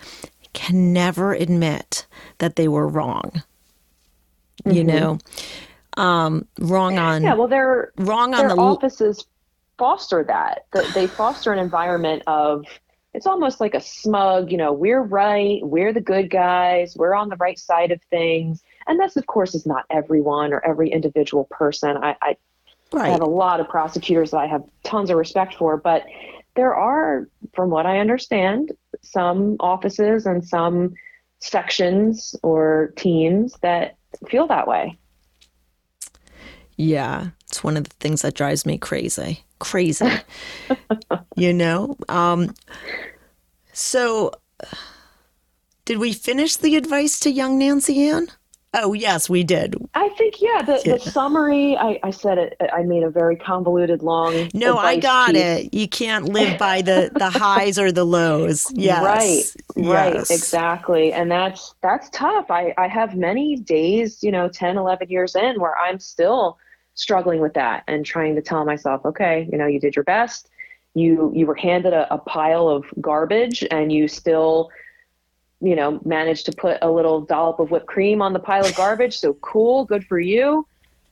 can 0.53 0.93
never 0.93 1.33
admit 1.33 2.07
that 2.39 2.57
they 2.57 2.69
were 2.69 2.89
wrong. 2.89 3.43
Mm-hmm. 4.65 4.71
You 4.73 4.85
know, 4.85 5.19
um, 5.97 6.47
wrong 6.59 6.99
on 6.99 7.23
yeah. 7.23 7.35
Well, 7.35 7.49
they're 7.49 7.93
wrong 7.97 8.35
on 8.35 8.49
the 8.49 8.57
offices 8.57 9.25
foster 9.79 10.25
that. 10.25 10.67
They 10.95 11.07
foster 11.07 11.53
an 11.53 11.59
environment 11.59 12.23
of 12.27 12.65
it's 13.15 13.27
almost 13.27 13.61
like 13.61 13.75
a 13.75 13.81
smug. 13.81 14.51
You 14.51 14.59
know, 14.59 14.73
we're 14.73 15.03
right. 15.03 15.61
We're 15.63 15.93
the 15.93 16.01
good 16.01 16.31
guys. 16.31 16.95
We're 16.97 17.15
on 17.15 17.29
the 17.29 17.37
right 17.37 17.59
side 17.59 17.91
of 17.91 18.01
things. 18.11 18.63
And 18.87 19.01
this, 19.01 19.17
of 19.17 19.27
course, 19.27 19.55
is 19.55 19.67
not 19.67 19.85
everyone 19.91 20.53
or 20.53 20.65
every 20.65 20.91
individual 20.91 21.45
person. 21.51 21.97
I, 21.97 22.17
I 22.21 22.37
Right. 22.93 23.09
I 23.09 23.11
have 23.11 23.21
a 23.21 23.27
lot 23.27 23.61
of 23.61 23.69
prosecutors 23.69 24.31
that 24.31 24.39
I 24.39 24.47
have 24.47 24.65
tons 24.83 25.11
of 25.11 25.17
respect 25.17 25.55
for, 25.57 25.77
but 25.77 26.07
there 26.57 26.75
are, 26.75 27.29
from 27.55 27.71
what 27.71 27.87
I 27.87 27.99
understand, 27.99 28.73
some 29.03 29.57
offices 29.61 30.25
and 30.25 30.47
some 30.47 30.95
sections 31.41 32.35
or 32.43 32.95
teams 32.97 33.55
that 33.61 33.97
feel 34.29 34.47
that 34.47 34.67
way. 34.67 34.99
Yeah, 36.77 37.29
it's 37.47 37.63
one 37.63 37.77
of 37.77 37.85
the 37.85 37.95
things 38.01 38.23
that 38.23 38.35
drives 38.35 38.65
me 38.65 38.79
crazy. 38.79 39.45
Crazy. 39.59 40.09
you 41.37 41.53
know? 41.53 41.97
Um, 42.09 42.55
so, 43.73 44.33
did 45.85 45.99
we 45.99 46.13
finish 46.13 46.57
the 46.57 46.77
advice 46.77 47.19
to 47.21 47.31
young 47.31 47.59
Nancianne? 47.59 48.31
Oh 48.75 48.93
yes, 48.93 49.31
we 49.31 49.45
did. 49.45 49.77
I 49.95 50.11
think 50.11 50.43
yeah. 50.43 50.61
The, 50.61 50.83
yeah. 50.85 50.95
the 50.95 51.01
summary 51.01 51.77
I, 51.77 51.99
I 52.03 52.11
said 52.11 52.37
it. 52.37 52.57
I 52.73 52.83
made 52.83 53.03
a 53.03 53.09
very 53.09 53.35
convoluted, 53.35 54.03
long. 54.03 54.51
No, 54.53 54.77
I 54.77 54.99
got 54.99 55.33
piece. 55.33 55.43
it. 55.43 55.75
You 55.75 55.89
can't 55.89 56.27
live 56.27 56.59
by 56.59 56.83
the 56.83 57.11
the 57.15 57.31
highs 57.39 57.79
or 57.79 57.91
the 57.91 58.05
lows. 58.05 58.71
Yes, 58.75 59.03
right, 59.03 59.87
right, 59.87 60.15
yes. 60.15 60.31
exactly. 60.31 61.15
And 61.15 61.31
that's 61.31 61.75
that's 61.81 62.11
tough. 62.11 62.51
I 62.51 62.75
I 62.77 62.89
have 62.89 63.17
many 63.17 63.57
days, 63.57 64.23
you 64.23 64.31
know, 64.31 64.49
10, 64.49 64.77
11 64.77 65.09
years 65.09 65.35
in, 65.35 65.59
where 65.59 65.77
I'm 65.79 65.99
still 65.99 66.59
struggling 66.99 67.41
with 67.41 67.55
that 67.55 67.85
and 67.89 68.05
trying 68.05 68.35
to 68.35 68.43
tell 68.43 68.65
myself, 68.65 69.05
okay, 69.05 69.49
you 69.51 69.59
know, 69.59 69.67
you 69.67 69.81
did 69.81 69.97
your 69.97 70.05
best. 70.05 70.49
You 70.95 71.33
you 71.35 71.47
were 71.47 71.55
handed 71.55 71.93
a, 71.93 72.13
a 72.13 72.19
pile 72.19 72.69
of 72.69 72.85
garbage, 73.01 73.65
and 73.71 73.93
you 73.93 74.09
still 74.09 74.71
you 75.61 75.75
know, 75.75 76.01
managed 76.05 76.47
to 76.47 76.53
put 76.53 76.79
a 76.83 76.91
little 76.91 77.21
dollop 77.21 77.59
of 77.59 77.71
whipped 77.71 77.87
cream 77.87 78.23
on 78.23 78.33
the 78.33 78.39
pile 78.39 78.65
of 78.65 78.75
garbage. 78.77 79.19
So 79.19 79.35
cool, 79.35 79.85
good 79.85 80.07
for 80.07 80.21
you. 80.21 80.67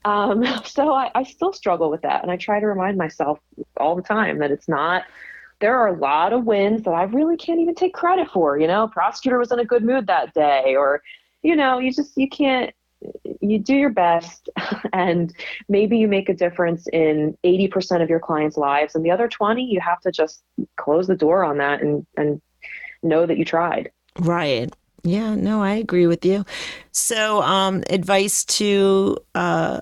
Um, 0.05 0.45
so 0.65 0.93
I, 0.93 1.11
I 1.15 1.25
still 1.25 1.53
struggle 1.53 1.91
with 1.91 2.03
that. 2.03 2.23
And 2.23 2.31
I 2.31 2.37
try 2.37 2.61
to 2.61 2.67
remind 2.67 2.97
myself 2.97 3.41
all 3.77 3.97
the 3.97 4.03
time 4.03 4.39
that 4.39 4.51
it's 4.51 4.69
not, 4.69 5.05
there 5.61 5.77
are 5.77 5.89
a 5.89 5.99
lot 5.99 6.33
of 6.33 6.45
wins 6.45 6.83
that 6.83 6.91
I 6.91 7.05
really 7.05 7.37
can't 7.37 7.61
even 7.61 7.75
take 7.75 7.95
credit 7.95 8.29
for. 8.31 8.59
You 8.59 8.67
know, 8.67 8.89
prosecutor 8.89 9.39
was 9.39 9.53
in 9.53 9.59
a 9.59 9.65
good 9.65 9.83
mood 9.83 10.07
that 10.07 10.33
day, 10.35 10.77
or, 10.77 11.03
you 11.43 11.57
know, 11.57 11.79
you 11.79 11.93
just, 11.93 12.17
you 12.17 12.29
can't, 12.29 12.73
you 13.41 13.59
do 13.59 13.75
your 13.75 13.91
best 13.91 14.49
and 14.93 15.35
maybe 15.69 15.99
you 15.99 16.09
make 16.09 16.29
a 16.29 16.35
difference 16.35 16.87
in 16.93 17.37
80% 17.45 18.03
of 18.03 18.09
your 18.09 18.21
clients' 18.21 18.57
lives 18.57 18.95
and 18.95 19.05
the 19.05 19.11
other 19.11 19.29
20 19.29 19.63
you 19.63 19.81
have 19.81 20.01
to 20.01 20.11
just 20.11 20.43
close 20.77 21.07
the 21.07 21.17
door 21.17 21.45
on 21.45 21.59
that 21.59 21.83
and 21.83 22.07
and 22.17 22.41
know 23.03 23.27
that 23.27 23.39
you 23.39 23.45
tried. 23.45 23.91
Right. 24.19 24.73
Yeah, 25.03 25.35
no, 25.35 25.63
I 25.63 25.75
agree 25.75 26.07
with 26.07 26.25
you. 26.25 26.45
So, 26.91 27.41
um, 27.43 27.85
advice 27.91 28.45
to 28.47 29.19
uh, 29.37 29.81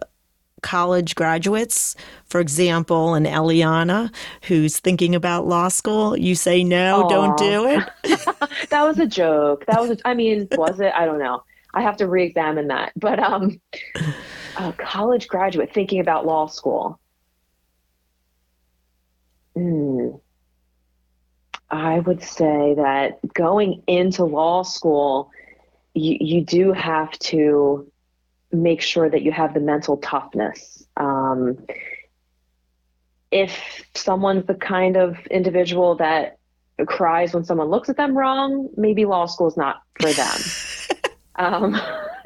college 0.62 1.14
graduates, 1.14 1.96
for 2.26 2.40
example, 2.40 3.14
an 3.14 3.24
Eliana 3.24 4.14
who's 4.42 4.80
thinking 4.80 5.14
about 5.14 5.46
law 5.46 5.68
school, 5.68 6.16
you 6.16 6.34
say 6.34 6.62
no, 6.62 7.04
Aww. 7.04 7.08
don't 7.08 7.38
do 7.38 7.66
it. 7.68 8.68
that 8.70 8.82
was 8.82 8.98
a 8.98 9.06
joke. 9.06 9.64
That 9.66 9.80
was, 9.80 9.92
a, 9.92 9.98
I 10.04 10.14
mean, 10.14 10.48
was 10.52 10.80
it? 10.80 10.92
I 10.94 11.06
don't 11.06 11.18
know. 11.18 11.42
I 11.74 11.82
have 11.82 11.96
to 11.98 12.08
re-examine 12.08 12.68
that. 12.68 12.92
But 12.96 13.18
um, 13.18 13.60
a 14.56 14.72
college 14.72 15.28
graduate 15.28 15.72
thinking 15.74 16.00
about 16.00 16.24
law 16.24 16.46
school. 16.46 16.98
Hmm. 19.54 20.10
I 21.70 21.98
would 21.98 22.22
say 22.22 22.74
that 22.76 23.18
going 23.34 23.82
into 23.86 24.24
law 24.24 24.62
school, 24.62 25.30
you, 25.94 26.16
you 26.20 26.44
do 26.44 26.72
have 26.72 27.10
to 27.18 27.90
make 28.52 28.80
sure 28.80 29.10
that 29.10 29.22
you 29.22 29.32
have 29.32 29.54
the 29.54 29.60
mental 29.60 29.96
toughness. 29.96 30.86
Um, 30.96 31.66
if 33.32 33.84
someone's 33.94 34.46
the 34.46 34.54
kind 34.54 34.96
of 34.96 35.18
individual 35.26 35.96
that 35.96 36.38
cries 36.86 37.34
when 37.34 37.44
someone 37.44 37.68
looks 37.68 37.88
at 37.88 37.96
them 37.96 38.16
wrong, 38.16 38.68
maybe 38.76 39.04
law 39.04 39.26
school 39.26 39.48
is 39.48 39.56
not 39.56 39.82
for 40.00 40.12
them. 40.12 40.38
um, 41.36 41.80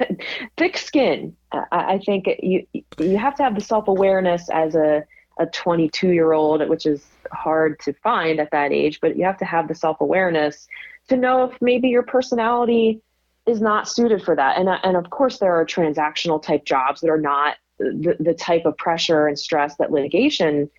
thick 0.57 0.77
skin. 0.77 1.35
I, 1.51 1.65
I 1.71 1.97
think 1.99 2.27
you 2.41 2.65
you 2.97 3.17
have 3.17 3.35
to 3.35 3.43
have 3.43 3.55
the 3.55 3.61
self 3.61 3.87
awareness 3.87 4.49
as 4.49 4.75
a 4.75 5.03
a 5.39 5.45
22 5.45 6.11
year 6.11 6.33
old, 6.33 6.67
which 6.67 6.85
is 6.85 7.05
hard 7.31 7.79
to 7.79 7.93
find 7.93 8.39
at 8.39 8.51
that 8.51 8.71
age, 8.71 8.99
but 9.01 9.17
you 9.17 9.23
have 9.23 9.37
to 9.37 9.45
have 9.45 9.67
the 9.67 9.75
self 9.75 10.01
awareness 10.01 10.67
to 11.07 11.17
know 11.17 11.45
if 11.45 11.61
maybe 11.61 11.87
your 11.87 12.03
personality 12.03 13.01
is 13.45 13.61
not 13.61 13.87
suited 13.87 14.21
for 14.21 14.35
that. 14.35 14.57
And, 14.57 14.69
and 14.83 14.95
of 14.95 15.09
course, 15.09 15.39
there 15.39 15.55
are 15.55 15.65
transactional 15.65 16.41
type 16.41 16.65
jobs 16.65 17.01
that 17.01 17.09
are 17.09 17.19
not 17.19 17.55
the, 17.79 18.15
the 18.19 18.33
type 18.33 18.65
of 18.65 18.77
pressure 18.77 19.27
and 19.27 19.39
stress 19.39 19.75
that 19.77 19.91
litigation 19.91 20.69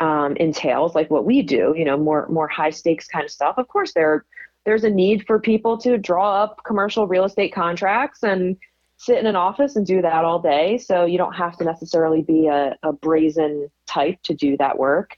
um, 0.00 0.36
entails, 0.36 0.94
like 0.94 1.10
what 1.10 1.24
we 1.24 1.42
do, 1.42 1.74
you 1.76 1.84
know, 1.84 1.96
more, 1.96 2.26
more 2.28 2.48
high 2.48 2.70
stakes 2.70 3.06
kind 3.06 3.24
of 3.24 3.30
stuff. 3.30 3.58
Of 3.58 3.68
course, 3.68 3.92
there, 3.92 4.24
there's 4.68 4.84
a 4.84 4.90
need 4.90 5.26
for 5.26 5.40
people 5.40 5.78
to 5.78 5.96
draw 5.96 6.42
up 6.42 6.60
commercial 6.62 7.06
real 7.06 7.24
estate 7.24 7.54
contracts 7.54 8.22
and 8.22 8.54
sit 8.98 9.16
in 9.16 9.24
an 9.24 9.34
office 9.34 9.76
and 9.76 9.86
do 9.86 10.02
that 10.02 10.26
all 10.26 10.38
day. 10.38 10.76
So 10.76 11.06
you 11.06 11.16
don't 11.16 11.32
have 11.32 11.56
to 11.56 11.64
necessarily 11.64 12.20
be 12.20 12.48
a, 12.48 12.76
a 12.82 12.92
brazen 12.92 13.70
type 13.86 14.20
to 14.24 14.34
do 14.34 14.58
that 14.58 14.78
work. 14.78 15.16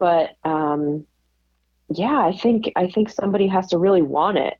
But 0.00 0.30
um, 0.42 1.06
yeah, 1.90 2.26
I 2.26 2.36
think 2.36 2.72
I 2.74 2.90
think 2.90 3.08
somebody 3.08 3.46
has 3.46 3.68
to 3.68 3.78
really 3.78 4.02
want 4.02 4.38
it. 4.38 4.58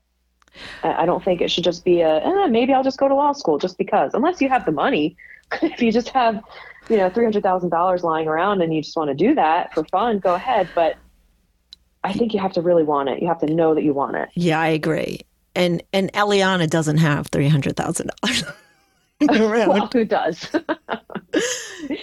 I 0.84 1.04
don't 1.04 1.24
think 1.24 1.40
it 1.40 1.50
should 1.50 1.64
just 1.64 1.84
be 1.84 2.02
a 2.02 2.18
eh, 2.18 2.46
maybe 2.46 2.72
I'll 2.72 2.84
just 2.84 2.98
go 2.98 3.08
to 3.08 3.16
law 3.16 3.32
school 3.32 3.58
just 3.58 3.76
because. 3.76 4.14
Unless 4.14 4.40
you 4.40 4.48
have 4.48 4.64
the 4.64 4.70
money, 4.70 5.16
if 5.62 5.82
you 5.82 5.90
just 5.90 6.10
have 6.10 6.44
you 6.88 6.96
know 6.96 7.10
three 7.10 7.24
hundred 7.24 7.42
thousand 7.42 7.70
dollars 7.70 8.04
lying 8.04 8.28
around 8.28 8.62
and 8.62 8.72
you 8.72 8.82
just 8.82 8.96
want 8.96 9.08
to 9.08 9.14
do 9.14 9.34
that 9.34 9.74
for 9.74 9.82
fun, 9.86 10.20
go 10.20 10.34
ahead. 10.34 10.68
But 10.76 10.94
I 12.04 12.12
think 12.12 12.34
you 12.34 12.40
have 12.40 12.52
to 12.54 12.62
really 12.62 12.82
want 12.82 13.08
it. 13.08 13.22
You 13.22 13.28
have 13.28 13.40
to 13.40 13.46
know 13.46 13.74
that 13.74 13.82
you 13.82 13.92
want 13.92 14.16
it. 14.16 14.28
Yeah, 14.34 14.60
I 14.60 14.68
agree 14.68 15.20
and 15.54 15.82
and 15.92 16.12
Eliana 16.12 16.68
doesn't 16.68 16.98
have 16.98 17.26
three 17.28 17.48
hundred 17.48 17.76
thousand 17.76 18.10
dollars. 18.20 18.44
well, 19.30 19.88
who 19.92 20.04
does? 20.04 20.50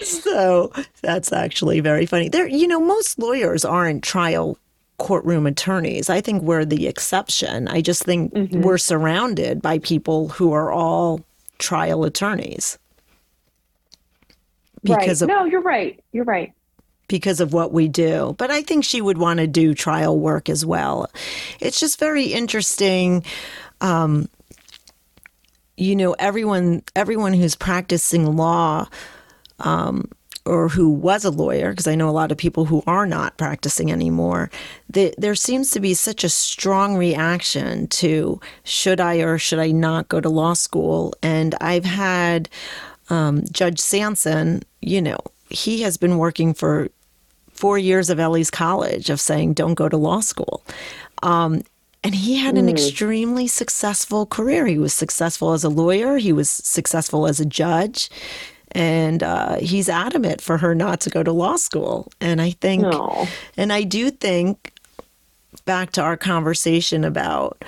so 0.00 0.72
that's 1.02 1.30
actually 1.34 1.80
very 1.80 2.06
funny. 2.06 2.30
There, 2.30 2.48
you 2.48 2.66
know, 2.66 2.80
most 2.80 3.18
lawyers 3.18 3.62
aren't 3.62 4.02
trial 4.02 4.56
courtroom 4.96 5.46
attorneys. 5.46 6.08
I 6.08 6.22
think 6.22 6.42
we're 6.42 6.64
the 6.64 6.86
exception. 6.86 7.68
I 7.68 7.82
just 7.82 8.04
think 8.04 8.32
Mm-hmm. 8.32 8.62
we're 8.62 8.78
surrounded 8.78 9.60
by 9.60 9.80
people 9.80 10.28
who 10.30 10.52
are 10.54 10.72
all 10.72 11.20
trial 11.58 12.04
attorneys 12.04 12.78
because 14.82 15.20
right. 15.20 15.22
of 15.22 15.28
no, 15.28 15.44
you're 15.44 15.60
right. 15.60 16.02
You're 16.12 16.24
right. 16.24 16.54
Because 17.10 17.40
of 17.40 17.52
what 17.52 17.72
we 17.72 17.88
do. 17.88 18.36
But 18.38 18.50
I 18.50 18.62
think 18.62 18.84
she 18.84 19.02
would 19.02 19.18
want 19.18 19.40
to 19.40 19.46
do 19.48 19.74
trial 19.74 20.18
work 20.18 20.48
as 20.48 20.64
well. 20.64 21.10
It's 21.58 21.80
just 21.80 21.98
very 21.98 22.26
interesting. 22.26 23.24
Um, 23.80 24.28
you 25.76 25.96
know, 25.96 26.14
everyone 26.18 26.82
everyone 26.94 27.34
who's 27.34 27.56
practicing 27.56 28.36
law 28.36 28.86
um, 29.58 30.08
or 30.46 30.68
who 30.68 30.88
was 30.88 31.24
a 31.24 31.30
lawyer, 31.30 31.70
because 31.70 31.88
I 31.88 31.96
know 31.96 32.08
a 32.08 32.12
lot 32.12 32.30
of 32.30 32.38
people 32.38 32.64
who 32.64 32.82
are 32.86 33.06
not 33.06 33.36
practicing 33.36 33.90
anymore, 33.90 34.48
the, 34.88 35.12
there 35.18 35.34
seems 35.34 35.70
to 35.72 35.80
be 35.80 35.94
such 35.94 36.22
a 36.22 36.28
strong 36.28 36.96
reaction 36.96 37.88
to 37.88 38.40
should 38.62 39.00
I 39.00 39.16
or 39.16 39.36
should 39.36 39.58
I 39.58 39.72
not 39.72 40.08
go 40.08 40.20
to 40.20 40.28
law 40.28 40.52
school. 40.52 41.12
And 41.22 41.56
I've 41.60 41.84
had 41.84 42.48
um, 43.08 43.42
Judge 43.50 43.80
Sanson, 43.80 44.62
you 44.80 45.02
know, 45.02 45.18
he 45.50 45.82
has 45.82 45.96
been 45.96 46.16
working 46.16 46.54
for 46.54 46.88
four 47.60 47.78
years 47.78 48.10
of 48.10 48.18
Ellie's 48.18 48.50
college 48.50 49.10
of 49.10 49.20
saying, 49.20 49.54
don't 49.54 49.74
go 49.74 49.88
to 49.88 49.96
law 49.96 50.20
school. 50.20 50.64
Um, 51.22 51.62
and 52.02 52.14
he 52.14 52.36
had 52.36 52.56
an 52.56 52.68
extremely 52.68 53.46
successful 53.46 54.24
career. 54.24 54.66
He 54.66 54.78
was 54.78 54.94
successful 54.94 55.52
as 55.52 55.64
a 55.64 55.68
lawyer, 55.68 56.16
he 56.16 56.32
was 56.32 56.48
successful 56.48 57.26
as 57.26 57.40
a 57.40 57.44
judge. 57.44 58.10
And 58.72 59.22
uh, 59.22 59.56
he's 59.56 59.88
adamant 59.88 60.40
for 60.40 60.56
her 60.58 60.74
not 60.74 61.00
to 61.00 61.10
go 61.10 61.22
to 61.22 61.32
law 61.32 61.56
school. 61.56 62.10
And 62.20 62.40
I 62.40 62.52
think, 62.52 62.82
No. 62.82 63.26
and 63.56 63.72
I 63.72 63.82
do 63.82 64.10
think 64.10 64.72
back 65.64 65.92
to 65.92 66.02
our 66.02 66.16
conversation 66.16 67.04
about, 67.04 67.64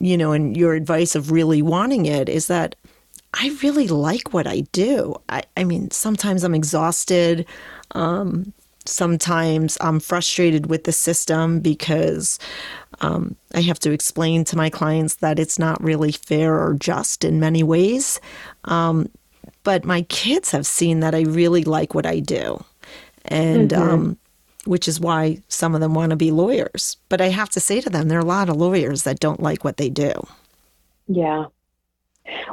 you 0.00 0.16
know, 0.16 0.32
and 0.32 0.56
your 0.56 0.74
advice 0.74 1.16
of 1.16 1.30
really 1.30 1.62
wanting 1.62 2.06
it 2.06 2.28
is 2.28 2.46
that 2.48 2.76
I 3.32 3.56
really 3.62 3.88
like 3.88 4.32
what 4.34 4.46
I 4.46 4.60
do. 4.70 5.16
I, 5.28 5.42
I 5.56 5.64
mean, 5.64 5.90
sometimes 5.90 6.44
I'm 6.44 6.54
exhausted. 6.54 7.46
Um, 7.92 8.52
sometimes 8.86 9.78
I'm 9.80 10.00
frustrated 10.00 10.66
with 10.66 10.84
the 10.84 10.92
system 10.92 11.60
because 11.60 12.38
um, 13.00 13.36
I 13.54 13.60
have 13.62 13.78
to 13.80 13.92
explain 13.92 14.44
to 14.44 14.56
my 14.56 14.70
clients 14.70 15.16
that 15.16 15.38
it's 15.38 15.58
not 15.58 15.82
really 15.82 16.12
fair 16.12 16.54
or 16.54 16.74
just 16.74 17.24
in 17.24 17.40
many 17.40 17.62
ways. 17.62 18.20
Um, 18.64 19.08
but 19.62 19.84
my 19.84 20.02
kids 20.02 20.50
have 20.50 20.66
seen 20.66 21.00
that 21.00 21.14
I 21.14 21.22
really 21.22 21.64
like 21.64 21.94
what 21.94 22.06
I 22.06 22.20
do. 22.20 22.62
And, 23.26 23.72
um, 23.72 24.18
which 24.66 24.88
is 24.88 25.00
why 25.00 25.38
some 25.48 25.74
of 25.74 25.80
them 25.80 25.94
want 25.94 26.10
to 26.10 26.16
be 26.16 26.30
lawyers. 26.30 26.96
But 27.08 27.20
I 27.20 27.28
have 27.28 27.50
to 27.50 27.60
say 27.60 27.80
to 27.80 27.90
them, 27.90 28.08
there 28.08 28.18
are 28.18 28.22
a 28.22 28.26
lot 28.26 28.48
of 28.48 28.56
lawyers 28.56 29.02
that 29.02 29.20
don't 29.20 29.42
like 29.42 29.64
what 29.64 29.76
they 29.76 29.90
do. 29.90 30.12
Yeah. 31.06 31.46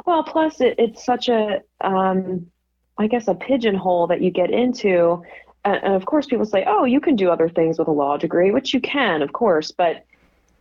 Well, 0.04 0.22
plus 0.22 0.60
it, 0.60 0.74
it's 0.78 1.04
such 1.04 1.28
a, 1.28 1.62
um, 1.80 2.46
I 2.98 3.06
guess, 3.06 3.28
a 3.28 3.34
pigeonhole 3.34 4.08
that 4.08 4.20
you 4.20 4.30
get 4.30 4.50
into. 4.50 5.22
And, 5.64 5.94
of 5.94 6.06
course, 6.06 6.26
people 6.26 6.46
say, 6.46 6.64
oh, 6.66 6.84
you 6.84 7.00
can 7.00 7.16
do 7.16 7.30
other 7.30 7.48
things 7.48 7.78
with 7.78 7.88
a 7.88 7.92
law 7.92 8.16
degree, 8.16 8.50
which 8.50 8.74
you 8.74 8.80
can, 8.80 9.22
of 9.22 9.32
course. 9.32 9.70
But 9.70 10.04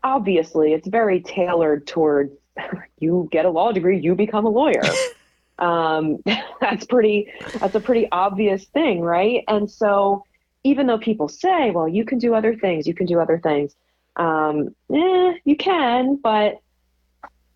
obviously, 0.03 0.73
it's 0.73 0.87
very 0.87 1.21
tailored 1.21 1.87
toward 1.87 2.31
you 2.99 3.27
get 3.31 3.45
a 3.45 3.49
law 3.49 3.71
degree, 3.71 3.99
you 3.99 4.15
become 4.15 4.45
a 4.45 4.49
lawyer. 4.49 4.83
um, 5.59 6.17
that's 6.61 6.85
pretty, 6.85 7.31
that's 7.59 7.75
a 7.75 7.79
pretty 7.79 8.07
obvious 8.11 8.65
thing, 8.65 9.01
right? 9.01 9.43
And 9.47 9.69
so, 9.69 10.25
even 10.63 10.85
though 10.85 10.99
people 10.99 11.27
say, 11.27 11.71
well, 11.71 11.87
you 11.87 12.05
can 12.05 12.19
do 12.19 12.35
other 12.35 12.55
things, 12.55 12.85
you 12.85 12.93
can 12.93 13.07
do 13.07 13.19
other 13.19 13.39
things, 13.39 13.75
um, 14.15 14.75
eh, 14.93 15.33
you 15.43 15.55
can, 15.55 16.17
but 16.17 16.59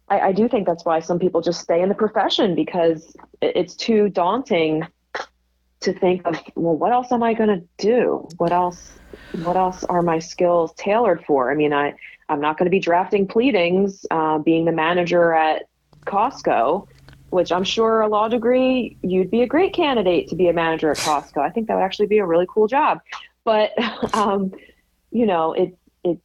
I, 0.08 0.20
I 0.20 0.32
do 0.32 0.48
think 0.48 0.66
that's 0.66 0.86
why 0.86 1.00
some 1.00 1.20
people 1.20 1.42
just 1.42 1.62
stay 1.62 1.82
in 1.82 1.90
the 1.90 1.96
profession 1.96 2.56
because 2.56 3.16
it's 3.42 3.76
too 3.76 4.10
daunting 4.10 4.88
to 5.86 5.94
think 5.94 6.26
of 6.26 6.40
well 6.56 6.76
what 6.76 6.92
else 6.92 7.12
am 7.12 7.24
i 7.24 7.34
going 7.34 7.50
to 7.50 7.64
do? 7.78 8.28
What 8.38 8.52
else 8.52 8.92
what 9.44 9.56
else 9.56 9.84
are 9.86 10.02
my 10.02 10.20
skills 10.20 10.74
tailored 10.76 11.24
for? 11.26 11.52
I 11.52 11.56
mean 11.56 11.74
i 11.74 11.94
i'm 12.30 12.42
not 12.42 12.58
going 12.58 12.66
to 12.66 12.72
be 12.72 12.80
drafting 12.80 13.28
pleadings 13.28 14.06
uh, 14.12 14.38
being 14.40 14.66
the 14.66 14.72
manager 14.72 15.34
at 15.34 15.64
costco 16.06 16.88
which 17.30 17.52
i'm 17.52 17.64
sure 17.64 18.02
a 18.02 18.08
law 18.08 18.28
degree 18.28 18.98
you'd 19.02 19.32
be 19.32 19.42
a 19.42 19.48
great 19.48 19.74
candidate 19.74 20.28
to 20.30 20.36
be 20.36 20.48
a 20.48 20.54
manager 20.54 20.92
at 20.92 20.98
costco. 20.98 21.38
I 21.38 21.50
think 21.50 21.68
that 21.68 21.76
would 21.76 21.84
actually 21.84 22.08
be 22.08 22.20
a 22.20 22.26
really 22.26 22.48
cool 22.50 22.68
job. 22.68 23.00
But 23.44 23.72
um, 24.14 24.54
you 25.12 25.26
know 25.26 25.54
it 25.54 25.78
it 26.04 26.20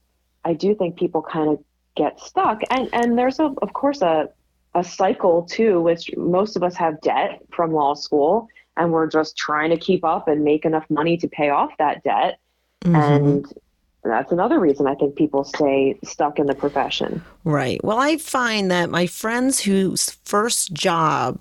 i 0.44 0.52
do 0.52 0.74
think 0.74 0.98
people 0.98 1.22
kind 1.22 1.50
of 1.50 1.62
get 1.96 2.20
stuck. 2.20 2.60
And 2.70 2.88
and 2.92 3.18
there's 3.18 3.38
a, 3.38 3.54
of 3.62 3.72
course 3.72 4.02
a 4.02 4.30
a 4.74 4.84
cycle 4.84 5.42
too 5.42 5.80
which 5.80 6.10
most 6.16 6.56
of 6.56 6.62
us 6.62 6.76
have 6.76 7.00
debt 7.00 7.40
from 7.50 7.72
law 7.72 7.94
school 7.94 8.48
and 8.80 8.92
we're 8.92 9.06
just 9.06 9.36
trying 9.36 9.70
to 9.70 9.76
keep 9.76 10.04
up 10.04 10.26
and 10.26 10.42
make 10.42 10.64
enough 10.64 10.84
money 10.90 11.16
to 11.16 11.28
pay 11.28 11.50
off 11.50 11.70
that 11.78 12.02
debt 12.02 12.40
mm-hmm. 12.84 12.94
and 12.96 13.46
that's 14.02 14.32
another 14.32 14.58
reason 14.58 14.86
i 14.86 14.94
think 14.94 15.14
people 15.16 15.44
stay 15.44 15.98
stuck 16.02 16.38
in 16.38 16.46
the 16.46 16.54
profession 16.54 17.22
Right. 17.44 17.82
Well, 17.82 17.98
I 17.98 18.16
find 18.16 18.70
that 18.70 18.90
my 18.90 19.06
friends 19.06 19.60
whose 19.60 20.10
first 20.24 20.72
job 20.72 21.40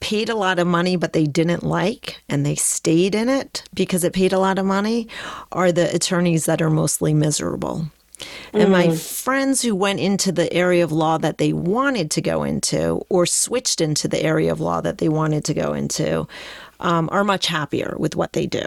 paid 0.00 0.28
a 0.28 0.34
lot 0.34 0.58
of 0.58 0.66
money, 0.66 0.96
but 0.96 1.14
they 1.14 1.24
didn't 1.24 1.62
like, 1.62 2.22
and 2.28 2.44
they 2.44 2.54
stayed 2.54 3.14
in 3.14 3.28
it 3.28 3.64
because 3.72 4.04
it 4.04 4.12
paid 4.12 4.32
a 4.32 4.38
lot 4.38 4.58
of 4.58 4.66
money, 4.66 5.08
are 5.52 5.72
the 5.72 5.94
attorneys 5.94 6.44
that 6.44 6.60
are 6.60 6.70
mostly 6.70 7.14
miserable. 7.14 7.86
And 8.52 8.72
my 8.72 8.94
friends 8.94 9.62
who 9.62 9.74
went 9.74 10.00
into 10.00 10.32
the 10.32 10.50
area 10.52 10.82
of 10.82 10.92
law 10.92 11.18
that 11.18 11.38
they 11.38 11.52
wanted 11.52 12.10
to 12.12 12.22
go 12.22 12.42
into 12.42 13.04
or 13.08 13.26
switched 13.26 13.80
into 13.80 14.08
the 14.08 14.22
area 14.22 14.50
of 14.50 14.60
law 14.60 14.80
that 14.80 14.98
they 14.98 15.08
wanted 15.08 15.44
to 15.44 15.54
go 15.54 15.74
into 15.74 16.26
um, 16.80 17.08
are 17.12 17.24
much 17.24 17.46
happier 17.46 17.94
with 17.98 18.16
what 18.16 18.32
they 18.32 18.46
do. 18.46 18.64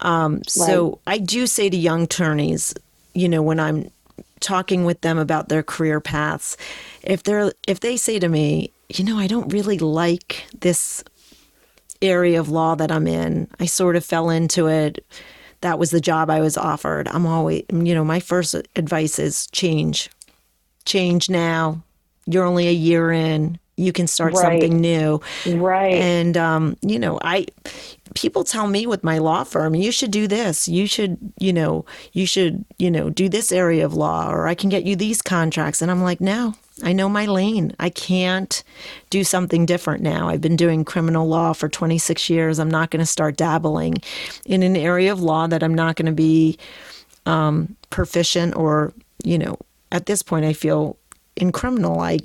Um, 0.00 0.42
so 0.44 0.98
I 1.06 1.18
do 1.18 1.46
say 1.46 1.70
to 1.70 1.76
young 1.76 2.02
attorneys, 2.02 2.74
you 3.14 3.28
know, 3.28 3.42
when 3.42 3.60
I'm 3.60 3.90
talking 4.40 4.84
with 4.84 5.00
them 5.00 5.18
about 5.18 5.48
their 5.48 5.62
career 5.62 6.00
paths, 6.00 6.56
if 7.02 7.22
they're 7.22 7.52
if 7.66 7.80
they 7.80 7.96
say 7.96 8.18
to 8.18 8.28
me, 8.28 8.70
you 8.88 9.04
know, 9.04 9.18
I 9.18 9.26
don't 9.26 9.52
really 9.52 9.78
like 9.78 10.46
this 10.60 11.02
area 12.02 12.38
of 12.38 12.48
law 12.48 12.74
that 12.74 12.92
I'm 12.92 13.06
in. 13.06 13.48
I 13.58 13.66
sort 13.66 13.96
of 13.96 14.04
fell 14.04 14.28
into 14.28 14.66
it. 14.66 15.04
That 15.66 15.80
was 15.80 15.90
the 15.90 16.00
job 16.00 16.30
I 16.30 16.38
was 16.38 16.56
offered. 16.56 17.08
I'm 17.08 17.26
always, 17.26 17.64
you 17.72 17.92
know, 17.92 18.04
my 18.04 18.20
first 18.20 18.54
advice 18.76 19.18
is 19.18 19.48
change. 19.48 20.08
Change 20.84 21.28
now. 21.28 21.82
You're 22.24 22.44
only 22.44 22.68
a 22.68 22.72
year 22.72 23.10
in. 23.10 23.58
You 23.76 23.92
can 23.92 24.06
start 24.06 24.34
Right. 24.34 24.42
something 24.42 24.76
new. 24.80 25.20
right 25.44 25.94
And 25.94 26.36
um, 26.36 26.76
you 26.82 27.00
know, 27.00 27.18
I 27.20 27.46
people 28.16 28.44
tell 28.44 28.66
me 28.66 28.86
with 28.86 29.04
my 29.04 29.18
law 29.18 29.44
firm, 29.44 29.74
you 29.74 29.92
should 29.92 30.10
do 30.10 30.26
this. 30.26 30.66
You 30.66 30.86
should, 30.86 31.18
you 31.38 31.52
know, 31.52 31.84
you 32.12 32.26
should, 32.26 32.64
you 32.78 32.90
know, 32.90 33.10
do 33.10 33.28
this 33.28 33.52
area 33.52 33.84
of 33.84 33.94
law 33.94 34.30
or 34.30 34.48
I 34.48 34.54
can 34.54 34.70
get 34.70 34.84
you 34.84 34.96
these 34.96 35.20
contracts. 35.20 35.82
And 35.82 35.90
I'm 35.90 36.02
like, 36.02 36.20
no, 36.20 36.54
I 36.82 36.94
know 36.94 37.08
my 37.10 37.26
lane. 37.26 37.76
I 37.78 37.90
can't 37.90 38.64
do 39.10 39.22
something 39.22 39.66
different 39.66 40.02
now. 40.02 40.28
I've 40.28 40.40
been 40.40 40.56
doing 40.56 40.84
criminal 40.84 41.28
law 41.28 41.52
for 41.52 41.68
26 41.68 42.30
years. 42.30 42.58
I'm 42.58 42.70
not 42.70 42.90
going 42.90 43.00
to 43.00 43.06
start 43.06 43.36
dabbling 43.36 43.98
in 44.46 44.62
an 44.62 44.76
area 44.76 45.12
of 45.12 45.20
law 45.20 45.46
that 45.46 45.62
I'm 45.62 45.74
not 45.74 45.96
going 45.96 46.06
to 46.06 46.12
be 46.12 46.58
um, 47.26 47.76
proficient 47.90 48.56
or, 48.56 48.94
you 49.24 49.38
know, 49.38 49.58
at 49.92 50.06
this 50.06 50.22
point, 50.22 50.44
I 50.44 50.54
feel 50.54 50.96
in 51.36 51.52
criminal, 51.52 52.00
I, 52.00 52.18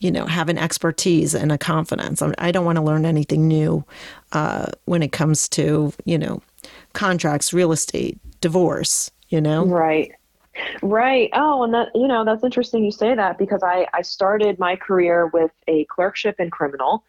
you 0.00 0.10
know, 0.10 0.26
have 0.26 0.48
an 0.48 0.58
expertise 0.58 1.34
and 1.34 1.52
a 1.52 1.58
confidence. 1.58 2.22
I 2.38 2.50
don't 2.50 2.64
want 2.64 2.76
to 2.76 2.82
learn 2.82 3.04
anything 3.04 3.46
new 3.46 3.84
uh, 4.32 4.66
when 4.86 5.02
it 5.02 5.12
comes 5.12 5.48
to, 5.50 5.92
you 6.04 6.18
know, 6.18 6.42
contracts, 6.94 7.52
real 7.52 7.70
estate, 7.70 8.18
divorce, 8.40 9.10
you 9.28 9.40
know? 9.40 9.64
Right. 9.66 10.12
Right. 10.82 11.30
Oh, 11.32 11.62
and 11.62 11.72
that 11.74 11.88
you 11.94 12.08
know 12.08 12.24
that's 12.24 12.42
interesting 12.42 12.84
you 12.84 12.90
say 12.90 13.14
that 13.14 13.38
because 13.38 13.62
I 13.62 13.86
I 13.94 14.02
started 14.02 14.58
my 14.58 14.74
career 14.74 15.30
with 15.32 15.52
a 15.68 15.84
clerkship 15.86 16.36
in 16.38 16.50
criminal, 16.50 17.04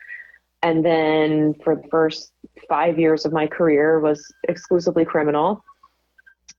and 0.61 0.85
then 0.85 1.55
for 1.63 1.75
the 1.75 1.87
first 1.89 2.31
five 2.69 2.99
years 2.99 3.25
of 3.25 3.33
my 3.33 3.47
career 3.47 3.99
was 3.99 4.31
exclusively 4.47 5.05
criminal, 5.05 5.65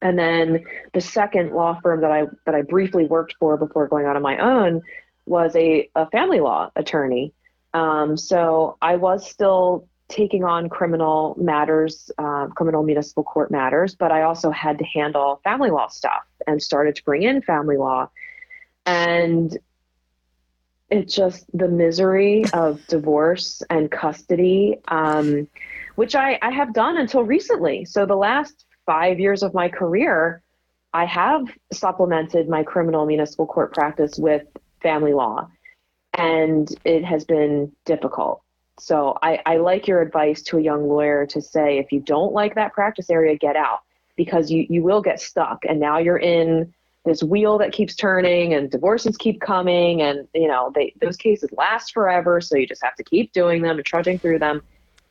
and 0.03 0.19
then 0.19 0.65
the 0.93 1.01
second 1.01 1.53
law 1.53 1.79
firm 1.83 2.01
that 2.01 2.11
I 2.11 2.25
that 2.47 2.55
I 2.55 2.63
briefly 2.63 3.07
worked 3.07 3.37
for 3.39 3.57
before 3.57 3.87
going 3.87 4.05
out 4.05 4.17
on 4.17 4.23
my 4.23 4.37
own 4.39 4.83
was 5.27 5.55
a, 5.57 5.89
a 5.95 6.09
family 6.11 6.41
law 6.41 6.71
attorney. 6.77 7.33
Um, 7.75 8.17
so 8.17 8.77
I 8.83 8.97
was 8.97 9.29
still 9.29 9.89
taking 10.09 10.45
on 10.45 10.69
criminal 10.69 11.35
matters, 11.41 12.11
uh, 12.19 12.47
criminal 12.49 12.83
municipal 12.83 13.25
court 13.25 13.51
matters, 13.51 13.95
but 13.95 14.13
I 14.13 14.23
also 14.23 14.51
had 14.51 14.79
to 14.79 14.85
handle 14.85 15.41
family 15.43 15.71
law 15.71 15.89
stuff 15.89 16.23
and 16.47 16.63
started 16.63 16.97
to 16.97 17.05
bring 17.05 17.23
in 17.23 17.41
family 17.41 17.79
law. 17.79 18.11
And 18.85 19.57
it's 20.91 21.15
just 21.15 21.47
the 21.57 21.69
misery 21.69 22.45
of 22.53 22.87
divorce 22.89 23.63
and 23.71 23.91
custody, 23.91 24.77
um, 24.89 25.49
which 25.95 26.15
I, 26.15 26.39
I 26.43 26.51
have 26.51 26.75
done 26.75 26.99
until 26.99 27.23
recently. 27.23 27.87
So 27.87 28.05
the 28.05 28.17
last 28.17 28.67
five 28.85 29.19
years 29.19 29.43
of 29.43 29.55
my 29.55 29.71
career, 29.71 30.43
I 30.93 31.07
have 31.07 31.47
supplemented 31.73 32.51
my 32.51 32.63
criminal 32.63 33.07
municipal 33.07 33.47
court 33.47 33.73
practice 33.73 34.19
with 34.19 34.43
family 34.83 35.13
law, 35.13 35.49
and 36.15 36.69
it 36.85 37.05
has 37.05 37.25
been 37.25 37.73
difficult. 37.85 38.43
So 38.79 39.17
I, 39.23 39.41
I 39.47 39.57
like 39.59 39.87
your 39.87 40.01
advice 40.01 40.43
to 40.43 40.59
a 40.59 40.61
young 40.61 40.89
lawyer 40.89 41.27
to 41.27 41.41
say 41.41 41.79
if 41.79 41.93
you 41.93 42.01
don't 42.01 42.33
like 42.33 42.55
that 42.55 42.73
practice 42.73 43.11
area, 43.11 43.37
get 43.37 43.55
out 43.57 43.81
because 44.17 44.51
you, 44.51 44.67
you 44.69 44.83
will 44.83 45.01
get 45.01 45.21
stuck. 45.21 45.65
And 45.69 45.79
now 45.79 45.99
you're 45.99 46.19
in 46.19 46.73
this 47.05 47.23
wheel 47.23 47.59
that 47.59 47.73
keeps 47.73 47.97
turning 47.97 48.55
and 48.55 48.71
divorces 48.71 49.17
keep 49.17 49.41
coming 49.41 50.03
and 50.03 50.27
you 50.35 50.47
know 50.47 50.71
they 50.75 50.95
those 51.01 51.17
cases 51.17 51.51
last 51.57 51.93
forever 51.93 52.41
so 52.41 52.57
you 52.57 52.67
just 52.67 52.83
have 52.83 52.95
to 52.95 53.03
keep 53.03 53.33
doing 53.33 53.63
them 53.63 53.77
and 53.77 53.85
trudging 53.85 54.19
through 54.19 54.39
them 54.39 54.63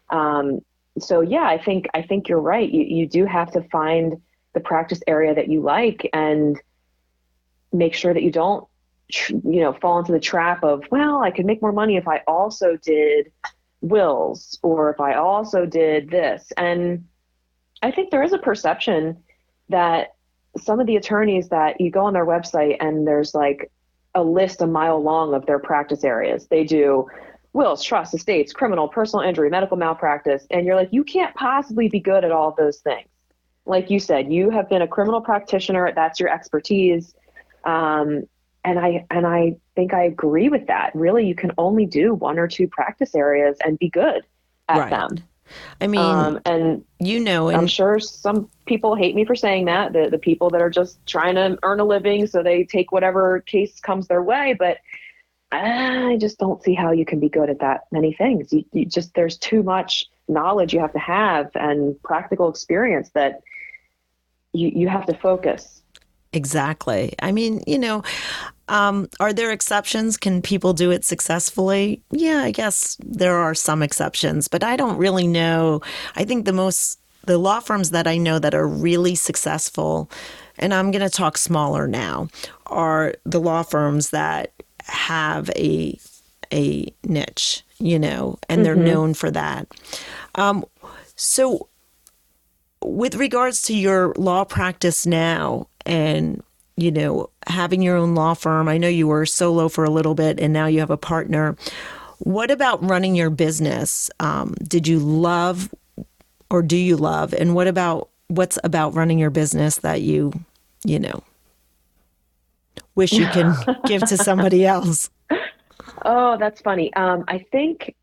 um, 0.10 0.62
so 1.00 1.22
yeah 1.22 1.44
i 1.44 1.62
think 1.62 1.88
i 1.94 2.02
think 2.02 2.30
you're 2.30 2.40
right 2.40 2.72
you, 2.72 2.84
you 2.84 3.08
do 3.08 3.26
have 3.26 3.52
to 3.52 3.62
find 3.64 4.22
the 4.54 4.60
practice 4.60 5.02
area 5.08 5.34
that 5.34 5.50
you 5.50 5.62
like 5.62 6.10
and 6.14 6.62
make 7.74 7.94
sure 7.94 8.14
that 8.14 8.24
you 8.24 8.32
don't 8.32 8.66
you 9.30 9.60
know 9.60 9.74
fall 9.74 10.00
into 10.00 10.12
the 10.12 10.20
trap 10.20 10.64
of 10.64 10.84
well 10.92 11.22
i 11.22 11.32
could 11.32 11.46
make 11.46 11.62
more 11.62 11.72
money 11.72 11.98
if 11.98 12.08
i 12.08 12.22
also 12.28 12.78
did 12.78 13.32
wills 13.82 14.60
or 14.62 14.92
if 14.92 15.00
i 15.00 15.14
also 15.16 15.66
did 15.66 16.10
this 16.10 16.52
and 16.58 17.06
i 17.82 17.92
think 17.92 18.12
there 18.12 18.24
is 18.24 18.34
a 18.34 18.38
perception 18.38 19.18
that 19.70 20.16
some 20.58 20.80
of 20.80 20.88
the 20.88 20.96
attorneys 20.96 21.50
that 21.50 21.80
you 21.80 21.90
go 21.90 22.06
on 22.06 22.14
their 22.14 22.26
website 22.26 22.78
and 22.80 23.08
there's 23.08 23.34
like 23.34 23.72
a 24.16 24.24
list 24.24 24.62
a 24.62 24.68
mile 24.68 25.02
long 25.02 25.34
of 25.34 25.46
their 25.46 25.60
practice 25.60 26.04
areas. 26.04 26.48
They 26.48 26.64
do 26.64 27.08
wills, 27.54 27.84
trusts, 27.84 28.14
estates, 28.14 28.54
criminal, 28.54 28.88
personal 28.88 29.26
injury, 29.26 29.50
medical 29.50 29.78
malpractice, 29.78 30.46
and 30.52 30.66
you're 30.66 30.76
like, 30.76 30.90
you 30.92 31.04
can't 31.04 31.34
possibly 31.36 31.90
be 31.90 32.00
good 32.00 32.24
at 32.24 32.32
all 32.32 32.50
of 32.50 32.56
those 32.56 32.80
things. 32.80 33.08
Like 33.66 33.90
you 33.90 34.00
said, 34.00 34.32
you 34.32 34.50
have 34.50 34.70
been 34.70 34.82
a 34.82 34.88
criminal 34.88 35.22
practitioner. 35.22 35.92
That's 35.94 36.20
your 36.20 36.30
expertise. 36.30 37.14
Um, 37.64 38.24
and 38.64 38.80
I 38.80 39.06
and 39.10 39.26
I 39.26 39.56
think 39.76 39.94
I 39.94 40.04
agree 40.04 40.50
with 40.50 40.68
that. 40.68 40.92
Really, 40.94 41.28
you 41.28 41.36
can 41.36 41.52
only 41.58 41.86
do 41.86 42.14
one 42.14 42.40
or 42.40 42.48
two 42.48 42.68
practice 42.68 43.16
areas 43.16 43.58
and 43.64 43.78
be 43.80 43.90
good 43.90 44.24
at 44.70 44.78
right. 44.78 44.90
them. 44.90 45.18
I 45.82 45.88
mean, 45.88 46.02
um, 46.02 46.40
and 46.46 46.84
you 47.00 47.20
know, 47.20 47.50
and 47.50 47.58
I'm 47.58 47.68
sure 47.68 48.00
some 48.00 48.50
people 48.66 48.96
hate 48.96 49.16
me 49.16 49.26
for 49.26 49.36
saying 49.36 49.66
that. 49.66 49.94
The 49.94 50.10
the 50.10 50.18
people 50.18 50.50
that 50.52 50.62
are 50.62 50.70
just 50.70 51.06
trying 51.06 51.36
to 51.36 51.58
earn 51.64 51.80
a 51.80 51.86
living, 51.86 52.28
so 52.28 52.44
they 52.44 52.64
take 52.64 52.92
whatever 52.92 53.42
case 53.42 53.80
comes 53.80 54.08
their 54.08 54.22
way. 54.22 54.56
But 54.58 54.78
I 55.52 56.18
just 56.20 56.38
don't 56.38 56.64
see 56.64 56.74
how 56.74 56.92
you 56.92 57.06
can 57.06 57.20
be 57.20 57.30
good 57.30 57.50
at 57.50 57.60
that 57.60 57.82
many 57.92 58.14
things. 58.14 58.54
You, 58.54 58.64
you 58.72 58.86
just 58.86 59.14
there's 59.14 59.38
too 59.38 59.64
much 59.64 60.06
knowledge 60.28 60.74
you 60.74 60.80
have 60.80 60.94
to 60.94 61.00
have 61.00 61.52
and 61.56 62.02
practical 62.04 62.50
experience 62.50 63.10
that 63.10 63.42
you 64.54 64.72
you 64.74 64.88
have 64.88 65.06
to 65.08 65.14
focus. 65.14 65.81
Exactly. 66.34 67.14
I 67.22 67.32
mean, 67.32 67.62
you 67.68 67.78
know, 67.78 68.04
um, 68.70 69.10
are 69.20 69.34
there 69.34 69.52
exceptions? 69.52 70.16
Can 70.16 70.42
people 70.42 70.72
do 70.72 70.92
it 70.92 71.04
successfully? 71.04 72.02
Yeah, 72.12 72.40
I 72.44 72.52
guess 72.52 72.98
there 73.04 73.36
are 73.36 73.54
some 73.54 73.84
exceptions, 73.84 74.48
but 74.48 74.64
I 74.64 74.78
don't 74.78 74.98
really 74.98 75.28
know. 75.28 75.82
I 76.16 76.24
think 76.24 76.46
the 76.46 76.54
most, 76.54 77.00
the 77.26 77.38
law 77.38 77.60
firms 77.60 77.90
that 77.90 78.08
I 78.08 78.18
know 78.18 78.40
that 78.40 78.56
are 78.56 78.68
really 78.68 79.16
successful, 79.16 80.10
and 80.58 80.74
I'm 80.74 80.92
going 80.92 81.02
to 81.02 81.10
talk 81.10 81.38
smaller 81.38 81.86
now, 81.86 82.30
are 82.68 83.14
the 83.26 83.42
law 83.42 83.64
firms 83.64 84.12
that 84.12 84.54
have 84.86 85.50
a 85.52 86.00
a 86.54 86.94
niche, 87.06 87.64
you 87.80 87.98
know, 87.98 88.38
and 88.50 88.66
they're 88.66 88.76
mm-hmm. 88.76 88.86
known 88.86 89.14
for 89.14 89.32
that. 89.32 89.68
Um, 90.36 90.66
so, 91.16 91.70
with 92.84 93.16
regards 93.16 93.62
to 93.64 93.74
your 93.74 94.14
law 94.18 94.44
practice 94.44 95.06
now 95.06 95.68
and 95.86 96.44
you 96.78 96.92
know, 96.92 97.30
having 97.48 97.82
your 97.82 97.96
own 97.96 98.16
law 98.16 98.34
firm. 98.34 98.68
I 98.68 98.78
know 98.78 98.88
you 98.88 99.08
were 99.08 99.26
solo 99.26 99.70
for 99.70 99.84
a 99.84 99.90
little 99.90 100.16
bit 100.16 100.40
and 100.40 100.54
now 100.54 100.66
you 100.66 100.80
have 100.80 100.90
a 100.90 100.98
partner. 100.98 101.56
What 102.20 102.52
about 102.52 102.84
running 102.84 103.16
your 103.16 103.30
business? 103.30 104.10
Um, 104.20 104.56
did 104.64 104.88
you 104.88 105.00
love 105.00 105.74
or 106.50 106.62
do 106.62 106.78
you 106.78 106.98
love? 106.98 107.34
And 107.34 107.56
what 107.56 107.68
about 107.68 108.10
what's 108.28 108.58
about 108.64 108.94
running 108.94 109.20
your 109.20 109.30
business 109.30 109.78
that 109.78 110.02
you, 110.02 110.32
you 110.84 111.00
know, 111.00 111.24
wish 112.96 113.12
you 113.12 113.28
can 113.28 113.56
give 113.86 114.02
to 114.04 114.18
somebody 114.18 114.66
else? 114.66 115.10
Oh, 116.04 116.38
that's 116.38 116.62
funny. 116.62 116.94
Um, 116.96 117.26
I 117.28 117.40
think 117.52 117.96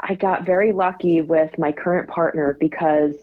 I 0.00 0.14
got 0.14 0.46
very 0.46 0.72
lucky 0.72 1.20
with 1.20 1.58
my 1.58 1.72
current 1.72 2.08
partner 2.08 2.56
because 2.58 3.14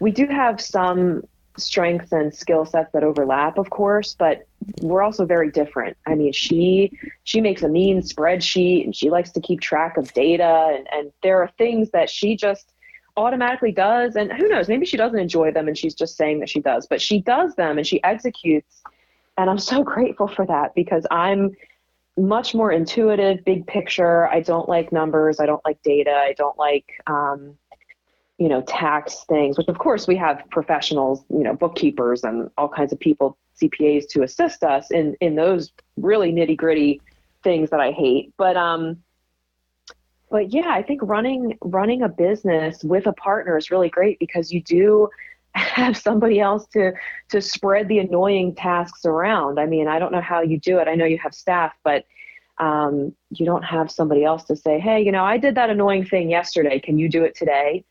we 0.00 0.10
do 0.10 0.26
have 0.26 0.60
some 0.60 1.24
strengths 1.58 2.12
and 2.12 2.34
skill 2.34 2.64
sets 2.64 2.92
that 2.92 3.02
overlap, 3.02 3.58
of 3.58 3.70
course, 3.70 4.14
but 4.18 4.46
we're 4.80 5.02
also 5.02 5.24
very 5.24 5.50
different. 5.50 5.96
I 6.06 6.14
mean, 6.14 6.32
she 6.32 6.92
she 7.24 7.40
makes 7.40 7.62
a 7.62 7.68
mean 7.68 8.00
spreadsheet 8.02 8.84
and 8.84 8.94
she 8.94 9.10
likes 9.10 9.30
to 9.32 9.40
keep 9.40 9.60
track 9.60 9.96
of 9.96 10.12
data 10.12 10.74
and, 10.76 10.88
and 10.92 11.12
there 11.22 11.42
are 11.42 11.50
things 11.58 11.90
that 11.90 12.10
she 12.10 12.36
just 12.36 12.72
automatically 13.16 13.72
does 13.72 14.16
and 14.16 14.32
who 14.32 14.48
knows, 14.48 14.68
maybe 14.68 14.84
she 14.84 14.96
doesn't 14.96 15.18
enjoy 15.18 15.50
them 15.50 15.68
and 15.68 15.78
she's 15.78 15.94
just 15.94 16.16
saying 16.16 16.40
that 16.40 16.48
she 16.48 16.60
does, 16.60 16.86
but 16.86 17.00
she 17.00 17.20
does 17.20 17.54
them 17.54 17.78
and 17.78 17.86
she 17.86 18.02
executes 18.04 18.82
and 19.38 19.50
I'm 19.50 19.58
so 19.58 19.82
grateful 19.82 20.28
for 20.28 20.46
that 20.46 20.74
because 20.74 21.06
I'm 21.10 21.56
much 22.16 22.54
more 22.54 22.72
intuitive, 22.72 23.44
big 23.44 23.66
picture. 23.66 24.26
I 24.28 24.40
don't 24.40 24.68
like 24.68 24.92
numbers. 24.92 25.38
I 25.38 25.46
don't 25.46 25.64
like 25.64 25.82
data. 25.82 26.12
I 26.12 26.34
don't 26.36 26.56
like 26.58 26.86
um, 27.06 27.56
you 28.38 28.48
know, 28.48 28.60
tax 28.62 29.24
things, 29.28 29.56
which 29.56 29.68
of 29.68 29.78
course 29.78 30.06
we 30.06 30.16
have 30.16 30.42
professionals, 30.50 31.24
you 31.30 31.42
know, 31.42 31.54
bookkeepers 31.54 32.22
and 32.22 32.50
all 32.58 32.68
kinds 32.68 32.92
of 32.92 33.00
people, 33.00 33.38
CPAs 33.60 34.06
to 34.08 34.22
assist 34.22 34.62
us 34.62 34.90
in, 34.90 35.16
in 35.20 35.36
those 35.36 35.72
really 35.96 36.32
nitty 36.32 36.56
gritty 36.56 37.00
things 37.42 37.70
that 37.70 37.80
I 37.80 37.92
hate. 37.92 38.34
But, 38.36 38.56
um, 38.56 38.98
but 40.30 40.52
yeah, 40.52 40.68
I 40.68 40.82
think 40.82 41.00
running, 41.02 41.56
running 41.62 42.02
a 42.02 42.08
business 42.08 42.84
with 42.84 43.06
a 43.06 43.12
partner 43.14 43.56
is 43.56 43.70
really 43.70 43.88
great 43.88 44.18
because 44.18 44.52
you 44.52 44.62
do 44.62 45.08
have 45.54 45.96
somebody 45.96 46.38
else 46.38 46.66
to, 46.74 46.92
to 47.30 47.40
spread 47.40 47.88
the 47.88 48.00
annoying 48.00 48.54
tasks 48.54 49.06
around. 49.06 49.58
I 49.58 49.64
mean, 49.64 49.88
I 49.88 49.98
don't 49.98 50.12
know 50.12 50.20
how 50.20 50.42
you 50.42 50.58
do 50.58 50.78
it. 50.78 50.88
I 50.88 50.94
know 50.94 51.06
you 51.06 51.18
have 51.18 51.32
staff, 51.34 51.72
but 51.82 52.04
um, 52.58 53.14
you 53.30 53.46
don't 53.46 53.64
have 53.64 53.90
somebody 53.90 54.24
else 54.24 54.44
to 54.44 54.56
say, 54.56 54.78
hey, 54.78 55.00
you 55.00 55.12
know, 55.12 55.24
I 55.24 55.38
did 55.38 55.54
that 55.54 55.70
annoying 55.70 56.04
thing 56.04 56.30
yesterday. 56.30 56.78
Can 56.78 56.98
you 56.98 57.08
do 57.08 57.24
it 57.24 57.34
today? 57.34 57.84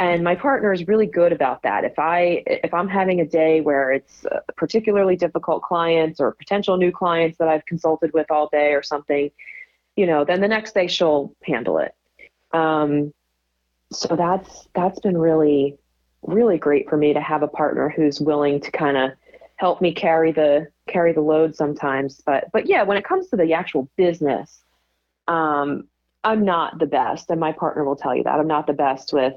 And 0.00 0.24
my 0.24 0.34
partner 0.34 0.72
is 0.72 0.88
really 0.88 1.06
good 1.06 1.30
about 1.30 1.62
that. 1.62 1.84
If 1.84 1.98
i 1.98 2.42
if 2.46 2.74
i'm 2.74 2.88
having 2.88 3.20
a 3.20 3.26
day 3.26 3.60
where 3.60 3.92
it's 3.92 4.26
particularly 4.56 5.14
difficult 5.14 5.62
clients 5.62 6.18
or 6.18 6.32
potential 6.32 6.76
new 6.76 6.90
clients 6.90 7.38
that 7.38 7.48
i've 7.48 7.64
consulted 7.66 8.12
with 8.12 8.30
all 8.30 8.48
day 8.48 8.72
or 8.72 8.82
something 8.82 9.30
you 9.96 10.06
know 10.06 10.24
then 10.24 10.40
the 10.40 10.48
next 10.48 10.74
day 10.74 10.86
she'll 10.88 11.34
handle 11.44 11.78
it. 11.78 11.94
Um, 12.52 13.12
so 13.92 14.16
that's 14.16 14.68
that's 14.74 14.98
been 15.00 15.18
really 15.18 15.76
really 16.22 16.58
great 16.58 16.88
for 16.88 16.96
me 16.96 17.12
to 17.12 17.20
have 17.20 17.42
a 17.42 17.48
partner 17.48 17.88
who's 17.94 18.20
willing 18.20 18.60
to 18.60 18.70
kind 18.70 18.96
of 18.96 19.10
help 19.56 19.80
me 19.80 19.92
carry 19.92 20.32
the 20.32 20.66
carry 20.86 21.12
the 21.12 21.20
load 21.20 21.54
sometimes. 21.54 22.20
But 22.24 22.50
but 22.52 22.66
yeah 22.66 22.82
when 22.82 22.96
it 22.96 23.04
comes 23.04 23.28
to 23.28 23.36
the 23.36 23.52
actual 23.52 23.88
business 23.96 24.64
um, 25.28 25.84
i'm 26.24 26.44
not 26.44 26.78
the 26.78 26.86
best 26.86 27.30
and 27.30 27.40
my 27.40 27.52
partner 27.52 27.84
will 27.84 27.96
tell 27.96 28.14
you 28.16 28.24
that. 28.24 28.40
I'm 28.40 28.46
not 28.46 28.66
the 28.66 28.72
best 28.72 29.12
with 29.12 29.34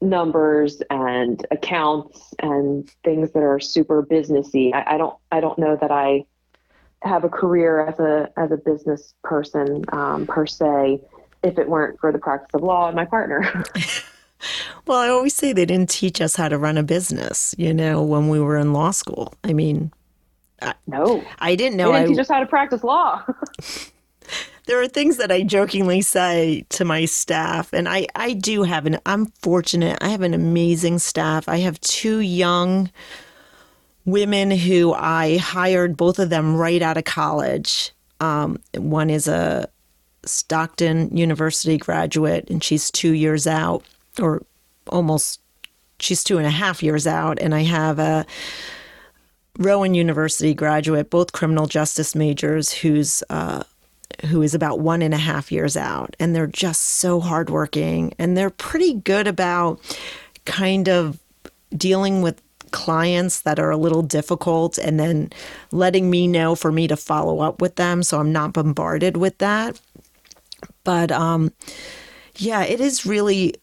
numbers 0.00 0.82
and 0.90 1.44
accounts 1.50 2.34
and 2.40 2.90
things 3.04 3.32
that 3.32 3.42
are 3.42 3.60
super 3.60 4.02
businessy. 4.02 4.74
I, 4.74 4.94
I, 4.94 4.98
don't 4.98 5.16
I 5.32 5.40
don't 5.40 5.58
know 5.58 5.76
that 5.80 5.90
I 5.90 6.24
have 7.02 7.24
a 7.24 7.28
career 7.28 7.86
as 7.86 7.98
a 7.98 8.30
as 8.36 8.50
a 8.50 8.56
business 8.56 9.14
person 9.22 9.84
um, 9.92 10.26
per 10.26 10.46
se 10.46 11.00
if 11.42 11.58
it 11.58 11.68
weren't 11.68 12.00
for 12.00 12.12
the 12.12 12.18
practice 12.18 12.54
of 12.54 12.62
law 12.62 12.88
and 12.88 12.96
my 12.96 13.04
partner. 13.04 13.64
well, 14.86 14.98
I 14.98 15.08
always 15.08 15.34
say 15.34 15.52
they 15.52 15.66
didn't 15.66 15.90
teach 15.90 16.20
us 16.20 16.36
how 16.36 16.48
to 16.48 16.58
run 16.58 16.76
a 16.76 16.82
business, 16.82 17.54
you 17.58 17.72
know, 17.72 18.02
when 18.02 18.28
we 18.28 18.40
were 18.40 18.56
in 18.56 18.72
law 18.72 18.90
school. 18.90 19.34
I 19.44 19.52
mean, 19.52 19.92
I, 20.60 20.74
no, 20.86 21.24
I 21.38 21.54
didn't 21.54 21.76
know. 21.76 21.92
They 21.92 21.98
didn't 21.98 22.06
I, 22.06 22.12
teach 22.12 22.20
us 22.20 22.28
how 22.28 22.40
to 22.40 22.46
practice 22.46 22.82
law. 22.82 23.24
there 24.66 24.80
are 24.80 24.88
things 24.88 25.16
that 25.16 25.32
I 25.32 25.42
jokingly 25.42 26.02
say 26.02 26.64
to 26.70 26.84
my 26.84 27.04
staff, 27.04 27.72
and 27.72 27.88
I, 27.88 28.06
I 28.14 28.32
do 28.32 28.64
have 28.64 28.84
an, 28.86 28.98
I'm 29.06 29.26
fortunate. 29.26 29.96
I 30.00 30.08
have 30.08 30.22
an 30.22 30.34
amazing 30.34 30.98
staff. 30.98 31.48
I 31.48 31.58
have 31.58 31.80
two 31.80 32.18
young 32.18 32.90
women 34.04 34.50
who 34.50 34.92
I 34.92 35.36
hired, 35.38 35.96
both 35.96 36.18
of 36.18 36.30
them 36.30 36.56
right 36.56 36.82
out 36.82 36.96
of 36.96 37.04
college. 37.04 37.92
Um, 38.20 38.58
one 38.74 39.08
is 39.08 39.28
a 39.28 39.68
Stockton 40.24 41.16
University 41.16 41.78
graduate, 41.78 42.50
and 42.50 42.62
she's 42.62 42.90
two 42.90 43.12
years 43.12 43.46
out, 43.46 43.84
or 44.20 44.42
almost, 44.88 45.40
she's 46.00 46.24
two 46.24 46.38
and 46.38 46.46
a 46.46 46.50
half 46.50 46.82
years 46.82 47.06
out. 47.06 47.38
And 47.40 47.54
I 47.54 47.62
have 47.62 48.00
a 48.00 48.26
Rowan 49.58 49.94
University 49.94 50.54
graduate, 50.54 51.08
both 51.08 51.32
criminal 51.32 51.66
justice 51.66 52.14
majors, 52.14 52.72
who's 52.72 53.22
uh, 53.30 53.62
who 54.24 54.42
is 54.42 54.54
about 54.54 54.80
one 54.80 55.02
and 55.02 55.14
a 55.14 55.18
half 55.18 55.52
years 55.52 55.76
out, 55.76 56.16
and 56.18 56.34
they're 56.34 56.46
just 56.46 56.82
so 56.82 57.20
hardworking, 57.20 58.14
and 58.18 58.36
they're 58.36 58.50
pretty 58.50 58.94
good 58.94 59.26
about 59.26 59.80
kind 60.44 60.88
of 60.88 61.18
dealing 61.76 62.22
with 62.22 62.40
clients 62.70 63.42
that 63.42 63.58
are 63.58 63.70
a 63.70 63.76
little 63.76 64.02
difficult 64.02 64.78
and 64.78 64.98
then 64.98 65.30
letting 65.72 66.10
me 66.10 66.26
know 66.26 66.54
for 66.54 66.72
me 66.72 66.86
to 66.88 66.96
follow 66.96 67.40
up 67.40 67.60
with 67.60 67.76
them 67.76 68.02
so 68.02 68.18
I'm 68.18 68.32
not 68.32 68.52
bombarded 68.52 69.16
with 69.16 69.38
that. 69.38 69.80
But 70.84 71.10
um, 71.10 71.52
yeah, 72.36 72.64
it 72.64 72.80
is 72.80 73.06
really 73.06 73.54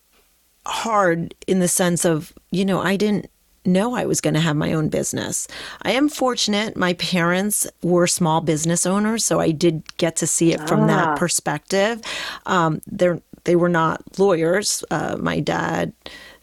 hard 0.65 1.35
in 1.47 1.59
the 1.59 1.67
sense 1.67 2.05
of, 2.05 2.33
you 2.51 2.65
know, 2.65 2.81
I 2.81 2.95
didn't 2.95 3.29
know 3.65 3.95
I 3.95 4.05
was 4.05 4.21
going 4.21 4.33
to 4.33 4.39
have 4.39 4.55
my 4.55 4.73
own 4.73 4.89
business. 4.89 5.47
I 5.81 5.91
am 5.91 6.09
fortunate. 6.09 6.75
My 6.75 6.93
parents 6.93 7.67
were 7.81 8.07
small 8.07 8.41
business 8.41 8.85
owners, 8.85 9.25
so 9.25 9.39
I 9.39 9.51
did 9.51 9.83
get 9.97 10.15
to 10.17 10.27
see 10.27 10.53
it 10.53 10.67
from 10.67 10.81
ah. 10.81 10.87
that 10.87 11.17
perspective. 11.17 12.01
Um, 12.45 12.81
they're, 12.87 13.21
they 13.43 13.55
were 13.55 13.69
not 13.69 14.01
lawyers. 14.17 14.83
Uh, 14.91 15.17
my 15.19 15.39
dad 15.39 15.93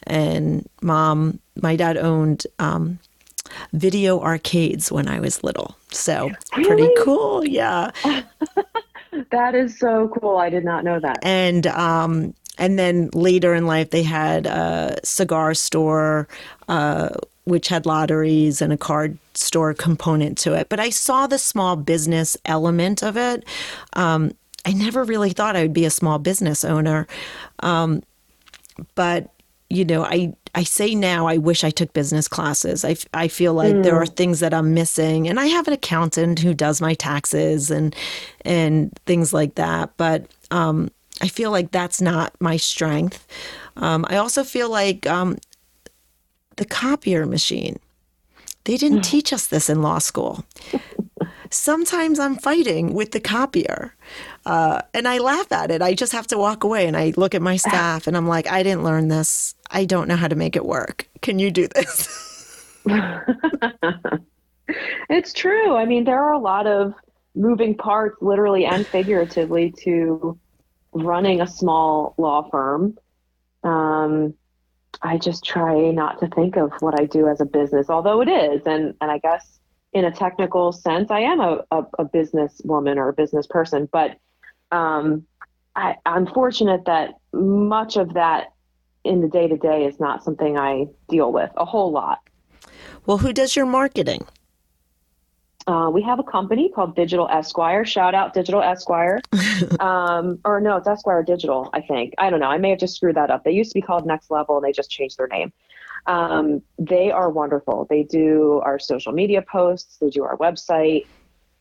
and 0.05 0.69
mom, 0.83 1.41
my 1.61 1.77
dad 1.77 1.97
owned 1.97 2.47
um, 2.59 2.99
video 3.73 4.21
arcades 4.21 4.91
when 4.91 5.09
I 5.09 5.21
was 5.21 5.43
little. 5.45 5.77
So 5.91 6.31
really? 6.57 6.69
pretty 6.69 6.95
cool. 7.03 7.45
Yeah. 7.45 7.91
that 9.31 9.55
is 9.55 9.79
so 9.79 10.09
cool. 10.21 10.37
I 10.37 10.51
did 10.51 10.65
not 10.65 10.85
know 10.85 11.01
that. 11.01 11.19
And 11.23 11.67
um, 11.69 12.35
and 12.61 12.79
then 12.79 13.09
later 13.15 13.55
in 13.55 13.67
life, 13.67 13.91
they 13.91 14.03
had 14.05 14.47
a 14.47 15.01
cigar 15.03 15.55
store, 15.55 16.29
uh, 16.69 17.09
which 17.45 17.69
had 17.69 17.87
lotteries 17.87 18.61
and 18.61 18.73
a 18.73 18.77
card 18.77 19.19
store 19.35 19.73
component 19.75 20.37
to 20.39 20.53
it. 20.53 20.69
But 20.69 20.79
I 20.79 20.91
saw 20.91 21.27
the 21.27 21.39
small 21.39 21.75
business 21.75 22.37
element 22.45 23.03
of 23.03 23.17
it. 23.17 23.45
Um, 23.95 24.33
I 24.67 24.75
never 24.75 25.05
really 25.05 25.31
thought 25.31 25.57
I 25.57 25.63
would 25.63 25.73
be 25.73 25.87
a 25.87 25.91
small 25.91 26.19
business 26.19 26.63
owner. 26.63 27.07
Um, 27.61 28.03
but, 28.95 29.31
you 29.71 29.87
know, 29.87 30.05
I, 30.05 30.35
I 30.55 30.65
say 30.65 30.95
now 30.95 31.27
I 31.27 31.39
wish 31.39 31.65
I 31.65 31.71
took 31.71 31.95
business 31.95 32.29
classes. 32.29 32.85
I, 32.85 32.97
I 33.15 33.29
feel 33.29 33.55
like 33.55 33.75
mm. 33.75 33.83
there 33.83 33.97
are 33.97 34.07
things 34.07 34.41
that 34.41 34.53
I'm 34.53 34.75
missing. 34.75 35.29
And 35.29 35.41
I 35.41 35.47
have 35.47 35.67
an 35.67 35.73
accountant 35.73 36.41
who 36.41 36.53
does 36.53 36.83
my 36.83 36.93
taxes 36.93 37.71
and 37.71 37.97
and 38.45 38.93
things 39.07 39.33
like 39.33 39.55
that. 39.55 39.91
But 39.97 40.27
um, 40.51 40.91
I 41.21 41.29
feel 41.29 41.51
like 41.51 41.71
that's 41.71 42.01
not 42.01 42.35
my 42.41 42.57
strength. 42.57 43.27
Um, 43.77 44.05
I 44.09 44.17
also 44.17 44.45
feel 44.45 44.71
like 44.71 45.07
um, 45.07 45.37
the 46.57 46.65
copier 46.65 47.27
machine, 47.27 47.79
they 48.65 48.77
didn't 48.77 49.03
teach 49.05 49.33
us 49.33 49.47
this 49.47 49.69
in 49.69 49.83
law 49.83 49.99
school. 49.99 50.45
Sometimes 51.51 52.21
I'm 52.21 52.37
fighting 52.37 52.95
with 52.95 53.11
the 53.11 53.21
copier 53.21 53.95
uh, 54.47 54.83
and 54.95 55.09
I 55.09 55.19
laugh 55.19 55.51
at 55.51 55.71
it. 55.71 55.83
I 55.83 55.95
just 55.95 56.13
have 56.13 56.27
to 56.29 56.39
walk 56.39 56.63
away 56.65 56.87
and 56.87 56.97
I 56.97 57.13
look 57.17 57.35
at 57.35 57.43
my 57.43 57.57
staff 57.69 58.07
and 58.07 58.17
I'm 58.17 58.29
like, 58.29 58.47
I 58.47 58.63
didn't 58.63 58.85
learn 58.85 59.09
this. 59.09 59.55
I 59.71 59.85
don't 59.85 60.09
know 60.09 60.17
how 60.17 60.29
to 60.29 60.37
make 60.37 60.57
it 60.57 60.65
work. 60.65 61.09
Can 61.23 61.39
you 61.39 61.51
do 61.51 61.69
this? 61.69 62.77
it's 65.11 65.33
true. 65.33 65.77
I 65.77 65.85
mean, 65.85 66.05
there 66.05 66.23
are 66.23 66.33
a 66.33 66.39
lot 66.39 66.67
of 66.67 66.95
moving 67.35 67.77
parts, 67.77 68.17
literally 68.21 68.65
and 68.65 68.87
figuratively, 68.87 69.73
to 69.83 70.39
running 70.93 71.41
a 71.41 71.47
small 71.47 72.15
law 72.19 72.49
firm, 72.51 72.99
um, 73.63 74.35
I 75.03 75.19
just 75.19 75.45
try 75.45 75.91
not 75.91 76.21
to 76.21 76.29
think 76.29 76.57
of 76.57 76.73
what 76.81 77.01
I 77.01 77.07
do 77.07 77.29
as 77.29 77.41
a 77.41 77.45
business, 77.45 77.89
although 77.89 78.21
it 78.21 78.29
is. 78.29 78.67
And, 78.67 78.95
and 79.01 79.11
I 79.11 79.19
guess 79.19 79.61
in 79.93 80.05
a 80.05 80.11
technical 80.11 80.73
sense, 80.73 81.11
I 81.11 81.21
am 81.21 81.41
a, 81.41 81.65
a, 81.71 81.85
a 81.99 82.05
business 82.05 82.61
woman 82.65 82.99
or 82.99 83.09
a 83.09 83.13
business 83.13 83.47
person. 83.47 83.89
But 83.91 84.19
um, 84.73 85.27
I, 85.75 85.97
I'm 86.07 86.27
fortunate 86.27 86.85
that 86.87 87.15
much 87.33 87.97
of 87.97 88.15
that 88.15 88.53
in 89.05 89.23
the 89.23 89.29
day 89.29 89.49
to 89.49 89.57
day 89.57 89.87
is 89.87 89.99
not 89.99 90.23
something 90.23 90.59
I 90.59 90.87
deal 91.09 91.33
with 91.33 91.51
a 91.57 91.65
whole 91.65 91.91
lot. 91.91 92.21
Well, 93.07 93.19
who 93.19 93.33
does 93.33 93.57
your 93.57 93.67
marketing? 93.67 94.27
Uh, 95.67 95.91
we 95.93 96.03
have 96.03 96.19
a 96.19 96.23
company 96.23 96.69
called 96.69 96.97
Digital 96.97 97.29
Esquire. 97.29 97.85
Shout 97.85 98.15
out 98.15 98.33
Digital 98.35 98.63
Esquire. 98.63 99.21
um, 99.81 100.39
or 100.45 100.61
no, 100.61 100.77
it's 100.77 100.89
Esquire 100.89 101.23
Digital, 101.23 101.71
I 101.73 101.81
think. 101.81 102.15
I 102.19 102.31
don't 102.31 102.41
know. 102.41 102.47
I 102.47 102.59
may 102.59 102.71
have 102.71 102.79
just 102.79 102.97
screwed 102.97 103.17
that 103.17 103.31
up. 103.31 103.45
They 103.45 103.53
used 103.53 103.71
to 103.73 103.75
be 103.75 103.83
called 103.83 104.07
Next 104.07 104.31
Level 104.31 104.57
and 104.57 104.65
they 104.65 104.73
just 104.73 104.91
changed 104.91 105.19
their 105.19 105.29
name. 105.29 105.53
Um, 106.07 106.63
they 106.79 107.11
are 107.11 107.31
wonderful. 107.31 107.87
They 107.91 108.05
do 108.05 108.61
our 108.65 108.79
social 108.79 109.13
media 109.13 109.43
posts, 109.43 109.99
they 109.99 110.09
do 110.09 110.25
our 110.25 110.37
website. 110.39 111.07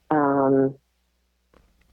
Um, 0.09 0.75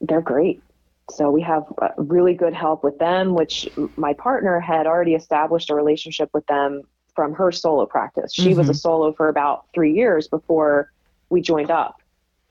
they're 0.01 0.21
great. 0.21 0.63
So 1.11 1.31
we 1.31 1.43
have 1.43 1.65
really 1.97 2.35
good 2.35 2.55
help 2.55 2.83
with 2.83 2.99
them, 2.99 3.35
which 3.35 3.69
my 3.97 4.13
partner 4.13 4.59
had 4.59 4.87
already 4.87 5.15
established 5.15 5.71
a 5.71 5.75
relationship 5.75 6.31
with 6.33 6.47
them 6.47 6.83
from 7.15 7.33
her 7.35 7.53
solo 7.53 7.87
practice. 7.87 8.33
She 8.35 8.51
mm-hmm. 8.51 8.59
was 8.59 8.69
a 8.69 8.73
mm-hmm. 8.73 8.79
solo 8.79 9.13
for 9.13 9.29
about 9.29 9.67
three 9.73 9.95
years 9.95 10.29
before 10.29 10.91
we 11.29 11.41
joined 11.41 11.71
up. 11.71 12.01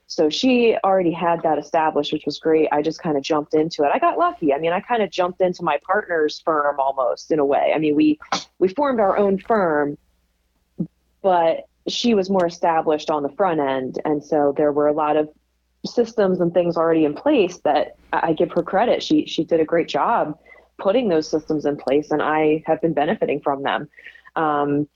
So 0.08 0.30
she 0.30 0.78
already 0.84 1.12
had 1.12 1.42
that 1.42 1.58
established, 1.58 2.14
which 2.14 2.26
was 2.26 2.38
great. 2.38 2.70
I 2.72 2.82
just 2.82 3.02
kind 3.02 3.18
of 3.18 3.24
jumped 3.24 3.56
into 3.56 3.84
it. 3.84 3.90
I 3.94 3.98
got 3.98 4.20
lucky. 4.20 4.54
I 4.54 4.60
mean, 4.60 4.72
I 4.72 4.80
kind 4.80 5.02
of 5.02 5.10
jumped 5.10 5.42
into 5.42 5.64
my 5.64 5.80
partner's 5.84 6.40
firm 6.42 6.80
almost 6.80 7.32
in 7.32 7.40
a 7.40 7.46
way. 7.46 7.72
I 7.76 7.80
mean, 7.80 7.96
we 7.96 8.20
we 8.60 8.68
formed 8.68 9.00
our 9.00 9.18
own 9.18 9.40
firm, 9.40 9.98
but 11.24 11.68
she 11.88 12.14
was 12.14 12.30
more 12.30 12.46
established 12.46 13.10
on 13.10 13.24
the 13.24 13.30
front 13.30 13.60
end, 13.60 14.00
and 14.06 14.24
so 14.24 14.54
there 14.56 14.72
were 14.72 14.88
a 14.88 14.94
lot 14.94 15.18
of 15.18 15.30
systems 15.86 16.40
and 16.40 16.54
things 16.54 16.78
already 16.78 17.06
in 17.06 17.14
place 17.14 17.60
that 17.60 17.96
I 18.14 18.34
give 18.34 18.52
her 18.52 18.62
credit. 18.64 19.02
She 19.02 19.26
she 19.26 19.44
did 19.44 19.60
a 19.60 19.66
great 19.66 19.88
job 19.88 20.38
putting 20.78 21.08
those 21.08 21.28
systems 21.30 21.66
in 21.66 21.78
place, 21.78 22.12
and 22.12 22.22
I 22.22 22.64
have 22.68 22.80
been 22.82 22.94
benefiting 22.94 23.42
from 23.42 23.64
them. 23.64 23.90
Um, 24.36 24.88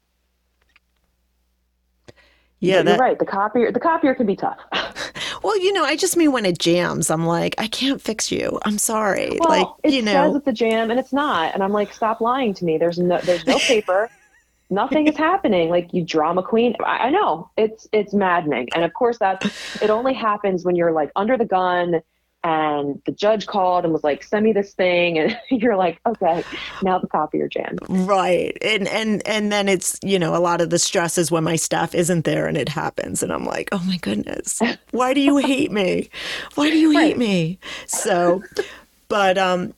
yeah, 2.59 2.81
that, 2.81 2.91
you're 2.91 2.97
right. 2.97 3.17
The 3.17 3.25
copier, 3.25 3.71
the 3.71 3.79
copier 3.79 4.13
can 4.13 4.25
be 4.25 4.35
tough. 4.35 4.59
well, 5.43 5.57
you 5.59 5.71
know, 5.71 5.83
I 5.83 5.95
just 5.95 6.17
mean 6.17 6.31
when 6.31 6.45
it 6.45 6.59
jams, 6.59 7.09
I'm 7.09 7.25
like, 7.25 7.55
I 7.57 7.67
can't 7.67 8.01
fix 8.01 8.31
you. 8.31 8.59
I'm 8.63 8.77
sorry. 8.77 9.37
Well, 9.39 9.49
like, 9.49 9.67
it 9.83 9.93
you 9.93 10.01
know, 10.01 10.11
says 10.11 10.35
it's 10.35 10.47
a 10.47 10.53
jam, 10.53 10.91
and 10.91 10.99
it's 10.99 11.13
not. 11.13 11.53
And 11.53 11.63
I'm 11.63 11.71
like, 11.71 11.93
stop 11.93 12.21
lying 12.21 12.53
to 12.55 12.65
me. 12.65 12.77
There's 12.77 12.99
no, 12.99 13.19
there's 13.19 13.45
no 13.45 13.57
paper. 13.59 14.09
Nothing 14.69 15.07
is 15.07 15.17
happening. 15.17 15.69
Like 15.69 15.93
you 15.93 16.03
drama 16.03 16.43
queen. 16.43 16.75
I, 16.85 17.07
I 17.07 17.09
know 17.09 17.49
it's 17.57 17.87
it's 17.91 18.13
maddening. 18.13 18.67
And 18.75 18.83
of 18.83 18.93
course, 18.93 19.17
that's 19.17 19.81
it 19.81 19.89
only 19.89 20.13
happens 20.13 20.63
when 20.63 20.75
you're 20.75 20.91
like 20.91 21.11
under 21.15 21.37
the 21.37 21.45
gun 21.45 22.01
and 22.43 23.01
the 23.05 23.11
judge 23.11 23.47
called 23.47 23.83
and 23.83 23.91
was 23.91 24.03
like 24.03 24.23
send 24.23 24.45
me 24.45 24.53
this 24.53 24.73
thing. 24.73 25.17
And 25.49 25.61
you're 25.61 25.75
like 25.75 25.99
okay 26.05 26.43
now 26.83 26.99
the 26.99 27.07
copier 27.07 27.47
jam. 27.47 27.77
Right. 27.87 28.57
And 28.61 28.87
and 28.87 29.25
and 29.27 29.51
then 29.51 29.67
it's 29.67 29.99
you 30.03 30.19
know 30.19 30.35
a 30.35 30.39
lot 30.39 30.61
of 30.61 30.69
the 30.69 30.79
stress 30.79 31.17
is 31.17 31.31
when 31.31 31.43
my 31.43 31.55
staff 31.55 31.93
isn't 31.93 32.25
there 32.25 32.47
and 32.47 32.57
it 32.57 32.69
happens. 32.69 33.23
And 33.23 33.33
i'm 33.33 33.45
like 33.45 33.69
oh 33.71 33.83
my 33.85 33.97
goodness. 33.97 34.61
Why 34.91 35.13
do 35.13 35.21
you 35.21 35.37
hate 35.37 35.71
me? 35.71 36.09
Why 36.55 36.69
do 36.69 36.77
you 36.77 36.91
hate 36.91 37.11
right. 37.11 37.17
me? 37.17 37.59
So 37.87 38.43
but 39.07 39.37
um 39.37 39.73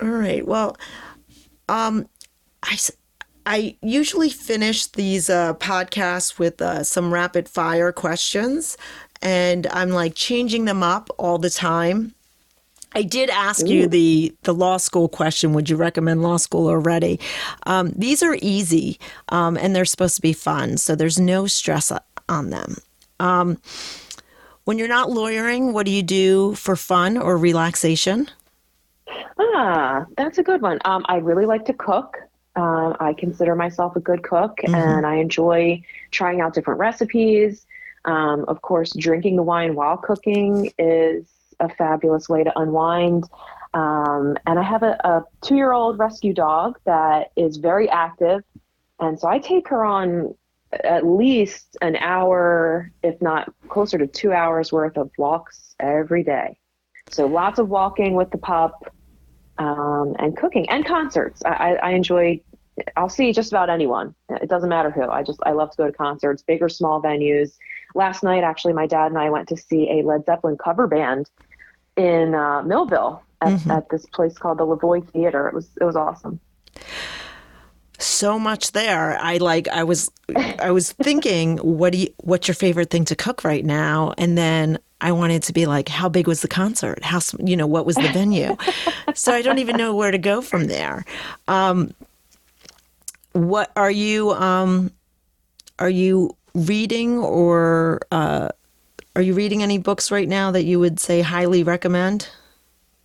all 0.00 0.08
right. 0.08 0.46
Well 0.46 0.76
um 1.68 2.08
i 2.62 2.76
I 3.48 3.76
usually 3.80 4.28
finish 4.28 4.88
these 4.88 5.30
uh, 5.30 5.54
podcasts 5.54 6.36
with 6.36 6.60
uh, 6.60 6.82
some 6.82 7.14
rapid 7.14 7.48
fire 7.48 7.92
questions 7.92 8.76
and 9.22 9.66
I'm 9.68 9.90
like 9.90 10.14
changing 10.14 10.64
them 10.64 10.82
up 10.82 11.10
all 11.18 11.38
the 11.38 11.50
time. 11.50 12.14
I 12.92 13.02
did 13.02 13.28
ask 13.28 13.66
Ooh. 13.66 13.68
you 13.68 13.86
the 13.86 14.34
the 14.42 14.54
law 14.54 14.78
school 14.78 15.08
question. 15.08 15.52
Would 15.52 15.68
you 15.68 15.76
recommend 15.76 16.22
law 16.22 16.38
school 16.38 16.68
already? 16.68 17.20
Um, 17.66 17.92
these 17.94 18.22
are 18.22 18.38
easy 18.40 18.98
um, 19.28 19.56
and 19.56 19.76
they're 19.76 19.84
supposed 19.84 20.16
to 20.16 20.22
be 20.22 20.32
fun, 20.32 20.78
so 20.78 20.94
there's 20.94 21.20
no 21.20 21.46
stress 21.46 21.92
on 22.28 22.50
them. 22.50 22.76
Um, 23.20 23.58
when 24.64 24.78
you're 24.78 24.88
not 24.88 25.10
lawyering, 25.10 25.72
what 25.72 25.86
do 25.86 25.92
you 25.92 26.02
do 26.02 26.54
for 26.54 26.74
fun 26.74 27.16
or 27.16 27.36
relaxation? 27.36 28.28
Ah, 29.38 30.06
that's 30.16 30.38
a 30.38 30.42
good 30.42 30.62
one. 30.62 30.78
Um, 30.84 31.04
I 31.08 31.16
really 31.16 31.46
like 31.46 31.64
to 31.66 31.72
cook. 31.72 32.16
Uh, 32.56 32.94
I 32.98 33.14
consider 33.16 33.54
myself 33.54 33.94
a 33.96 34.00
good 34.00 34.22
cook, 34.22 34.56
mm-hmm. 34.64 34.74
and 34.74 35.06
I 35.06 35.16
enjoy 35.16 35.82
trying 36.10 36.40
out 36.40 36.54
different 36.54 36.80
recipes. 36.80 37.65
Um, 38.06 38.44
of 38.46 38.62
course, 38.62 38.94
drinking 38.96 39.36
the 39.36 39.42
wine 39.42 39.74
while 39.74 39.96
cooking 39.96 40.72
is 40.78 41.28
a 41.60 41.68
fabulous 41.68 42.28
way 42.28 42.44
to 42.44 42.58
unwind. 42.58 43.24
Um, 43.74 44.36
and 44.46 44.58
I 44.58 44.62
have 44.62 44.82
a, 44.82 44.96
a 45.04 45.24
two 45.42 45.56
year 45.56 45.72
old 45.72 45.98
rescue 45.98 46.32
dog 46.32 46.78
that 46.84 47.32
is 47.36 47.56
very 47.56 47.88
active. 47.90 48.42
And 49.00 49.18
so 49.18 49.28
I 49.28 49.38
take 49.38 49.68
her 49.68 49.84
on 49.84 50.34
at 50.84 51.06
least 51.06 51.76
an 51.82 51.96
hour, 51.96 52.90
if 53.02 53.20
not 53.20 53.52
closer 53.68 53.98
to 53.98 54.06
two 54.06 54.32
hours 54.32 54.72
worth 54.72 54.96
of 54.96 55.10
walks 55.18 55.74
every 55.80 56.22
day. 56.22 56.56
So 57.10 57.26
lots 57.26 57.58
of 57.58 57.68
walking 57.68 58.14
with 58.14 58.30
the 58.30 58.38
pup 58.38 58.92
um, 59.58 60.16
and 60.18 60.36
cooking 60.36 60.68
and 60.68 60.84
concerts. 60.84 61.42
I, 61.44 61.76
I 61.76 61.90
enjoy, 61.90 62.40
I'll 62.96 63.08
see 63.08 63.32
just 63.32 63.52
about 63.52 63.70
anyone. 63.70 64.14
It 64.28 64.48
doesn't 64.48 64.68
matter 64.68 64.90
who. 64.90 65.08
I 65.08 65.22
just, 65.22 65.40
I 65.44 65.52
love 65.52 65.70
to 65.72 65.76
go 65.76 65.86
to 65.86 65.92
concerts, 65.92 66.42
big 66.42 66.62
or 66.62 66.68
small 66.68 67.00
venues 67.00 67.56
last 67.96 68.22
night, 68.22 68.44
actually, 68.44 68.74
my 68.74 68.86
dad 68.86 69.06
and 69.06 69.18
I 69.18 69.30
went 69.30 69.48
to 69.48 69.56
see 69.56 69.90
a 69.90 70.02
Led 70.02 70.24
Zeppelin 70.26 70.56
cover 70.56 70.86
band 70.86 71.28
in 71.96 72.34
uh, 72.34 72.62
Millville 72.62 73.22
at, 73.40 73.54
mm-hmm. 73.54 73.70
at 73.70 73.88
this 73.88 74.06
place 74.06 74.38
called 74.38 74.58
the 74.58 74.66
Levoy 74.66 75.08
Theater. 75.10 75.48
It 75.48 75.54
was 75.54 75.68
it 75.80 75.84
was 75.84 75.96
awesome 75.96 76.40
so 77.98 78.38
much 78.38 78.72
there. 78.72 79.18
I 79.18 79.38
like 79.38 79.68
I 79.68 79.84
was 79.84 80.10
I 80.58 80.70
was 80.70 80.92
thinking 80.92 81.58
what 81.58 81.92
do 81.92 81.98
you 81.98 82.08
what's 82.18 82.48
your 82.48 82.54
favorite 82.54 82.90
thing 82.90 83.04
to 83.06 83.16
cook 83.16 83.44
right 83.44 83.64
now? 83.64 84.14
And 84.18 84.36
then 84.36 84.78
I 85.00 85.12
wanted 85.12 85.42
to 85.44 85.52
be 85.52 85.66
like 85.66 85.88
how 85.88 86.08
big 86.08 86.26
was 86.26 86.42
the 86.42 86.48
concert? 86.48 87.02
How 87.02 87.20
you 87.38 87.56
know 87.56 87.66
what 87.66 87.86
was 87.86 87.96
the 87.96 88.08
venue? 88.08 88.56
so 89.14 89.32
I 89.32 89.42
don't 89.42 89.58
even 89.58 89.76
know 89.76 89.94
where 89.94 90.10
to 90.10 90.18
go 90.18 90.40
from 90.40 90.66
there. 90.66 91.04
Um, 91.48 91.92
what 93.32 93.70
are 93.76 93.90
you 93.90 94.32
um, 94.32 94.90
are 95.78 95.90
you 95.90 96.36
reading 96.56 97.18
or 97.18 98.00
uh, 98.10 98.48
are 99.14 99.22
you 99.22 99.34
reading 99.34 99.62
any 99.62 99.78
books 99.78 100.10
right 100.10 100.28
now 100.28 100.50
that 100.50 100.64
you 100.64 100.80
would 100.80 100.98
say 100.98 101.20
highly 101.20 101.62
recommend? 101.62 102.28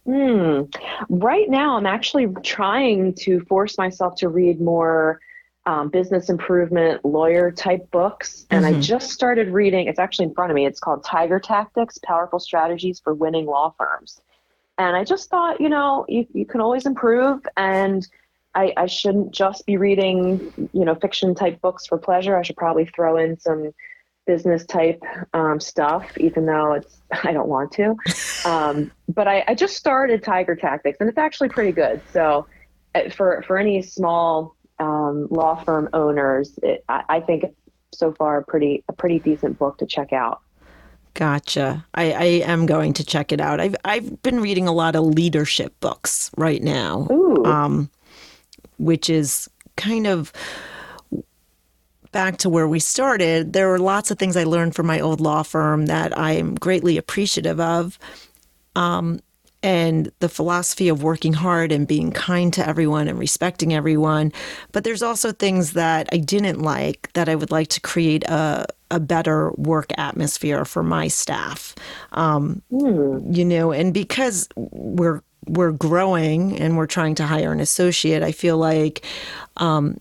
Hmm. 0.06 0.64
Right 1.10 1.50
now, 1.50 1.78
I'm 1.78 1.86
actually 1.86 2.28
trying 2.44 3.14
to 3.16 3.42
force 3.42 3.78
myself 3.78 4.16
to 4.16 4.30
read 4.30 4.60
more 4.60 5.20
um, 5.66 5.90
business 5.90 6.30
improvement 6.30 7.06
lawyer 7.06 7.52
type 7.52 7.92
books. 7.92 8.48
And 8.50 8.66
mm-hmm. 8.66 8.78
I 8.78 8.82
just 8.82 9.12
started 9.12 9.50
reading, 9.50 9.88
it's 9.88 10.00
actually 10.00 10.26
in 10.26 10.34
front 10.34 10.50
of 10.50 10.56
me. 10.56 10.66
It's 10.66 10.80
called 10.80 11.04
Tiger 11.04 11.40
Tactics 11.40 12.00
Powerful 12.00 12.40
Strategies 12.40 13.00
for 13.00 13.14
Winning 13.14 13.46
Law 13.46 13.74
Firms. 13.78 14.22
And 14.78 14.96
I 14.96 15.04
just 15.04 15.30
thought, 15.30 15.62
you 15.62 15.70
know, 15.70 16.06
you, 16.10 16.26
you 16.34 16.46
can 16.46 16.62
always 16.62 16.88
improve. 16.88 17.46
And 17.58 18.08
I, 18.54 18.74
I 18.76 18.86
shouldn't 18.86 19.32
just 19.32 19.66
be 19.66 19.78
reading, 19.78 20.70
you 20.74 20.86
know, 20.86 20.96
fiction 20.96 21.36
type 21.36 21.62
books 21.62 21.88
for 21.88 21.98
pleasure. 21.98 22.38
I 22.38 22.42
should 22.42 22.58
probably 22.58 22.86
throw 22.86 23.18
in 23.18 23.40
some 23.40 23.72
business 24.28 24.66
type 24.66 25.02
um, 25.34 25.60
stuff, 25.60 26.18
even 26.18 26.46
though 26.46 26.74
it's 26.74 27.02
I 27.24 27.32
don't 27.34 27.48
want 27.48 27.72
to. 27.74 27.96
Um, 28.46 28.92
but 29.08 29.28
I, 29.28 29.44
I, 29.48 29.56
just 29.56 29.76
started 29.76 30.24
Tiger 30.24 30.56
Tactics, 30.56 30.98
and 31.00 31.10
it's 31.10 31.18
actually 31.18 31.50
pretty 31.50 31.72
good. 31.72 32.02
So 32.12 32.48
uh, 32.96 33.10
for 33.10 33.44
for 33.48 33.58
any 33.58 33.82
small 33.82 34.56
um, 34.80 35.28
law 35.30 35.64
firm 35.64 35.90
owners, 35.94 36.58
it, 36.64 36.84
I, 36.90 37.04
I, 37.10 37.20
think 37.20 37.46
so 37.94 38.14
far 38.14 38.38
a 38.38 38.44
pretty 38.44 38.84
a 38.88 38.94
pretty 38.94 39.20
decent 39.20 39.60
book 39.60 39.78
to 39.80 39.86
check 39.86 40.12
out. 40.12 40.42
Gotcha. 41.14 41.86
I, 41.94 42.12
I 42.14 42.24
am 42.24 42.66
going 42.66 42.94
to 42.94 43.04
check 43.04 43.32
it 43.32 43.42
out. 43.42 43.60
I've 43.60 43.76
I've 43.84 44.22
been 44.24 44.40
reading 44.40 44.68
a 44.68 44.72
lot 44.72 44.96
of 44.96 45.04
leadership 45.04 45.78
books 45.82 46.32
right 46.38 46.64
now, 46.64 47.08
um, 47.46 47.90
which 48.82 49.10
is 49.10 49.50
kind 49.78 50.08
of 50.08 50.34
back 52.12 52.38
to 52.38 52.50
where 52.50 52.68
we 52.68 52.80
started, 52.80 53.54
there 53.54 53.70
were 53.70 53.80
lots 53.80 54.12
of 54.12 54.20
things 54.20 54.36
I 54.36 54.44
learned 54.44 54.76
from 54.76 54.86
my 54.86 55.00
old 55.00 55.22
law 55.22 55.44
firm 55.44 55.86
that 55.86 56.18
I 56.18 56.34
am 56.34 56.56
greatly 56.56 56.98
appreciative 56.98 57.60
of. 57.60 57.98
Um, 58.76 59.20
and 59.64 60.12
the 60.20 60.30
philosophy 60.30 60.90
of 60.90 61.04
working 61.04 61.34
hard 61.34 61.72
and 61.72 61.88
being 61.88 62.12
kind 62.12 62.52
to 62.54 62.68
everyone 62.68 63.08
and 63.08 63.20
respecting 63.20 63.74
everyone. 63.74 64.34
But 64.72 64.84
there's 64.84 65.04
also 65.04 65.32
things 65.32 65.74
that 65.74 66.10
I 66.12 66.18
didn't 66.18 66.62
like 66.62 67.12
that 67.14 67.30
I 67.30 67.36
would 67.36 67.52
like 67.52 67.68
to 67.70 67.82
create 67.82 68.24
a, 68.24 68.66
a 68.90 69.00
better 69.00 69.52
work 69.52 69.92
atmosphere 69.98 70.66
for 70.66 70.82
my 70.82 71.08
staff. 71.08 71.76
Um, 72.14 72.64
mm. 72.72 73.36
You 73.36 73.46
know, 73.46 73.72
and 73.72 73.94
because 73.94 74.50
we're 74.56 75.22
we're 75.48 75.72
growing 75.72 76.60
and 76.60 76.78
we're 76.78 76.88
trying 76.88 77.16
to 77.16 77.26
hire 77.26 77.52
an 77.52 77.60
associate, 77.60 78.24
I 78.24 78.32
feel 78.32 78.58
like 78.58 79.06
um, 79.58 80.00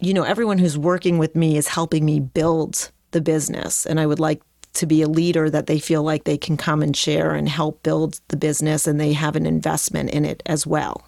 you 0.00 0.14
know, 0.14 0.22
everyone 0.22 0.58
who's 0.58 0.78
working 0.78 1.18
with 1.18 1.34
me 1.34 1.56
is 1.56 1.68
helping 1.68 2.04
me 2.04 2.20
build 2.20 2.90
the 3.10 3.20
business. 3.20 3.84
And 3.84 3.98
I 3.98 4.06
would 4.06 4.20
like 4.20 4.42
to 4.74 4.86
be 4.86 5.02
a 5.02 5.08
leader 5.08 5.50
that 5.50 5.66
they 5.66 5.78
feel 5.78 6.02
like 6.02 6.24
they 6.24 6.38
can 6.38 6.56
come 6.56 6.82
and 6.82 6.96
share 6.96 7.34
and 7.34 7.48
help 7.48 7.82
build 7.82 8.20
the 8.28 8.36
business 8.36 8.86
and 8.86 9.00
they 9.00 9.12
have 9.12 9.34
an 9.34 9.46
investment 9.46 10.10
in 10.10 10.24
it 10.24 10.42
as 10.46 10.66
well. 10.66 11.04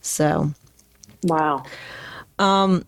So, 0.00 0.52
wow. 1.22 1.62
Um, 2.38 2.84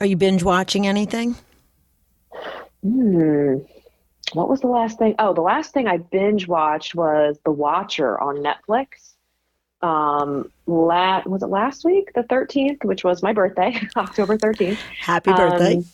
are 0.00 0.06
you 0.06 0.16
binge 0.16 0.42
watching 0.42 0.86
anything? 0.86 1.36
Hmm. 2.82 3.58
What 4.32 4.48
was 4.48 4.60
the 4.60 4.66
last 4.68 4.98
thing? 4.98 5.14
Oh, 5.18 5.32
the 5.32 5.40
last 5.40 5.72
thing 5.72 5.86
I 5.86 5.98
binge 5.98 6.48
watched 6.48 6.94
was 6.94 7.38
The 7.44 7.52
Watcher 7.52 8.20
on 8.20 8.36
Netflix. 8.36 9.14
Um 9.82 10.50
la- 10.66 11.22
was 11.26 11.42
it 11.42 11.48
last 11.48 11.84
week? 11.84 12.12
The 12.14 12.22
13th 12.22 12.84
which 12.84 13.04
was 13.04 13.22
my 13.22 13.32
birthday 13.32 13.78
october 13.96 14.38
13th 14.38 14.78
happy 15.00 15.32
birthday. 15.32 15.74
um, 15.74 15.84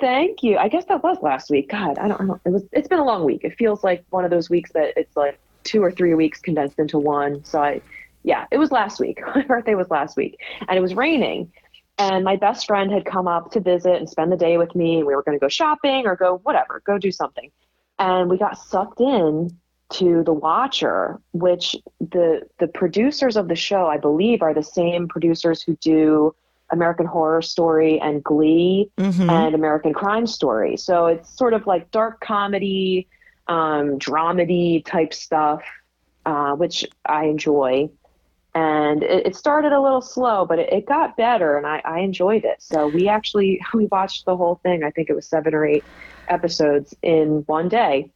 thank 0.00 0.42
you. 0.44 0.56
I 0.56 0.68
guess 0.68 0.84
that 0.86 1.02
was 1.02 1.18
last 1.20 1.50
week. 1.50 1.68
God 1.70 1.98
i 1.98 2.06
don't 2.06 2.26
know 2.26 2.40
it 2.44 2.50
was 2.50 2.62
it's 2.72 2.88
been 2.88 3.00
a 3.00 3.04
long 3.04 3.24
week. 3.24 3.42
It 3.44 3.56
feels 3.56 3.82
like 3.82 4.04
one 4.10 4.24
of 4.24 4.30
those 4.30 4.48
weeks 4.48 4.70
that 4.72 4.94
it's 4.96 5.16
like 5.16 5.38
two 5.64 5.82
or 5.82 5.90
three 5.90 6.14
weeks 6.14 6.40
condensed 6.40 6.78
into 6.78 6.98
one. 6.98 7.44
So 7.44 7.60
i 7.60 7.80
yeah 8.22 8.46
it 8.52 8.58
was 8.58 8.70
last 8.70 9.00
week. 9.00 9.20
My 9.34 9.42
birthday 9.42 9.74
was 9.74 9.90
last 9.90 10.16
week. 10.16 10.38
And 10.68 10.78
it 10.78 10.80
was 10.80 10.94
raining. 10.94 11.52
And 11.98 12.24
my 12.24 12.36
best 12.36 12.66
friend 12.66 12.90
had 12.90 13.04
come 13.04 13.28
up 13.28 13.52
to 13.52 13.60
visit 13.60 13.96
and 13.96 14.08
spend 14.08 14.32
the 14.32 14.36
day 14.36 14.58
with 14.58 14.74
me. 14.74 15.04
We 15.04 15.14
were 15.14 15.22
going 15.22 15.38
to 15.38 15.40
go 15.40 15.48
shopping 15.48 16.06
or 16.06 16.16
go 16.16 16.38
whatever 16.44 16.82
go 16.86 16.98
do 16.98 17.12
something 17.12 17.50
and 17.98 18.28
we 18.28 18.38
got 18.38 18.58
sucked 18.58 19.00
in 19.00 19.56
to 19.90 20.22
The 20.24 20.32
Watcher, 20.32 21.20
which 21.32 21.76
the 22.00 22.42
the 22.58 22.66
producers 22.66 23.36
of 23.36 23.48
the 23.48 23.56
show, 23.56 23.86
I 23.86 23.98
believe, 23.98 24.42
are 24.42 24.54
the 24.54 24.62
same 24.62 25.08
producers 25.08 25.62
who 25.62 25.76
do 25.76 26.34
American 26.70 27.06
Horror 27.06 27.42
Story 27.42 28.00
and 28.00 28.22
Glee 28.22 28.90
mm-hmm. 28.98 29.30
and 29.30 29.54
American 29.54 29.92
Crime 29.92 30.26
Story. 30.26 30.76
So 30.76 31.06
it's 31.06 31.36
sort 31.36 31.52
of 31.54 31.66
like 31.66 31.90
dark 31.90 32.20
comedy, 32.20 33.06
um, 33.46 33.98
dramedy 33.98 34.84
type 34.84 35.14
stuff, 35.14 35.62
uh, 36.26 36.52
which 36.54 36.86
I 37.06 37.26
enjoy. 37.26 37.90
And 38.54 39.02
it, 39.02 39.26
it, 39.26 39.36
started 39.36 39.72
a 39.72 39.80
little 39.80 40.00
slow, 40.00 40.46
but 40.46 40.60
it, 40.60 40.72
it 40.72 40.86
got 40.86 41.16
better, 41.16 41.56
and 41.56 41.66
I, 41.66 41.82
I 41.84 42.00
enjoyed 42.00 42.44
it. 42.44 42.62
So 42.62 42.86
we 42.86 43.08
actually 43.08 43.60
we 43.74 43.86
watched 43.86 44.26
the 44.26 44.36
whole 44.36 44.60
thing. 44.62 44.84
I 44.84 44.90
think 44.90 45.10
it 45.10 45.14
was 45.14 45.26
seven 45.26 45.54
or 45.54 45.66
eight 45.66 45.84
episodes 46.28 46.94
in 47.02 47.42
one 47.46 47.68
day 47.68 48.10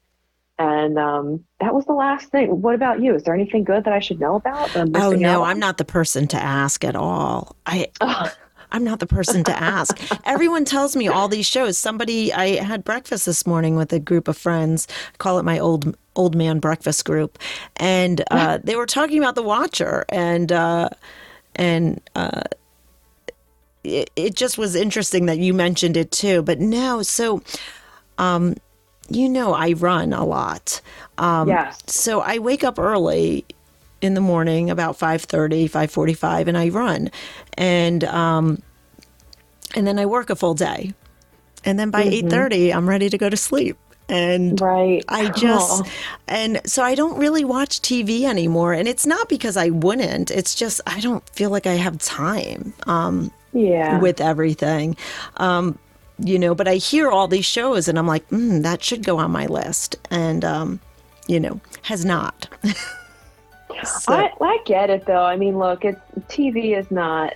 and 0.59 0.99
um, 0.99 1.45
that 1.61 1.73
was 1.73 1.85
the 1.87 1.93
last 1.93 2.31
thing. 2.31 2.61
What 2.61 2.75
about 2.75 3.01
you? 3.01 3.15
Is 3.15 3.23
there 3.23 3.35
anything 3.35 3.63
good 3.63 3.85
that 3.85 3.93
I 3.93 4.01
should 4.01 4.19
know 4.19 4.35
about? 4.35 4.75
Oh 4.77 5.13
no, 5.13 5.45
I'm 5.45 5.61
not 5.61 5.77
the 5.77 5.85
person 5.85 6.27
to 6.29 6.37
ask 6.37 6.85
at 6.85 6.97
all. 6.97 7.57
I. 7.65 7.89
I'm 8.73 8.85
not 8.85 9.01
the 9.01 9.07
person 9.07 9.45
to 9.45 9.63
ask. 9.63 9.99
Everyone 10.25 10.65
tells 10.65 10.95
me 10.97 11.09
all 11.09 11.29
these 11.29 11.47
shows. 11.47 11.79
Somebody, 11.79 12.33
I 12.33 12.63
had 12.63 12.85
breakfast 12.85 13.27
this 13.27 13.47
morning 13.47 13.77
with 13.77 13.93
a 13.93 13.99
group 13.99 14.29
of 14.29 14.37
friends. 14.37 14.87
I 15.15 15.17
call 15.19 15.39
it 15.39 15.45
my 15.45 15.59
old 15.59 15.97
old 16.17 16.35
man 16.35 16.59
breakfast 16.59 17.05
group, 17.05 17.39
and 17.77 18.23
uh, 18.31 18.59
they 18.63 18.77
were 18.77 18.87
talking 18.87 19.19
about 19.19 19.35
The 19.37 19.43
Watcher, 19.43 20.05
and 20.09 20.51
uh, 20.51 20.89
and 21.57 22.01
uh, 22.15 22.43
it, 23.85 24.11
it 24.17 24.35
just 24.35 24.59
was 24.59 24.75
interesting 24.75 25.27
that 25.27 25.39
you 25.39 25.55
mentioned 25.55 25.97
it 25.97 26.11
too. 26.11 26.43
But 26.43 26.61
no, 26.61 27.03
so 27.03 27.43
um, 28.19 28.57
you 29.09 29.29
know 29.29 29.55
I 29.55 29.73
run 29.73 30.13
a 30.13 30.25
lot. 30.25 30.81
Um, 31.19 31.49
yes. 31.49 31.81
So 31.87 32.21
I 32.21 32.39
wake 32.39 32.65
up 32.65 32.79
early 32.79 33.45
in 34.01 34.15
the 34.15 34.21
morning 34.21 34.71
about 34.71 34.99
5.30 34.99 35.65
5.45 35.71 36.47
and 36.47 36.59
i 36.59 36.69
run 36.69 37.11
and 37.55 38.05
um, 38.05 38.63
and 39.75 39.87
then 39.87 39.99
i 39.99 40.07
work 40.07 40.31
a 40.31 40.37
full 40.37 40.55
day 40.55 40.95
and 41.65 41.79
then 41.79 41.91
by 41.91 42.05
mm-hmm. 42.05 42.29
8.30 42.29 42.75
i'm 42.75 42.89
ready 42.89 43.09
to 43.11 43.19
go 43.19 43.29
to 43.29 43.37
sleep 43.37 43.77
and 44.11 44.59
right. 44.63 45.05
I 45.11 45.29
just 45.29 45.83
oh. 45.85 45.91
and 46.29 46.63
so 46.65 46.83
I 46.83 46.95
don't 46.95 47.19
really 47.19 47.45
watch 47.45 47.83
TV 47.83 48.23
anymore 48.23 48.73
and 48.73 48.89
it's 48.89 49.05
not 49.05 49.29
because 49.29 49.59
I 49.59 49.69
wouldn't 49.69 50.31
it's 50.31 50.55
just 50.55 50.81
I 50.87 51.01
don't 51.01 51.29
feel 51.29 51.51
like 51.51 51.67
I 51.67 51.75
have 51.75 51.99
time 51.99 52.73
um 52.87 53.31
yeah 53.53 54.01
with 54.01 54.19
everything 54.23 54.97
um 55.37 55.79
you 56.19 56.39
know, 56.39 56.55
but 56.55 56.67
I 56.67 56.77
hear 56.77 57.11
all 57.11 57.29
these 57.29 57.45
shows 57.45 57.89
and 57.89 57.99
I'm 57.99 58.07
like, 58.07 58.29
mm, 58.29 58.63
that 58.63 58.83
should 58.83 59.05
go 59.05 59.19
on 59.19 59.31
my 59.31 59.47
list. 59.47 59.97
And, 60.11 60.45
um, 60.45 60.81
you 61.27 61.39
know, 61.39 61.61
has 61.83 62.05
not. 62.05 62.49
so. 63.85 64.13
I, 64.13 64.33
I 64.41 64.59
get 64.65 64.91
it 64.91 65.07
though. 65.07 65.25
I 65.25 65.37
mean, 65.37 65.59
look, 65.59 65.85
it's, 65.85 66.01
TV 66.29 66.77
is 66.79 66.91
not 66.91 67.35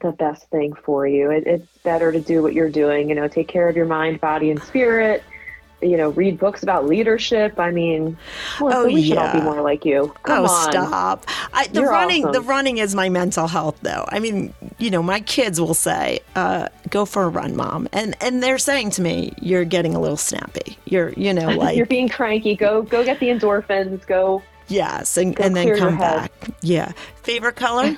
the 0.00 0.12
best 0.12 0.48
thing 0.50 0.74
for 0.74 1.06
you. 1.06 1.30
It, 1.30 1.46
it's 1.46 1.66
better 1.82 2.12
to 2.12 2.20
do 2.20 2.42
what 2.42 2.54
you're 2.54 2.70
doing, 2.70 3.08
you 3.08 3.14
know, 3.14 3.28
take 3.28 3.48
care 3.48 3.68
of 3.68 3.76
your 3.76 3.86
mind, 3.86 4.20
body, 4.20 4.50
and 4.50 4.62
spirit 4.62 5.22
you 5.84 5.96
know, 5.96 6.10
read 6.10 6.38
books 6.38 6.62
about 6.62 6.86
leadership. 6.86 7.58
I 7.58 7.70
mean, 7.70 8.16
well, 8.60 8.82
oh, 8.82 8.86
we 8.86 9.00
yeah. 9.00 9.08
should 9.08 9.18
all 9.18 9.32
be 9.32 9.40
more 9.40 9.60
like 9.60 9.84
you. 9.84 10.12
Come 10.22 10.44
oh, 10.44 10.48
on. 10.48 10.72
stop! 10.72 11.24
I, 11.52 11.66
the 11.68 11.80
You're 11.80 11.90
running, 11.90 12.24
awesome. 12.24 12.42
the 12.42 12.48
running 12.48 12.78
is 12.78 12.94
my 12.94 13.08
mental 13.08 13.46
health, 13.46 13.78
though. 13.82 14.04
I 14.08 14.18
mean, 14.18 14.54
you 14.78 14.90
know, 14.90 15.02
my 15.02 15.20
kids 15.20 15.60
will 15.60 15.74
say, 15.74 16.20
uh, 16.34 16.68
"Go 16.90 17.04
for 17.04 17.24
a 17.24 17.28
run, 17.28 17.54
mom," 17.54 17.88
and 17.92 18.16
and 18.20 18.42
they're 18.42 18.58
saying 18.58 18.90
to 18.92 19.02
me, 19.02 19.34
"You're 19.40 19.64
getting 19.64 19.94
a 19.94 20.00
little 20.00 20.16
snappy. 20.16 20.78
You're, 20.86 21.10
you 21.10 21.32
know, 21.34 21.48
like 21.56 21.76
you're 21.76 21.86
being 21.86 22.08
cranky. 22.08 22.56
Go, 22.56 22.82
go 22.82 23.04
get 23.04 23.20
the 23.20 23.28
endorphins. 23.28 24.06
Go." 24.06 24.42
Yes, 24.68 25.16
and, 25.16 25.38
and 25.40 25.54
then 25.54 25.76
come 25.76 25.98
back. 25.98 26.32
Yeah. 26.62 26.92
Favorite 27.22 27.56
color? 27.56 27.96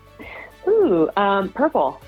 Ooh, 0.68 1.10
um, 1.16 1.48
purple. 1.50 2.00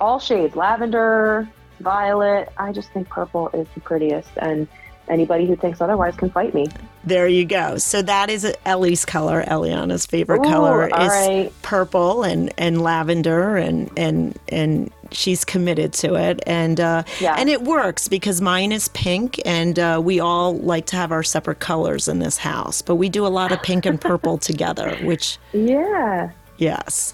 All 0.00 0.18
shades: 0.18 0.56
lavender, 0.56 1.48
violet. 1.80 2.52
I 2.56 2.72
just 2.72 2.90
think 2.92 3.08
purple 3.08 3.48
is 3.50 3.66
the 3.74 3.80
prettiest, 3.80 4.30
and 4.36 4.68
anybody 5.08 5.46
who 5.46 5.56
thinks 5.56 5.80
otherwise 5.80 6.16
can 6.16 6.30
fight 6.30 6.54
me. 6.54 6.66
There 7.04 7.26
you 7.26 7.44
go. 7.44 7.78
So 7.78 8.02
that 8.02 8.30
is 8.30 8.50
Ellie's 8.64 9.04
color. 9.04 9.42
Eliana's 9.44 10.06
favorite 10.06 10.40
Ooh, 10.46 10.50
color 10.50 10.86
is 10.86 10.92
right. 10.92 11.52
purple 11.62 12.22
and, 12.22 12.52
and 12.58 12.82
lavender, 12.82 13.56
and 13.56 13.90
and 13.96 14.38
and 14.48 14.92
she's 15.14 15.44
committed 15.44 15.92
to 15.94 16.14
it, 16.14 16.40
and 16.46 16.80
uh, 16.80 17.02
Yeah. 17.20 17.34
and 17.38 17.48
it 17.48 17.62
works 17.62 18.08
because 18.08 18.40
mine 18.40 18.72
is 18.72 18.88
pink, 18.88 19.40
and 19.44 19.78
uh, 19.78 20.00
we 20.02 20.20
all 20.20 20.56
like 20.58 20.86
to 20.86 20.96
have 20.96 21.12
our 21.12 21.22
separate 21.22 21.60
colors 21.60 22.08
in 22.08 22.18
this 22.18 22.38
house, 22.38 22.82
but 22.82 22.96
we 22.96 23.08
do 23.08 23.26
a 23.26 23.28
lot 23.28 23.52
of 23.52 23.62
pink 23.62 23.86
and 23.86 24.00
purple 24.00 24.38
together, 24.50 24.96
which 25.02 25.38
Yeah. 25.52 26.30
Yes. 26.58 27.12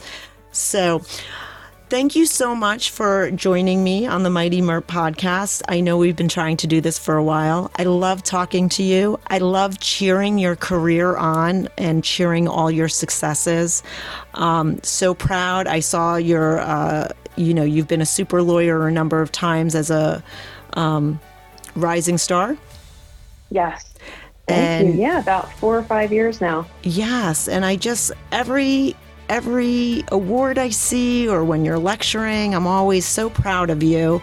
So, 0.53 1.03
thank 1.89 2.15
you 2.17 2.27
so 2.27 2.55
much 2.55 2.91
for 2.91 3.31
joining 3.31 3.83
me 3.83 4.07
on 4.07 4.23
the 4.23 4.29
Mighty 4.31 4.61
Merp 4.61 4.83
podcast. 4.83 5.63
I 5.69 5.81
know 5.81 5.97
we've 5.97 6.17
been 6.17 6.29
trying 6.29 6.57
to 6.59 6.67
do 6.67 6.81
this 6.83 6.99
for 6.99 7.17
a 7.17 7.23
while. 7.23 7.71
I 7.77 7.85
love 7.85 8.23
talking 8.23 8.69
to 8.71 8.83
you. 8.83 9.19
I 9.29 9.39
love 9.39 9.79
cheering 9.81 10.37
your 10.39 10.55
career 10.57 11.17
on 11.17 11.69
and 11.79 12.05
cheering 12.05 12.47
all 12.49 12.71
your 12.71 12.89
successes. 12.89 13.83
Um, 14.35 14.81
so 14.83 15.15
proud. 15.15 15.67
I 15.67 15.81
saw 15.81 16.17
your, 16.17 16.61
uh, 16.61 17.09
you 17.39 17.55
know, 17.55 17.65
you've 17.65 17.89
been 17.89 18.01
a 18.03 18.07
super 18.07 18.43
lawyer 18.43 18.87
a 18.89 18.93
number 18.93 19.23
of 19.23 19.31
times 19.33 19.75
as 19.75 19.91
a 19.91 20.23
um, 20.75 21.21
rising 21.75 22.19
star. 22.19 22.57
Yes. 23.51 23.85
Thank 24.47 24.87
And- 24.89 24.95
you. 24.95 25.03
Yeah, 25.03 25.21
about 25.21 25.53
four 25.55 25.77
or 25.79 25.83
five 25.83 26.13
years 26.13 26.41
now. 26.41 26.67
Yes, 26.83 27.49
and 27.49 27.65
I 27.65 27.77
just 27.77 28.13
every 28.33 28.97
every 29.29 30.05
award 30.09 30.57
I 30.57 30.71
see 30.71 31.29
or 31.29 31.45
when 31.45 31.65
you're 31.65 31.79
lecturing, 31.79 32.55
I'm 32.55 32.67
always 32.67 33.05
so 33.05 33.29
proud 33.29 33.69
of 33.69 33.83
you. 33.83 34.23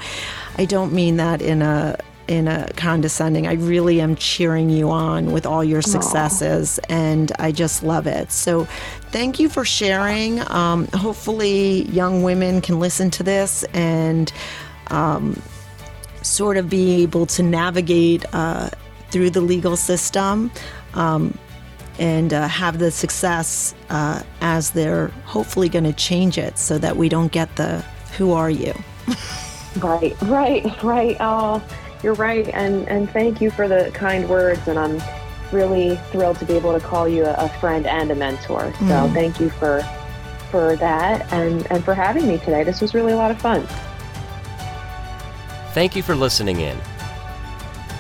I 0.58 0.66
don't 0.66 0.94
mean 0.94 1.18
that 1.18 1.42
in 1.42 1.62
a 1.62 1.98
in 2.28 2.48
a 2.48 2.72
condescending. 2.76 3.46
I 3.46 3.54
really 3.54 4.02
am 4.02 4.16
cheering 4.16 4.72
you 4.72 4.90
on 4.90 5.32
with 5.32 5.46
all 5.46 5.64
your 5.64 5.84
successes, 5.84 6.80
and 6.90 7.32
I 7.38 7.52
just 7.52 7.84
love 7.84 8.08
it. 8.08 8.32
So, 8.32 8.68
thank 9.16 9.40
you 9.40 9.48
for 9.48 9.64
sharing. 9.64 10.42
Um, 10.52 10.88
hopefully, 10.88 11.84
young 11.84 12.22
women 12.22 12.60
can 12.60 12.82
listen 12.82 13.10
to 13.12 13.24
this 13.24 13.64
and 13.74 14.34
um, 14.88 15.42
sort 16.22 16.58
of 16.58 16.70
be 16.70 17.04
able 17.04 17.26
to 17.28 17.42
navigate 17.42 18.26
uh, 18.34 18.70
through 19.12 19.30
the 19.30 19.40
legal 19.40 19.78
system 19.78 20.52
um, 20.96 21.38
and 21.98 22.34
uh, 22.34 22.50
have 22.50 22.78
the 22.80 22.92
success 22.92 23.74
uh, 23.90 24.22
as 24.42 24.72
they're 24.72 25.08
hopefully 25.24 25.70
going 25.70 25.86
to 25.86 25.94
change 25.94 26.38
it 26.38 26.58
so 26.58 26.78
that 26.78 26.98
we 26.98 27.08
don't 27.08 27.32
get 27.32 27.56
the 27.56 27.80
who 28.18 28.34
are 28.34 28.50
you 28.50 28.74
Right, 29.78 30.22
right, 30.24 30.84
right. 30.84 31.18
Oh, 31.22 31.64
you're 32.04 32.14
right. 32.16 32.48
And 32.50 32.88
and 32.90 33.10
thank 33.10 33.40
you 33.42 33.50
for 33.50 33.68
the 33.68 33.92
kind 33.94 34.28
words. 34.30 34.68
And 34.68 34.80
I'm 34.80 35.02
really 35.56 35.96
thrilled 36.12 36.38
to 36.40 36.46
be 36.46 36.54
able 36.54 36.78
to 36.78 36.86
call 36.86 37.08
you 37.08 37.26
a, 37.26 37.34
a 37.34 37.50
friend 37.60 37.86
and 37.88 38.12
a 38.12 38.16
mentor. 38.16 38.72
So 38.80 38.86
Mm. 38.86 39.14
thank 39.14 39.40
you 39.40 39.50
for 39.50 39.82
for 40.52 40.76
that 40.78 41.32
and 41.34 41.66
and 41.72 41.84
for 41.84 41.94
having 41.96 42.28
me 42.28 42.38
today. 42.38 42.64
This 42.64 42.80
was 42.82 42.94
really 42.94 43.14
a 43.14 43.18
lot 43.18 43.32
of 43.32 43.40
fun. 43.42 43.66
Thank 45.74 45.96
you 45.96 46.04
for 46.04 46.16
listening 46.16 46.60
in. 46.62 46.78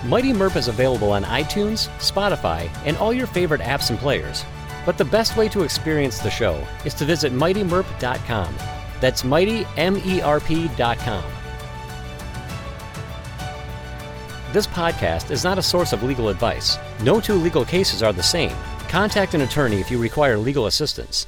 Mighty 0.05 0.31
Merp 0.33 0.55
is 0.55 0.67
available 0.67 1.11
on 1.11 1.23
iTunes, 1.23 1.89
Spotify, 1.97 2.69
and 2.85 2.95
all 2.97 3.11
your 3.13 3.27
favorite 3.27 3.61
apps 3.61 3.89
and 3.89 3.97
players. 3.99 4.45
But 4.85 4.97
the 4.99 5.05
best 5.05 5.35
way 5.35 5.49
to 5.49 5.63
experience 5.63 6.19
the 6.19 6.29
show 6.29 6.63
is 6.85 6.93
to 6.95 7.05
visit 7.05 7.33
mightymerp.com. 7.33 8.55
That's 9.01 9.23
mightymerp.com. 9.23 11.23
This 14.55 14.67
podcast 14.67 15.31
is 15.31 15.43
not 15.43 15.57
a 15.57 15.61
source 15.61 15.91
of 15.91 16.01
legal 16.01 16.29
advice. 16.29 16.77
No 17.01 17.19
two 17.19 17.33
legal 17.33 17.65
cases 17.65 18.01
are 18.01 18.13
the 18.13 18.23
same. 18.23 18.55
Contact 18.87 19.33
an 19.33 19.41
attorney 19.41 19.81
if 19.81 19.91
you 19.91 19.97
require 20.01 20.37
legal 20.37 20.67
assistance. 20.67 21.27